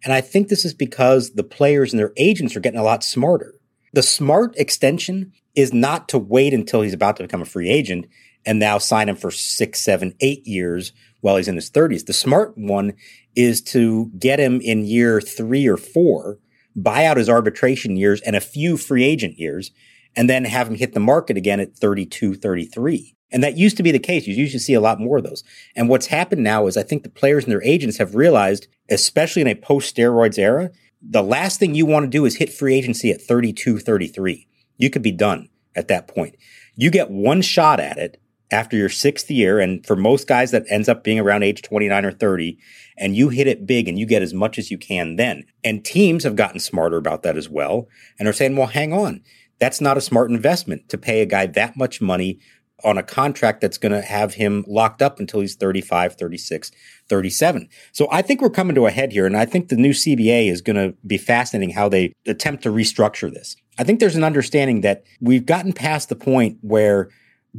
And 0.04 0.12
I 0.12 0.20
think 0.20 0.48
this 0.48 0.64
is 0.64 0.74
because 0.74 1.32
the 1.32 1.44
players 1.44 1.92
and 1.92 2.00
their 2.00 2.12
agents 2.16 2.56
are 2.56 2.60
getting 2.60 2.80
a 2.80 2.84
lot 2.84 3.04
smarter. 3.04 3.54
The 3.92 4.02
smart 4.02 4.56
extension 4.56 5.32
is 5.54 5.72
not 5.72 6.08
to 6.08 6.18
wait 6.18 6.54
until 6.54 6.82
he's 6.82 6.94
about 6.94 7.16
to 7.16 7.22
become 7.22 7.42
a 7.42 7.46
free 7.46 7.68
agent 7.68 8.06
and 8.44 8.58
now 8.58 8.78
sign 8.78 9.08
him 9.08 9.16
for 9.16 9.30
six, 9.30 9.84
seven, 9.84 10.14
eight 10.20 10.46
years 10.46 10.92
while 11.20 11.36
he's 11.36 11.48
in 11.48 11.54
his 11.54 11.70
30s. 11.70 12.06
The 12.06 12.12
smart 12.12 12.56
one 12.56 12.94
is 13.36 13.62
to 13.62 14.10
get 14.18 14.40
him 14.40 14.60
in 14.60 14.84
year 14.84 15.20
three 15.20 15.66
or 15.66 15.76
four, 15.76 16.38
buy 16.74 17.04
out 17.04 17.16
his 17.16 17.28
arbitration 17.28 17.96
years 17.96 18.20
and 18.22 18.34
a 18.34 18.40
few 18.40 18.76
free 18.76 19.04
agent 19.04 19.38
years, 19.38 19.70
and 20.16 20.28
then 20.28 20.44
have 20.44 20.68
him 20.68 20.74
hit 20.74 20.94
the 20.94 21.00
market 21.00 21.36
again 21.36 21.60
at 21.60 21.76
32, 21.76 22.34
33. 22.34 23.14
And 23.32 23.42
that 23.42 23.56
used 23.56 23.76
to 23.78 23.82
be 23.82 23.90
the 23.90 23.98
case. 23.98 24.26
You 24.26 24.34
usually 24.34 24.58
see 24.58 24.74
a 24.74 24.80
lot 24.80 25.00
more 25.00 25.16
of 25.16 25.24
those. 25.24 25.42
And 25.74 25.88
what's 25.88 26.06
happened 26.06 26.44
now 26.44 26.66
is 26.66 26.76
I 26.76 26.82
think 26.82 27.02
the 27.02 27.08
players 27.08 27.44
and 27.44 27.52
their 27.52 27.62
agents 27.62 27.98
have 27.98 28.14
realized, 28.14 28.68
especially 28.90 29.42
in 29.42 29.48
a 29.48 29.54
post 29.54 29.94
steroids 29.94 30.38
era, 30.38 30.70
the 31.00 31.22
last 31.22 31.58
thing 31.58 31.74
you 31.74 31.86
want 31.86 32.04
to 32.04 32.10
do 32.10 32.24
is 32.24 32.36
hit 32.36 32.52
free 32.52 32.74
agency 32.74 33.10
at 33.10 33.20
32, 33.20 33.78
33. 33.78 34.46
You 34.76 34.90
could 34.90 35.02
be 35.02 35.12
done 35.12 35.48
at 35.74 35.88
that 35.88 36.06
point. 36.06 36.36
You 36.76 36.90
get 36.90 37.10
one 37.10 37.42
shot 37.42 37.80
at 37.80 37.98
it 37.98 38.20
after 38.52 38.76
your 38.76 38.88
sixth 38.88 39.30
year. 39.30 39.58
And 39.58 39.84
for 39.84 39.96
most 39.96 40.28
guys, 40.28 40.50
that 40.50 40.66
ends 40.68 40.88
up 40.88 41.02
being 41.02 41.18
around 41.18 41.42
age 41.42 41.62
29 41.62 42.04
or 42.04 42.12
30. 42.12 42.58
And 42.98 43.16
you 43.16 43.30
hit 43.30 43.46
it 43.46 43.66
big 43.66 43.88
and 43.88 43.98
you 43.98 44.06
get 44.06 44.22
as 44.22 44.34
much 44.34 44.58
as 44.58 44.70
you 44.70 44.78
can 44.78 45.16
then. 45.16 45.44
And 45.64 45.84
teams 45.84 46.24
have 46.24 46.36
gotten 46.36 46.60
smarter 46.60 46.98
about 46.98 47.22
that 47.22 47.36
as 47.36 47.48
well. 47.48 47.88
And 48.18 48.28
are 48.28 48.32
saying, 48.32 48.56
well, 48.56 48.68
hang 48.68 48.92
on. 48.92 49.22
That's 49.58 49.80
not 49.80 49.96
a 49.96 50.02
smart 50.02 50.30
investment 50.30 50.88
to 50.90 50.98
pay 50.98 51.22
a 51.22 51.26
guy 51.26 51.46
that 51.46 51.76
much 51.76 52.00
money 52.00 52.40
on 52.84 52.98
a 52.98 53.02
contract 53.02 53.60
that's 53.60 53.78
going 53.78 53.92
to 53.92 54.02
have 54.02 54.34
him 54.34 54.64
locked 54.66 55.02
up 55.02 55.20
until 55.20 55.40
he's 55.40 55.54
35, 55.54 56.14
36, 56.16 56.70
37. 57.08 57.68
So 57.92 58.08
I 58.10 58.22
think 58.22 58.40
we're 58.40 58.50
coming 58.50 58.74
to 58.74 58.86
a 58.86 58.90
head 58.90 59.12
here. 59.12 59.26
And 59.26 59.36
I 59.36 59.44
think 59.44 59.68
the 59.68 59.76
new 59.76 59.90
CBA 59.90 60.50
is 60.50 60.60
going 60.60 60.76
to 60.76 60.96
be 61.06 61.18
fascinating 61.18 61.74
how 61.74 61.88
they 61.88 62.12
attempt 62.26 62.62
to 62.64 62.70
restructure 62.70 63.32
this. 63.32 63.56
I 63.78 63.84
think 63.84 64.00
there's 64.00 64.16
an 64.16 64.24
understanding 64.24 64.82
that 64.82 65.04
we've 65.20 65.46
gotten 65.46 65.72
past 65.72 66.08
the 66.08 66.16
point 66.16 66.58
where 66.60 67.10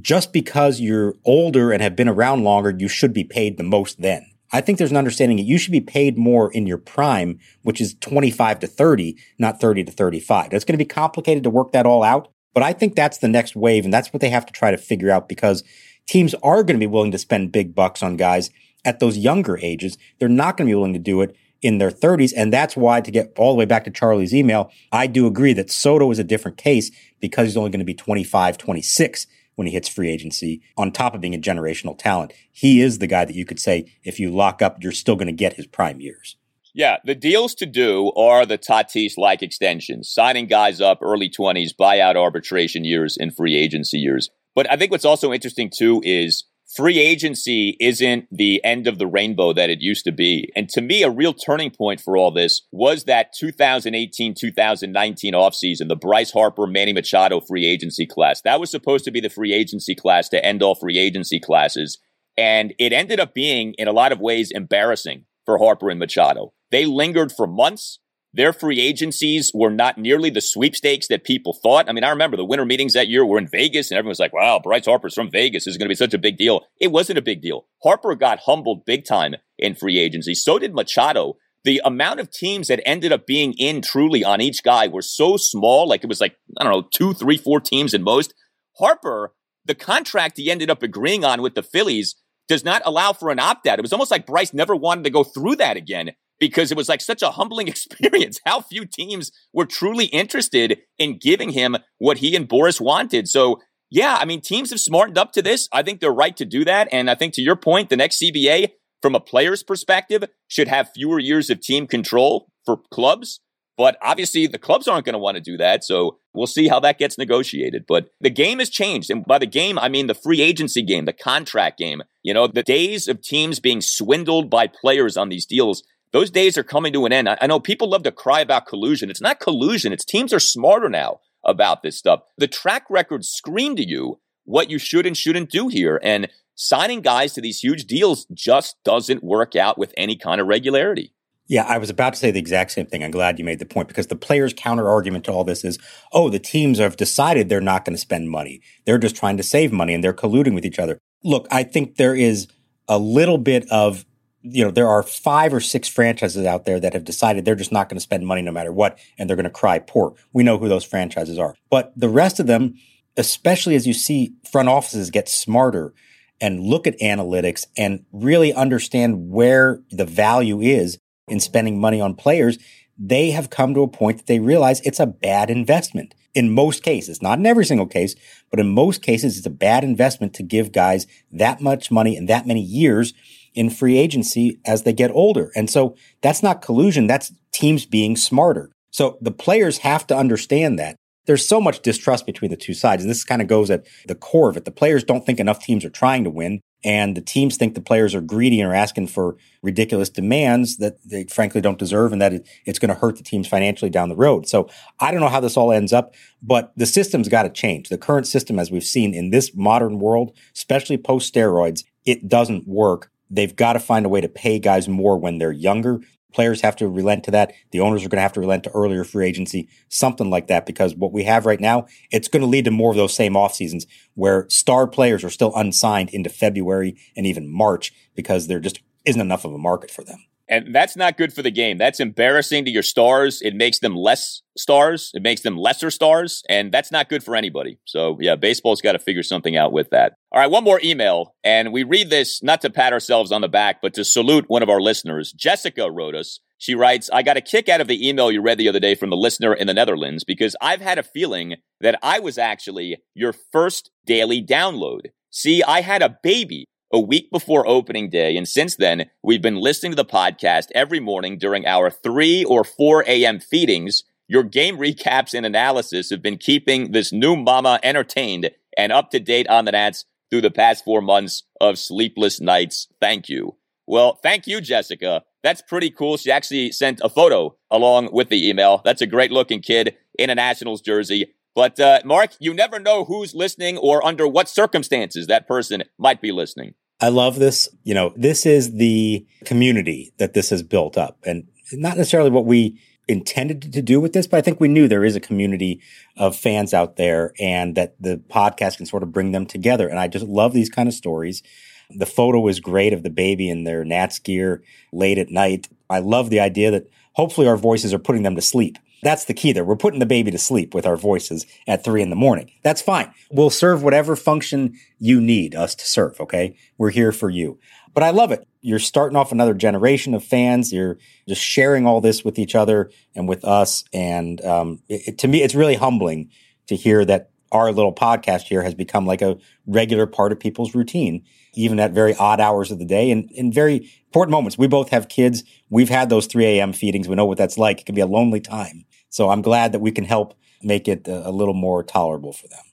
just 0.02 0.34
because 0.34 0.80
you're 0.80 1.16
older 1.26 1.72
and 1.72 1.82
have 1.82 1.96
been 1.96 2.10
around 2.10 2.44
longer, 2.44 2.74
you 2.78 2.88
should 2.88 3.14
be 3.14 3.24
paid 3.24 3.58
the 3.58 3.64
most 3.64 4.02
then. 4.02 4.26
I 4.52 4.62
think 4.62 4.78
there's 4.78 4.92
an 4.92 4.98
understanding 4.98 5.38
that 5.38 5.44
you 5.44 5.58
should 5.58 5.72
be 5.72 5.82
paid 5.82 6.16
more 6.16 6.52
in 6.52 6.68
your 6.68 6.78
prime, 6.78 7.40
which 7.64 7.82
is 7.82 7.96
25 7.96 8.60
to 8.60 8.68
30, 8.68 9.18
not 9.40 9.60
30 9.60 9.86
to 9.86 9.92
35. 9.92 10.54
It's 10.54 10.64
going 10.64 10.78
to 10.78 10.84
be 10.84 10.86
complicated 10.86 11.44
to 11.44 11.50
work 11.50 11.72
that 11.72 11.88
all 11.88 12.04
out. 12.04 12.32
But 12.54 12.64
I 12.64 12.74
think 12.74 12.96
that's 12.96 13.18
the 13.18 13.28
next 13.28 13.56
wave, 13.56 13.86
and 13.86 13.94
that's 13.94 14.14
what 14.14 14.22
they 14.22 14.30
have 14.30 14.46
to 14.46 14.54
try 14.54 14.72
to 14.72 14.78
figure 14.78 15.12
out 15.12 15.28
because 15.28 15.64
teams 16.08 16.34
are 16.36 16.64
going 16.64 16.80
to 16.80 16.86
be 16.86 16.88
willing 16.88 17.12
to 17.12 17.18
spend 17.18 17.52
big 17.52 17.74
bucks 17.74 18.04
on 18.04 18.18
guys 18.18 18.50
at 18.86 19.00
those 19.00 19.18
younger 19.18 19.58
ages. 19.62 19.98
They're 20.20 20.30
not 20.30 20.58
going 20.58 20.68
to 20.68 20.72
be 20.72 20.76
willing 20.76 20.94
to 20.94 21.00
do 21.00 21.22
it 21.22 21.36
in 21.62 21.78
their 21.78 21.90
30s. 21.90 22.34
And 22.36 22.52
that's 22.52 22.76
why, 22.76 23.02
to 23.02 23.10
get 23.10 23.34
all 23.38 23.54
the 23.54 23.58
way 23.58 23.66
back 23.66 23.86
to 23.86 23.92
Charlie's 23.92 24.36
email, 24.36 24.70
I 24.92 25.08
do 25.08 25.26
agree 25.26 25.54
that 25.54 25.72
Soto 25.72 26.12
is 26.12 26.20
a 26.20 26.24
different 26.24 26.58
case 26.58 26.92
because 27.20 27.48
he's 27.48 27.58
only 27.58 27.70
going 27.70 27.80
to 27.80 27.86
be 27.86 27.94
25, 27.94 28.58
26 28.58 29.28
when 29.56 29.68
he 29.68 29.74
hits 29.74 29.88
free 29.88 30.10
agency, 30.10 30.62
on 30.78 30.92
top 30.92 31.14
of 31.14 31.22
being 31.22 31.36
a 31.36 31.40
generational 31.40 31.98
talent. 31.98 32.34
He 32.52 32.82
is 32.82 32.98
the 32.98 33.08
guy 33.08 33.24
that 33.24 33.36
you 33.36 33.46
could 33.46 33.60
say, 33.60 33.86
if 34.04 34.20
you 34.20 34.32
lock 34.32 34.62
up, 34.62 34.82
you're 34.82 34.92
still 34.92 35.16
going 35.16 35.28
to 35.28 35.32
get 35.32 35.54
his 35.54 35.68
prime 35.68 36.02
years. 36.02 36.36
Yeah, 36.76 36.98
the 37.06 37.14
deals 37.14 37.54
to 37.56 37.68
do 37.68 38.12
are 38.18 38.48
the 38.48 38.58
Tatis 38.58 39.14
like 39.16 39.44
extensions, 39.44 40.12
signing 40.12 40.48
guys 40.48 40.82
up 40.82 41.00
early 41.04 41.30
20s, 41.30 41.70
buyout 41.80 42.16
arbitration 42.16 42.84
years, 42.84 43.16
and 43.20 43.36
free 43.36 43.56
agency 43.56 44.00
years. 44.00 44.30
But 44.56 44.72
I 44.72 44.76
think 44.76 44.92
what's 44.92 45.06
also 45.06 45.32
interesting 45.32 45.70
too 45.76 46.02
is 46.04 46.46
free 46.76 46.98
agency 46.98 47.78
isn't 47.80 48.26
the 48.32 48.64
end 48.64 48.88
of 48.88 48.98
the 48.98 49.06
rainbow 49.06 49.54
that 49.54 49.70
it 49.70 49.82
used 49.82 50.04
to 50.06 50.12
be. 50.12 50.52
And 50.56 50.68
to 50.70 50.82
me, 50.82 51.04
a 51.04 51.12
real 51.12 51.34
turning 51.34 51.70
point 51.70 52.02
for 52.02 52.18
all 52.18 52.32
this 52.32 52.64
was 52.72 53.04
that 53.04 53.34
2018 53.38 54.34
2019 54.34 55.34
offseason, 55.34 55.90
the 55.90 55.96
Bryce 55.96 56.32
Harper, 56.32 56.66
Manny 56.66 56.94
Machado 56.94 57.40
free 57.40 57.68
agency 57.68 58.08
class. 58.08 58.42
That 58.42 58.60
was 58.60 58.72
supposed 58.72 59.06
to 59.06 59.12
be 59.12 59.20
the 59.20 59.30
free 59.30 59.54
agency 59.54 59.94
class 59.94 60.28
to 60.30 60.44
end 60.44 60.64
all 60.64 60.74
free 60.74 60.98
agency 60.98 61.40
classes. 61.40 62.00
And 62.36 62.74
it 62.80 62.94
ended 62.94 63.20
up 63.20 63.36
being, 63.36 63.76
in 63.78 63.88
a 63.88 63.92
lot 63.92 64.12
of 64.12 64.20
ways, 64.20 64.50
embarrassing 64.50 65.26
for 65.46 65.60
Harper 65.60 65.92
and 65.92 66.00
Machado. 66.00 66.54
They 66.74 66.88
lingered 66.88 67.32
for 67.32 67.46
months. 67.46 68.00
Their 68.34 68.52
free 68.52 68.82
agencies 68.82 69.52
were 69.54 69.70
not 69.70 70.00
nearly 70.00 70.32
the 70.32 70.42
sweepstakes 70.42 71.08
that 71.08 71.24
people 71.24 71.54
thought. 71.54 71.88
I 71.88 71.92
mean, 71.92 72.04
I 72.04 72.10
remember 72.10 72.36
the 72.36 72.44
winter 72.44 72.66
meetings 72.66 72.94
that 72.94 73.08
year 73.08 73.24
were 73.24 73.38
in 73.38 73.48
Vegas 73.48 73.92
and 73.92 73.98
everyone 74.00 74.10
was 74.10 74.20
like, 74.20 74.34
wow, 74.34 74.60
Bryce 74.62 74.88
Harper's 74.88 75.14
from 75.14 75.30
Vegas. 75.30 75.66
This 75.66 75.74
is 75.74 75.78
going 75.78 75.86
to 75.86 75.92
be 75.92 75.96
such 75.96 76.16
a 76.16 76.18
big 76.18 76.36
deal. 76.36 76.62
It 76.82 76.92
wasn't 76.92 77.20
a 77.20 77.22
big 77.22 77.44
deal. 77.44 77.68
Harper 77.84 78.16
got 78.16 78.40
humbled 78.40 78.86
big 78.86 79.06
time 79.06 79.36
in 79.60 79.76
free 79.76 80.00
agency. 80.00 80.34
So 80.34 80.58
did 80.58 80.74
Machado. 80.74 81.36
The 81.64 81.80
amount 81.86 82.20
of 82.20 82.32
teams 82.32 82.70
that 82.70 82.82
ended 82.88 83.12
up 83.12 83.28
being 83.28 83.54
in 83.60 83.84
truly 83.84 84.24
on 84.24 84.42
each 84.42 84.64
guy 84.64 84.88
were 84.88 85.04
so 85.04 85.38
small. 85.38 85.88
Like 85.88 86.04
it 86.04 86.10
was 86.10 86.20
like, 86.20 86.36
I 86.60 86.64
don't 86.64 86.74
know, 86.74 86.90
two, 86.92 87.14
three, 87.14 87.38
four 87.38 87.62
teams 87.62 87.94
at 87.94 88.02
most. 88.02 88.34
Harper 88.80 89.36
the 89.64 89.76
contract 89.76 90.38
he 90.38 90.50
ended 90.50 90.72
up 90.72 90.82
agreeing 90.82 91.24
on 91.24 91.44
with 91.44 91.54
the 91.54 91.62
Phillies 91.62 92.16
does 92.48 92.66
not 92.66 92.82
allow 92.84 93.14
for 93.14 93.30
an 93.30 93.40
opt 93.40 93.68
out. 93.68 93.78
It 93.78 93.84
was 93.84 93.94
almost 93.94 94.12
like 94.12 94.26
Bryce 94.26 94.54
never 94.54 94.76
wanted 94.76 95.04
to 95.04 95.12
go 95.12 95.24
through 95.24 95.58
that 95.58 95.78
again 95.78 96.14
because 96.48 96.72
it 96.72 96.78
was 96.78 96.90
like 96.90 97.00
such 97.00 97.22
a 97.22 97.32
humbling 97.32 97.68
experience. 97.70 98.42
How 98.46 98.60
few 98.60 98.86
teams 98.86 99.32
were 99.54 99.66
truly 99.66 100.06
interested 100.08 100.80
in 101.00 101.18
giving 101.18 101.52
him 101.52 101.78
what 102.00 102.18
he 102.18 102.36
and 102.36 102.50
Boras 102.50 102.82
wanted. 102.82 103.30
So, 103.30 103.62
yeah, 103.90 104.18
I 104.20 104.26
mean, 104.26 104.42
teams 104.42 104.72
have 104.72 104.82
smartened 104.82 105.18
up 105.18 105.32
to 105.34 105.42
this. 105.42 105.70
I 105.72 105.84
think 105.84 106.02
they're 106.02 106.12
right 106.12 106.36
to 106.36 106.44
do 106.44 106.66
that. 106.66 106.90
And 106.92 107.10
I 107.10 107.16
think 107.16 107.34
to 107.36 107.42
your 107.42 107.56
point, 107.56 107.90
the 107.90 107.96
next 107.96 108.22
CBA, 108.22 108.72
from 109.02 109.16
a 109.16 109.22
player's 109.22 109.64
perspective, 109.64 110.26
should 110.50 110.68
have 110.68 110.92
fewer 110.94 111.18
years 111.18 111.50
of 111.50 111.62
team 111.62 111.88
control 111.88 112.50
for 112.66 112.80
clubs. 112.92 113.40
But 113.78 113.98
obviously, 114.02 114.46
the 114.46 114.60
clubs 114.60 114.88
aren't 114.88 115.06
going 115.06 115.14
to 115.14 115.20
want 115.20 115.36
to 115.36 115.42
do 115.42 115.58
that. 115.58 115.84
So 115.84 116.20
we'll 116.34 116.46
see 116.46 116.68
how 116.68 116.80
that 116.82 117.00
gets 117.00 117.18
negotiated. 117.18 117.86
But 117.88 118.10
the 118.20 118.30
game 118.30 118.60
has 118.60 118.70
changed. 118.70 119.10
And 119.10 119.26
by 119.26 119.40
the 119.40 119.48
game, 119.48 119.80
I 119.80 119.90
mean 119.90 120.08
the 120.08 120.14
free 120.14 120.42
agency 120.42 120.84
game, 120.84 121.06
the 121.06 121.14
contract 121.14 121.80
game. 121.80 122.04
You 122.22 122.34
know, 122.34 122.48
the 122.48 122.64
days 122.64 123.08
of 123.08 123.22
teams 123.22 123.60
being 123.60 123.82
swindled 123.82 124.50
by 124.50 124.68
players 124.68 125.18
on 125.18 125.30
these 125.30 125.46
deals, 125.46 125.84
those 126.14 126.32
days 126.32 126.58
are 126.58 126.64
coming 126.64 126.94
to 126.94 127.06
an 127.06 127.12
end. 127.12 127.28
I 127.30 127.48
know 127.48 127.60
people 127.60 127.90
love 127.90 128.04
to 128.04 128.12
cry 128.12 128.40
about 128.40 128.66
collusion. 128.66 129.10
It's 129.10 129.22
not 129.22 129.42
collusion, 129.42 129.92
it's 129.92 130.06
teams 130.06 130.32
are 130.32 130.40
smarter 130.40 130.90
now 130.90 131.20
about 131.44 131.84
this 131.84 131.98
stuff. 131.98 132.22
The 132.38 132.48
track 132.48 132.86
records 132.90 133.28
scream 133.28 133.76
to 133.76 133.86
you 133.86 134.20
what 134.46 134.70
you 134.70 134.80
should 134.80 135.06
and 135.06 135.18
shouldn't 135.18 135.50
do 135.50 135.68
here. 135.68 136.00
And 136.02 136.30
signing 136.56 137.02
guys 137.02 137.34
to 137.34 137.42
these 137.42 137.60
huge 137.60 137.86
deals 137.86 138.26
just 138.34 138.78
doesn't 138.86 139.24
work 139.24 139.56
out 139.56 139.78
with 139.78 139.94
any 139.98 140.16
kind 140.16 140.40
of 140.40 140.48
regularity. 140.48 141.14
Yeah, 141.48 141.64
I 141.64 141.78
was 141.78 141.90
about 141.90 142.14
to 142.14 142.20
say 142.20 142.32
the 142.32 142.40
exact 142.40 142.72
same 142.72 142.86
thing. 142.86 143.04
I'm 143.04 143.12
glad 143.12 143.38
you 143.38 143.44
made 143.44 143.60
the 143.60 143.66
point 143.66 143.90
because 143.90 144.08
the 144.08 144.16
players' 144.16 144.54
counter 144.56 144.90
argument 144.90 145.26
to 145.26 145.32
all 145.32 145.44
this 145.44 145.66
is, 145.66 145.78
oh, 146.14 146.30
the 146.30 146.40
teams 146.40 146.80
have 146.80 146.96
decided 146.96 147.50
they're 147.50 147.60
not 147.60 147.84
going 147.84 147.96
to 147.96 148.02
spend 148.02 148.30
money. 148.30 148.62
They're 148.86 148.98
just 148.98 149.16
trying 149.16 149.36
to 149.38 149.44
save 149.44 149.74
money 149.74 149.94
and 149.94 150.02
they're 150.04 150.14
colluding 150.14 150.56
with 150.56 150.66
each 150.66 150.80
other. 150.80 151.00
Look, 151.24 151.48
I 151.52 151.64
think 151.64 151.98
there 151.98 152.16
is 152.16 152.48
a 152.88 152.98
little 152.98 153.38
bit 153.38 153.70
of, 153.70 154.06
you 154.44 154.64
know, 154.64 154.72
there 154.72 154.90
are 154.90 155.02
five 155.02 155.54
or 155.54 155.62
six 155.62 155.88
franchises 155.88 156.46
out 156.46 156.66
there 156.66 156.80
that 156.80 156.94
have 156.94 157.06
decided 157.06 157.46
they're 157.46 157.56
just 157.56 157.72
not 157.72 157.90
going 157.90 157.98
to 157.98 158.02
spend 158.02 158.28
money 158.28 158.42
no 158.42 158.52
matter 158.52 158.74
what 158.74 159.00
and 159.18 159.30
they're 159.30 159.38
going 159.38 159.46
to 159.46 159.50
cry 159.50 159.80
poor. 159.80 160.14
We 160.34 160.44
know 160.44 160.58
who 160.58 160.68
those 160.68 160.84
franchises 160.84 161.40
are. 161.40 161.56
But 161.70 161.94
the 161.96 162.10
rest 162.10 162.40
of 162.40 162.48
them, 162.48 162.76
especially 163.16 163.76
as 163.76 163.88
you 163.88 163.94
see 163.94 164.36
front 164.52 164.68
offices 164.68 165.10
get 165.10 165.30
smarter 165.30 165.94
and 166.42 166.60
look 166.60 166.86
at 166.86 167.00
analytics 167.00 167.66
and 167.78 168.06
really 168.12 168.54
understand 168.54 169.30
where 169.30 169.82
the 169.90 170.06
value 170.06 170.60
is 170.60 170.98
in 171.30 171.40
spending 171.40 171.80
money 171.80 172.02
on 172.02 172.14
players, 172.14 172.58
they 172.98 173.32
have 173.32 173.50
come 173.50 173.74
to 173.74 173.82
a 173.82 173.88
point 173.88 174.18
that 174.18 174.28
they 174.28 174.40
realize 174.40 174.82
it's 174.82 175.00
a 175.00 175.08
bad 175.08 175.50
investment. 175.50 176.14
In 176.34 176.52
most 176.52 176.84
cases, 176.84 177.22
not 177.22 177.38
in 177.40 177.46
every 177.46 177.64
single 177.64 177.86
case, 177.86 178.16
but 178.50 178.60
in 178.60 178.68
most 178.68 179.02
cases, 179.02 179.38
it's 179.38 179.46
a 179.46 179.52
bad 179.52 179.84
investment 179.84 180.34
to 180.34 180.44
give 180.44 180.72
guys 180.72 181.06
that 181.32 181.62
much 181.62 181.92
money 181.92 182.18
and 182.18 182.28
that 182.28 182.48
many 182.48 182.62
years 182.62 183.14
in 183.54 183.70
free 183.70 183.98
agency 183.98 184.60
as 184.66 184.84
they 184.84 184.94
get 184.94 185.12
older. 185.12 185.52
And 185.56 185.70
so 185.70 185.96
that's 186.22 186.44
not 186.44 186.62
collusion. 186.62 187.08
That's 187.08 187.34
teams 187.52 187.86
being 187.86 188.16
smarter. 188.16 188.72
So 188.92 189.18
the 189.22 189.32
players 189.32 189.80
have 189.80 190.06
to 190.08 190.18
understand 190.18 190.78
that. 190.80 190.96
There's 191.26 191.48
so 191.48 191.62
much 191.62 191.82
distrust 191.82 192.26
between 192.26 192.52
the 192.52 192.58
two 192.58 192.74
sides. 192.74 193.04
And 193.04 193.10
this 193.10 193.24
kind 193.24 193.42
of 193.42 193.48
goes 193.48 193.72
at 193.72 193.86
the 194.08 194.16
core 194.16 194.50
of 194.50 194.58
it. 194.58 194.66
The 194.66 194.72
players 194.72 195.04
don't 195.04 195.26
think 195.26 195.40
enough 195.40 195.64
teams 195.64 195.86
are 195.86 195.90
trying 195.90 196.24
to 196.26 196.30
win 196.30 196.60
and 196.84 197.16
the 197.16 197.22
teams 197.22 197.56
think 197.56 197.76
the 197.76 197.82
players 197.82 198.14
are 198.14 198.22
greedy 198.22 198.60
and 198.60 198.70
are 198.70 198.76
asking 198.76 199.08
for 199.08 199.38
ridiculous 199.62 200.10
demands 200.10 200.78
that 200.78 200.98
they 201.08 201.24
frankly 201.26 201.62
don't 201.62 201.80
deserve 201.80 202.12
and 202.12 202.22
that 202.22 202.34
it's 202.66 202.80
going 202.80 202.94
to 202.94 203.00
hurt 203.00 203.16
the 203.16 203.24
teams 203.24 203.48
financially 203.48 203.90
down 203.90 204.10
the 204.10 204.16
road. 204.16 204.48
So 204.48 204.70
I 205.00 205.12
don't 205.12 205.22
know 205.22 205.30
how 205.30 205.40
this 205.40 205.56
all 205.56 205.72
ends 205.72 205.94
up, 205.94 206.14
but 206.42 206.74
the 206.76 206.86
system's 206.86 207.30
got 207.30 207.44
to 207.44 207.50
change. 207.50 207.90
The 207.90 207.98
current 207.98 208.28
system, 208.28 208.60
as 208.60 208.70
we've 208.70 208.84
seen 208.84 209.14
in 209.14 209.30
this 209.30 209.56
modern 209.56 210.00
world, 210.00 210.36
especially 210.54 210.98
post 210.98 211.34
steroids, 211.34 211.84
it 212.06 212.28
doesn't 212.28 212.68
work. 212.68 213.10
They've 213.36 213.56
got 213.56 213.74
to 213.74 213.80
find 213.80 214.06
a 214.06 214.10
way 214.10 214.22
to 214.22 214.30
pay 214.30 214.60
guys 214.60 214.88
more 214.88 215.18
when 215.18 215.38
they're 215.38 215.52
younger 215.52 216.02
Players 216.34 216.62
have 216.62 216.76
to 216.78 216.88
relent 216.88 217.24
to 217.26 217.32
that. 217.32 217.54
The 217.72 217.80
owners 217.80 218.04
are 218.04 218.10
going 218.10 218.18
to 218.18 218.24
have 218.24 218.34
to 218.34 218.40
relent 218.40 218.64
to 218.64 218.72
earlier 218.72 219.04
free 219.04 219.28
agency, 219.28 219.70
something 219.88 220.30
like 220.30 220.48
that, 220.48 220.66
because 220.66 220.96
what 220.96 221.14
we 221.14 221.24
have 221.24 221.46
right 221.46 221.60
now, 221.60 221.86
it's 222.12 222.28
going 222.28 222.42
to 222.42 222.48
lead 222.48 222.66
to 222.66 222.72
more 222.72 222.92
of 222.92 222.98
those 222.98 223.16
same 223.16 223.38
off 223.38 223.54
seasons 223.54 223.86
where 224.16 224.48
star 224.50 224.88
players 224.88 225.24
are 225.24 225.30
still 225.30 225.54
unsigned 225.56 226.10
into 226.10 226.30
February 226.30 226.98
and 227.16 227.26
even 227.26 227.52
March 227.52 227.94
because 228.16 228.48
there 228.48 228.60
just 228.60 228.82
isn't 229.06 229.22
enough 229.22 229.46
of 229.46 229.54
a 229.54 229.58
market 229.58 229.92
for 229.92 230.04
them. 230.04 230.26
And 230.50 230.76
that's 230.76 230.98
not 230.98 231.18
good 231.18 231.34
for 231.34 231.42
the 231.42 231.52
game. 231.52 231.78
That's 231.78 232.00
embarrassing 232.00 232.66
to 232.66 232.72
your 232.72 232.84
stars. 232.84 233.42
It 233.42 233.56
makes 233.56 233.80
them 233.80 233.96
less 233.96 234.42
stars. 234.58 235.10
It 235.14 235.24
makes 235.24 235.42
them 235.42 235.58
lesser 235.58 235.90
stars. 235.90 236.44
And 236.50 236.72
that's 236.72 236.92
not 236.92 237.10
good 237.10 237.24
for 237.24 237.36
anybody. 237.36 237.80
So, 237.86 238.18
yeah, 238.20 238.36
baseball's 238.36 238.82
got 238.82 238.92
to 238.92 239.00
figure 239.00 239.24
something 239.24 239.56
out 239.56 239.72
with 239.72 239.90
that. 239.92 240.14
All 240.32 240.40
right, 240.40 240.52
one 240.52 240.64
more 240.64 240.82
email. 240.84 241.36
And 241.44 241.72
we 241.72 241.84
read 241.84 242.10
this 242.10 242.44
not 242.44 242.62
to 242.62 242.70
pat 242.70 242.94
ourselves 242.94 243.32
on 243.32 243.42
the 243.42 243.48
back, 243.48 243.82
but 243.82 243.94
to 243.94 244.04
salute 244.04 244.46
one 244.48 244.64
of 244.64 244.70
our 244.70 244.82
listeners. 244.82 245.32
Jessica 245.32 245.90
wrote 245.90 246.16
us. 246.16 246.40
She 246.58 246.76
writes, 246.76 247.10
I 247.12 247.24
got 247.24 247.38
a 247.38 247.42
kick 247.42 247.68
out 247.68 247.82
of 247.82 247.88
the 247.88 248.08
email 248.08 248.32
you 248.32 248.42
read 248.42 248.58
the 248.58 248.70
other 248.70 248.80
day 248.80 248.96
from 248.96 249.10
the 249.10 249.18
listener 249.18 249.54
in 249.54 249.68
the 249.68 249.74
Netherlands 249.74 250.24
because 250.24 250.56
I've 250.62 250.80
had 250.80 250.98
a 250.98 251.04
feeling 251.04 251.56
that 251.82 252.00
I 252.02 252.20
was 252.20 252.38
actually 252.38 252.98
your 253.14 253.34
first 253.34 253.92
daily 254.06 254.42
download. 254.42 255.08
See, 255.30 255.62
I 255.64 255.82
had 255.82 256.02
a 256.02 256.18
baby 256.24 256.66
a 256.94 257.00
week 257.00 257.32
before 257.32 257.68
opening 257.68 258.10
day. 258.10 258.38
And 258.38 258.48
since 258.48 258.76
then, 258.76 259.10
we've 259.24 259.42
been 259.42 259.58
listening 259.58 259.92
to 259.92 259.96
the 259.96 260.06
podcast 260.06 260.68
every 260.76 261.00
morning 261.00 261.40
during 261.40 261.66
our 261.66 261.90
3 261.90 262.46
or 262.46 262.64
4 262.64 263.04
a.m. 263.08 263.40
feedings. 263.40 264.04
Your 264.28 264.44
game 264.44 264.78
recaps 264.78 265.34
and 265.34 265.46
analysis 265.46 266.12
have 266.12 266.22
been 266.22 266.38
keeping 266.38 266.92
this 266.92 267.12
new 267.12 267.36
mama 267.36 267.80
entertained 267.82 268.52
and 268.78 268.92
up 268.92 269.10
to 269.10 269.20
date 269.20 269.48
on 269.50 269.66
the 269.66 269.72
Nats 269.72 270.06
through 270.30 270.42
the 270.42 270.52
past 270.52 270.86
four 270.86 271.02
months 271.02 271.44
of 271.60 271.80
sleepless 271.80 272.40
nights. 272.40 272.88
Thank 273.02 273.28
you. 273.28 273.56
Well, 273.88 274.20
thank 274.24 274.48
you, 274.48 274.62
Jessica. 274.62 275.24
That's 275.44 275.62
pretty 275.62 275.90
cool. 275.90 276.18
She 276.18 276.32
actually 276.32 276.72
sent 276.72 277.02
a 277.04 277.10
photo 277.10 277.56
along 277.70 278.10
with 278.14 278.30
the 278.30 278.48
email. 278.48 278.82
That's 278.86 279.02
a 279.02 279.08
great 279.08 279.32
looking 279.32 279.62
kid 279.62 279.98
in 280.18 280.30
a 280.30 280.36
Nationals 280.36 280.82
jersey. 280.82 281.34
But, 281.56 281.80
uh, 281.80 282.00
Mark, 282.06 282.32
you 282.40 282.54
never 282.54 282.80
know 282.80 283.04
who's 283.06 283.36
listening 283.36 283.78
or 283.78 284.04
under 284.06 284.28
what 284.28 284.48
circumstances 284.48 285.28
that 285.28 285.48
person 285.48 285.84
might 285.98 286.22
be 286.22 286.32
listening. 286.32 286.76
I 287.02 287.10
love 287.10 287.40
this. 287.40 287.70
You 287.84 287.94
know, 287.94 288.14
this 288.16 288.46
is 288.46 288.76
the 288.76 289.26
community 289.46 290.14
that 290.18 290.34
this 290.34 290.50
has 290.50 290.64
built 290.64 290.98
up 290.98 291.18
and 291.26 291.48
not 291.72 291.98
necessarily 291.98 292.30
what 292.30 292.46
we 292.46 292.80
intended 293.08 293.74
to 293.74 293.82
do 293.82 294.00
with 294.00 294.14
this, 294.14 294.28
but 294.28 294.38
I 294.38 294.42
think 294.42 294.60
we 294.60 294.68
knew 294.68 294.88
there 294.88 295.04
is 295.04 295.16
a 295.16 295.20
community 295.20 295.82
of 296.18 296.36
fans 296.36 296.74
out 296.74 296.96
there 296.96 297.34
and 297.40 297.76
that 297.76 297.96
the 298.00 298.18
podcast 298.30 298.78
can 298.78 298.86
sort 298.86 299.04
of 299.04 299.12
bring 299.12 299.32
them 299.32 299.46
together. 299.46 299.88
And 299.88 300.00
I 300.00 300.08
just 300.08 300.26
love 300.26 300.54
these 300.54 300.70
kind 300.70 300.88
of 300.88 300.96
stories. 300.96 301.44
The 301.90 302.06
photo 302.06 302.48
is 302.48 302.60
great 302.60 302.94
of 302.94 303.04
the 303.04 303.10
baby 303.10 303.50
in 303.50 303.66
their 303.66 303.84
Nats 303.84 304.20
gear 304.20 304.64
late 304.92 305.18
at 305.18 305.30
night. 305.30 305.68
I 305.90 306.00
love 306.00 306.30
the 306.30 306.40
idea 306.40 306.72
that 306.72 306.90
hopefully 307.14 307.48
our 307.48 307.58
voices 307.58 307.94
are 307.94 308.00
putting 308.00 308.24
them 308.24 308.36
to 308.36 308.42
sleep 308.42 308.78
that's 309.04 309.26
the 309.26 309.34
key 309.34 309.52
there. 309.52 309.66
We're 309.66 309.76
putting 309.76 310.00
the 310.00 310.06
baby 310.06 310.32
to 310.32 310.38
sleep 310.38 310.74
with 310.74 310.86
our 310.86 310.98
voices 310.98 311.46
at 311.68 311.84
three 311.84 312.02
in 312.02 312.10
the 312.10 312.16
morning. 312.16 312.52
That's 312.64 312.82
fine. 312.82 313.14
We'll 313.32 313.50
serve 313.50 313.84
whatever 313.84 314.16
function 314.16 314.76
you 315.00 315.20
need 315.20 315.56
us 315.56 315.76
to 315.76 315.86
serve. 315.86 316.20
Okay. 316.20 316.56
We're 316.78 316.92
here 316.92 317.12
for 317.12 317.30
you. 317.30 317.60
But 317.94 318.04
I 318.04 318.10
love 318.10 318.32
it. 318.32 318.48
You're 318.62 318.80
starting 318.80 319.16
off 319.16 319.32
another 319.32 319.54
generation 319.54 320.14
of 320.14 320.24
fans. 320.24 320.74
You're 320.74 320.98
just 321.28 321.42
sharing 321.42 321.86
all 321.86 322.02
this 322.02 322.24
with 322.24 322.40
each 322.40 322.56
other 322.56 322.90
and 323.16 323.28
with 323.28 323.46
us. 323.46 323.84
And 323.94 324.44
um, 324.44 324.80
it, 324.90 325.18
to 325.20 325.28
me, 325.28 325.44
it's 325.44 325.54
really 325.54 325.76
humbling 325.76 326.32
to 326.68 326.76
hear 326.76 327.06
that 327.06 327.30
our 327.52 327.72
little 327.72 327.94
podcast 327.94 328.44
here 328.44 328.64
has 328.64 328.74
become 328.74 329.06
like 329.06 329.22
a 329.22 329.38
regular 329.68 330.08
part 330.08 330.32
of 330.32 330.40
people's 330.40 330.74
routine, 330.74 331.24
even 331.54 331.80
at 331.80 331.92
very 331.92 332.16
odd 332.16 332.40
hours 332.40 332.72
of 332.72 332.80
the 332.80 332.86
day 332.86 333.12
and 333.12 333.30
in 333.32 333.52
very 333.52 333.92
important 334.08 334.32
moments. 334.32 334.58
We 334.58 334.68
both 334.68 334.90
have 334.90 335.08
kids. 335.08 335.44
We've 335.70 335.90
had 335.90 336.10
those 336.10 336.26
3 336.26 336.46
a.m. 336.46 336.74
feedings. 336.74 337.08
We 337.08 337.16
know 337.16 337.26
what 337.26 337.38
that's 337.38 337.58
like. 337.58 337.82
It 337.82 337.86
can 337.86 337.96
be 337.96 338.02
a 338.02 338.08
lonely 338.08 338.42
time. 338.42 338.86
So 339.14 339.30
I'm 339.30 339.44
glad 339.44 339.74
that 339.74 339.80
we 339.80 339.92
can 339.92 340.06
help 340.06 340.34
make 340.64 340.88
it 340.88 341.08
a, 341.08 341.30
little 341.30 341.54
more 341.54 341.84
tolerable 341.84 342.34
for 342.34 342.48
them. 342.48 342.64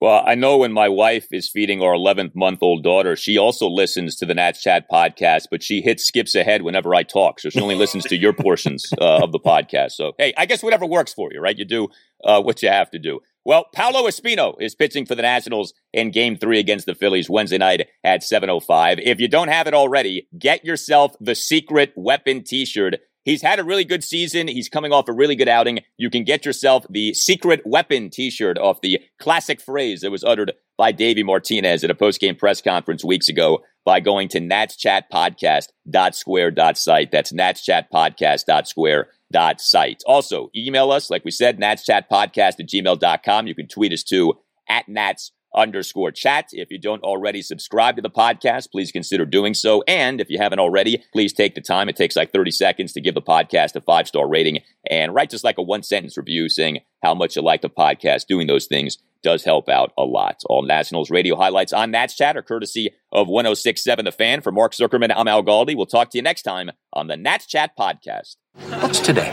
Well, 0.00 0.22
I 0.24 0.34
know 0.34 0.56
when 0.56 0.72
my 0.72 0.88
wife 0.88 1.26
is 1.30 1.46
feeding 1.46 1.82
our 1.82 1.92
11th 1.92 2.34
month 2.34 2.60
old 2.62 2.82
daughter, 2.82 3.16
she 3.16 3.36
also 3.36 3.68
listens 3.68 4.16
to 4.16 4.24
the 4.24 4.32
Nats 4.32 4.62
Chat 4.62 4.86
podcast, 4.90 5.48
but 5.50 5.62
she 5.62 5.82
hits 5.82 6.06
skips 6.06 6.34
ahead 6.34 6.62
whenever 6.62 6.94
I 6.94 7.02
talk. 7.02 7.38
So 7.38 7.50
she 7.50 7.60
only 7.60 7.74
listens 7.84 8.04
to 8.04 8.16
your 8.16 8.32
portions 8.32 8.90
uh, 8.98 9.22
of 9.22 9.32
the 9.32 9.38
podcast. 9.38 9.92
So, 9.92 10.12
hey, 10.16 10.32
I 10.38 10.46
guess 10.46 10.62
whatever 10.62 10.86
works 10.86 11.12
for 11.12 11.30
you, 11.34 11.40
right? 11.40 11.58
You 11.58 11.66
do 11.66 11.88
uh, 12.24 12.40
what 12.40 12.62
you 12.62 12.70
have 12.70 12.90
to 12.92 12.98
do. 12.98 13.20
Well, 13.44 13.66
Paolo 13.74 14.08
Espino 14.08 14.54
is 14.58 14.74
pitching 14.74 15.04
for 15.04 15.14
the 15.14 15.22
Nationals 15.22 15.74
in 15.92 16.12
game 16.12 16.38
three 16.38 16.58
against 16.58 16.86
the 16.86 16.94
Phillies 16.94 17.28
Wednesday 17.28 17.58
night 17.58 17.88
at 18.04 18.22
7.05. 18.22 19.02
If 19.02 19.20
you 19.20 19.28
don't 19.28 19.48
have 19.48 19.66
it 19.66 19.74
already, 19.74 20.28
get 20.38 20.64
yourself 20.64 21.14
the 21.20 21.34
secret 21.34 21.92
weapon 21.94 22.42
t-shirt 22.42 22.96
He's 23.24 23.42
had 23.42 23.58
a 23.58 23.64
really 23.64 23.84
good 23.84 24.02
season. 24.02 24.48
He's 24.48 24.68
coming 24.68 24.92
off 24.92 25.08
a 25.08 25.12
really 25.12 25.36
good 25.36 25.48
outing. 25.48 25.80
You 25.98 26.10
can 26.10 26.24
get 26.24 26.44
yourself 26.46 26.86
the 26.88 27.12
secret 27.14 27.62
weapon 27.66 28.10
t-shirt 28.10 28.58
off 28.58 28.80
the 28.80 29.00
classic 29.18 29.60
phrase 29.60 30.00
that 30.00 30.10
was 30.10 30.24
uttered 30.24 30.52
by 30.78 30.90
Davey 30.92 31.22
Martinez 31.22 31.84
at 31.84 31.90
a 31.90 31.94
post-game 31.94 32.36
press 32.36 32.62
conference 32.62 33.04
weeks 33.04 33.28
ago 33.28 33.62
by 33.84 34.00
going 34.00 34.28
to 34.28 34.40
natschatpodcast.square.site. 34.40 37.10
That's 37.10 37.32
natschatpodcast.square.site. 37.32 40.02
Also, 40.06 40.50
email 40.56 40.90
us, 40.90 41.10
like 41.10 41.24
we 41.24 41.30
said, 41.30 41.60
natschatpodcast 41.60 42.60
at 42.60 42.68
gmail.com. 42.68 43.46
You 43.46 43.54
can 43.54 43.68
tweet 43.68 43.92
us 43.92 44.02
too 44.02 44.32
at 44.68 44.88
nats 44.88 45.30
underscore 45.54 46.10
chat. 46.10 46.48
If 46.52 46.70
you 46.70 46.78
don't 46.78 47.02
already 47.02 47.42
subscribe 47.42 47.96
to 47.96 48.02
the 48.02 48.10
podcast, 48.10 48.70
please 48.70 48.92
consider 48.92 49.24
doing 49.24 49.54
so. 49.54 49.82
And 49.86 50.20
if 50.20 50.30
you 50.30 50.38
haven't 50.38 50.58
already, 50.58 51.02
please 51.12 51.32
take 51.32 51.54
the 51.54 51.60
time. 51.60 51.88
It 51.88 51.96
takes 51.96 52.16
like 52.16 52.32
30 52.32 52.50
seconds 52.50 52.92
to 52.92 53.00
give 53.00 53.14
the 53.14 53.22
podcast 53.22 53.76
a 53.76 53.80
five 53.80 54.08
star 54.08 54.28
rating 54.28 54.60
and 54.88 55.14
write 55.14 55.30
just 55.30 55.44
like 55.44 55.58
a 55.58 55.62
one 55.62 55.82
sentence 55.82 56.16
review 56.16 56.48
saying 56.48 56.80
how 57.02 57.14
much 57.14 57.36
you 57.36 57.42
like 57.42 57.62
the 57.62 57.70
podcast. 57.70 58.26
Doing 58.26 58.46
those 58.46 58.66
things 58.66 58.98
does 59.22 59.44
help 59.44 59.68
out 59.68 59.92
a 59.98 60.02
lot. 60.02 60.40
All 60.46 60.62
Nationals 60.62 61.10
radio 61.10 61.36
highlights 61.36 61.72
on 61.72 61.90
Nats 61.90 62.16
Chat 62.16 62.36
are 62.36 62.42
courtesy 62.42 62.90
of 63.12 63.28
1067 63.28 64.04
The 64.04 64.12
Fan. 64.12 64.40
For 64.40 64.52
Mark 64.52 64.72
Zuckerman, 64.72 65.12
I'm 65.14 65.28
Al 65.28 65.42
Galdi. 65.42 65.76
We'll 65.76 65.86
talk 65.86 66.10
to 66.10 66.18
you 66.18 66.22
next 66.22 66.42
time 66.42 66.70
on 66.92 67.08
the 67.08 67.16
Nats 67.16 67.46
Chat 67.46 67.72
podcast. 67.78 68.36
What's 68.80 69.00
today? 69.00 69.32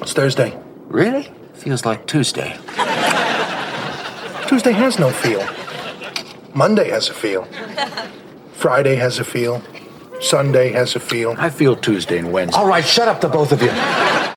It's 0.00 0.12
Thursday. 0.12 0.58
Really? 0.86 1.28
Feels 1.54 1.84
like 1.84 2.06
Tuesday. 2.06 2.58
Tuesday 4.48 4.72
has 4.72 4.98
no 4.98 5.10
feel. 5.10 5.44
Monday 6.54 6.88
has 6.90 7.08
a 7.08 7.14
feel. 7.14 7.44
Friday 8.52 8.94
has 8.96 9.18
a 9.18 9.24
feel. 9.24 9.62
Sunday 10.20 10.70
has 10.72 10.96
a 10.96 11.00
feel. 11.00 11.34
I 11.36 11.50
feel 11.50 11.76
Tuesday 11.76 12.18
and 12.18 12.32
Wednesday. 12.32 12.58
All 12.58 12.66
right, 12.66 12.84
shut 12.84 13.08
up, 13.08 13.20
the 13.20 13.28
both 13.28 13.52
of 13.52 13.60
you. 13.62 13.70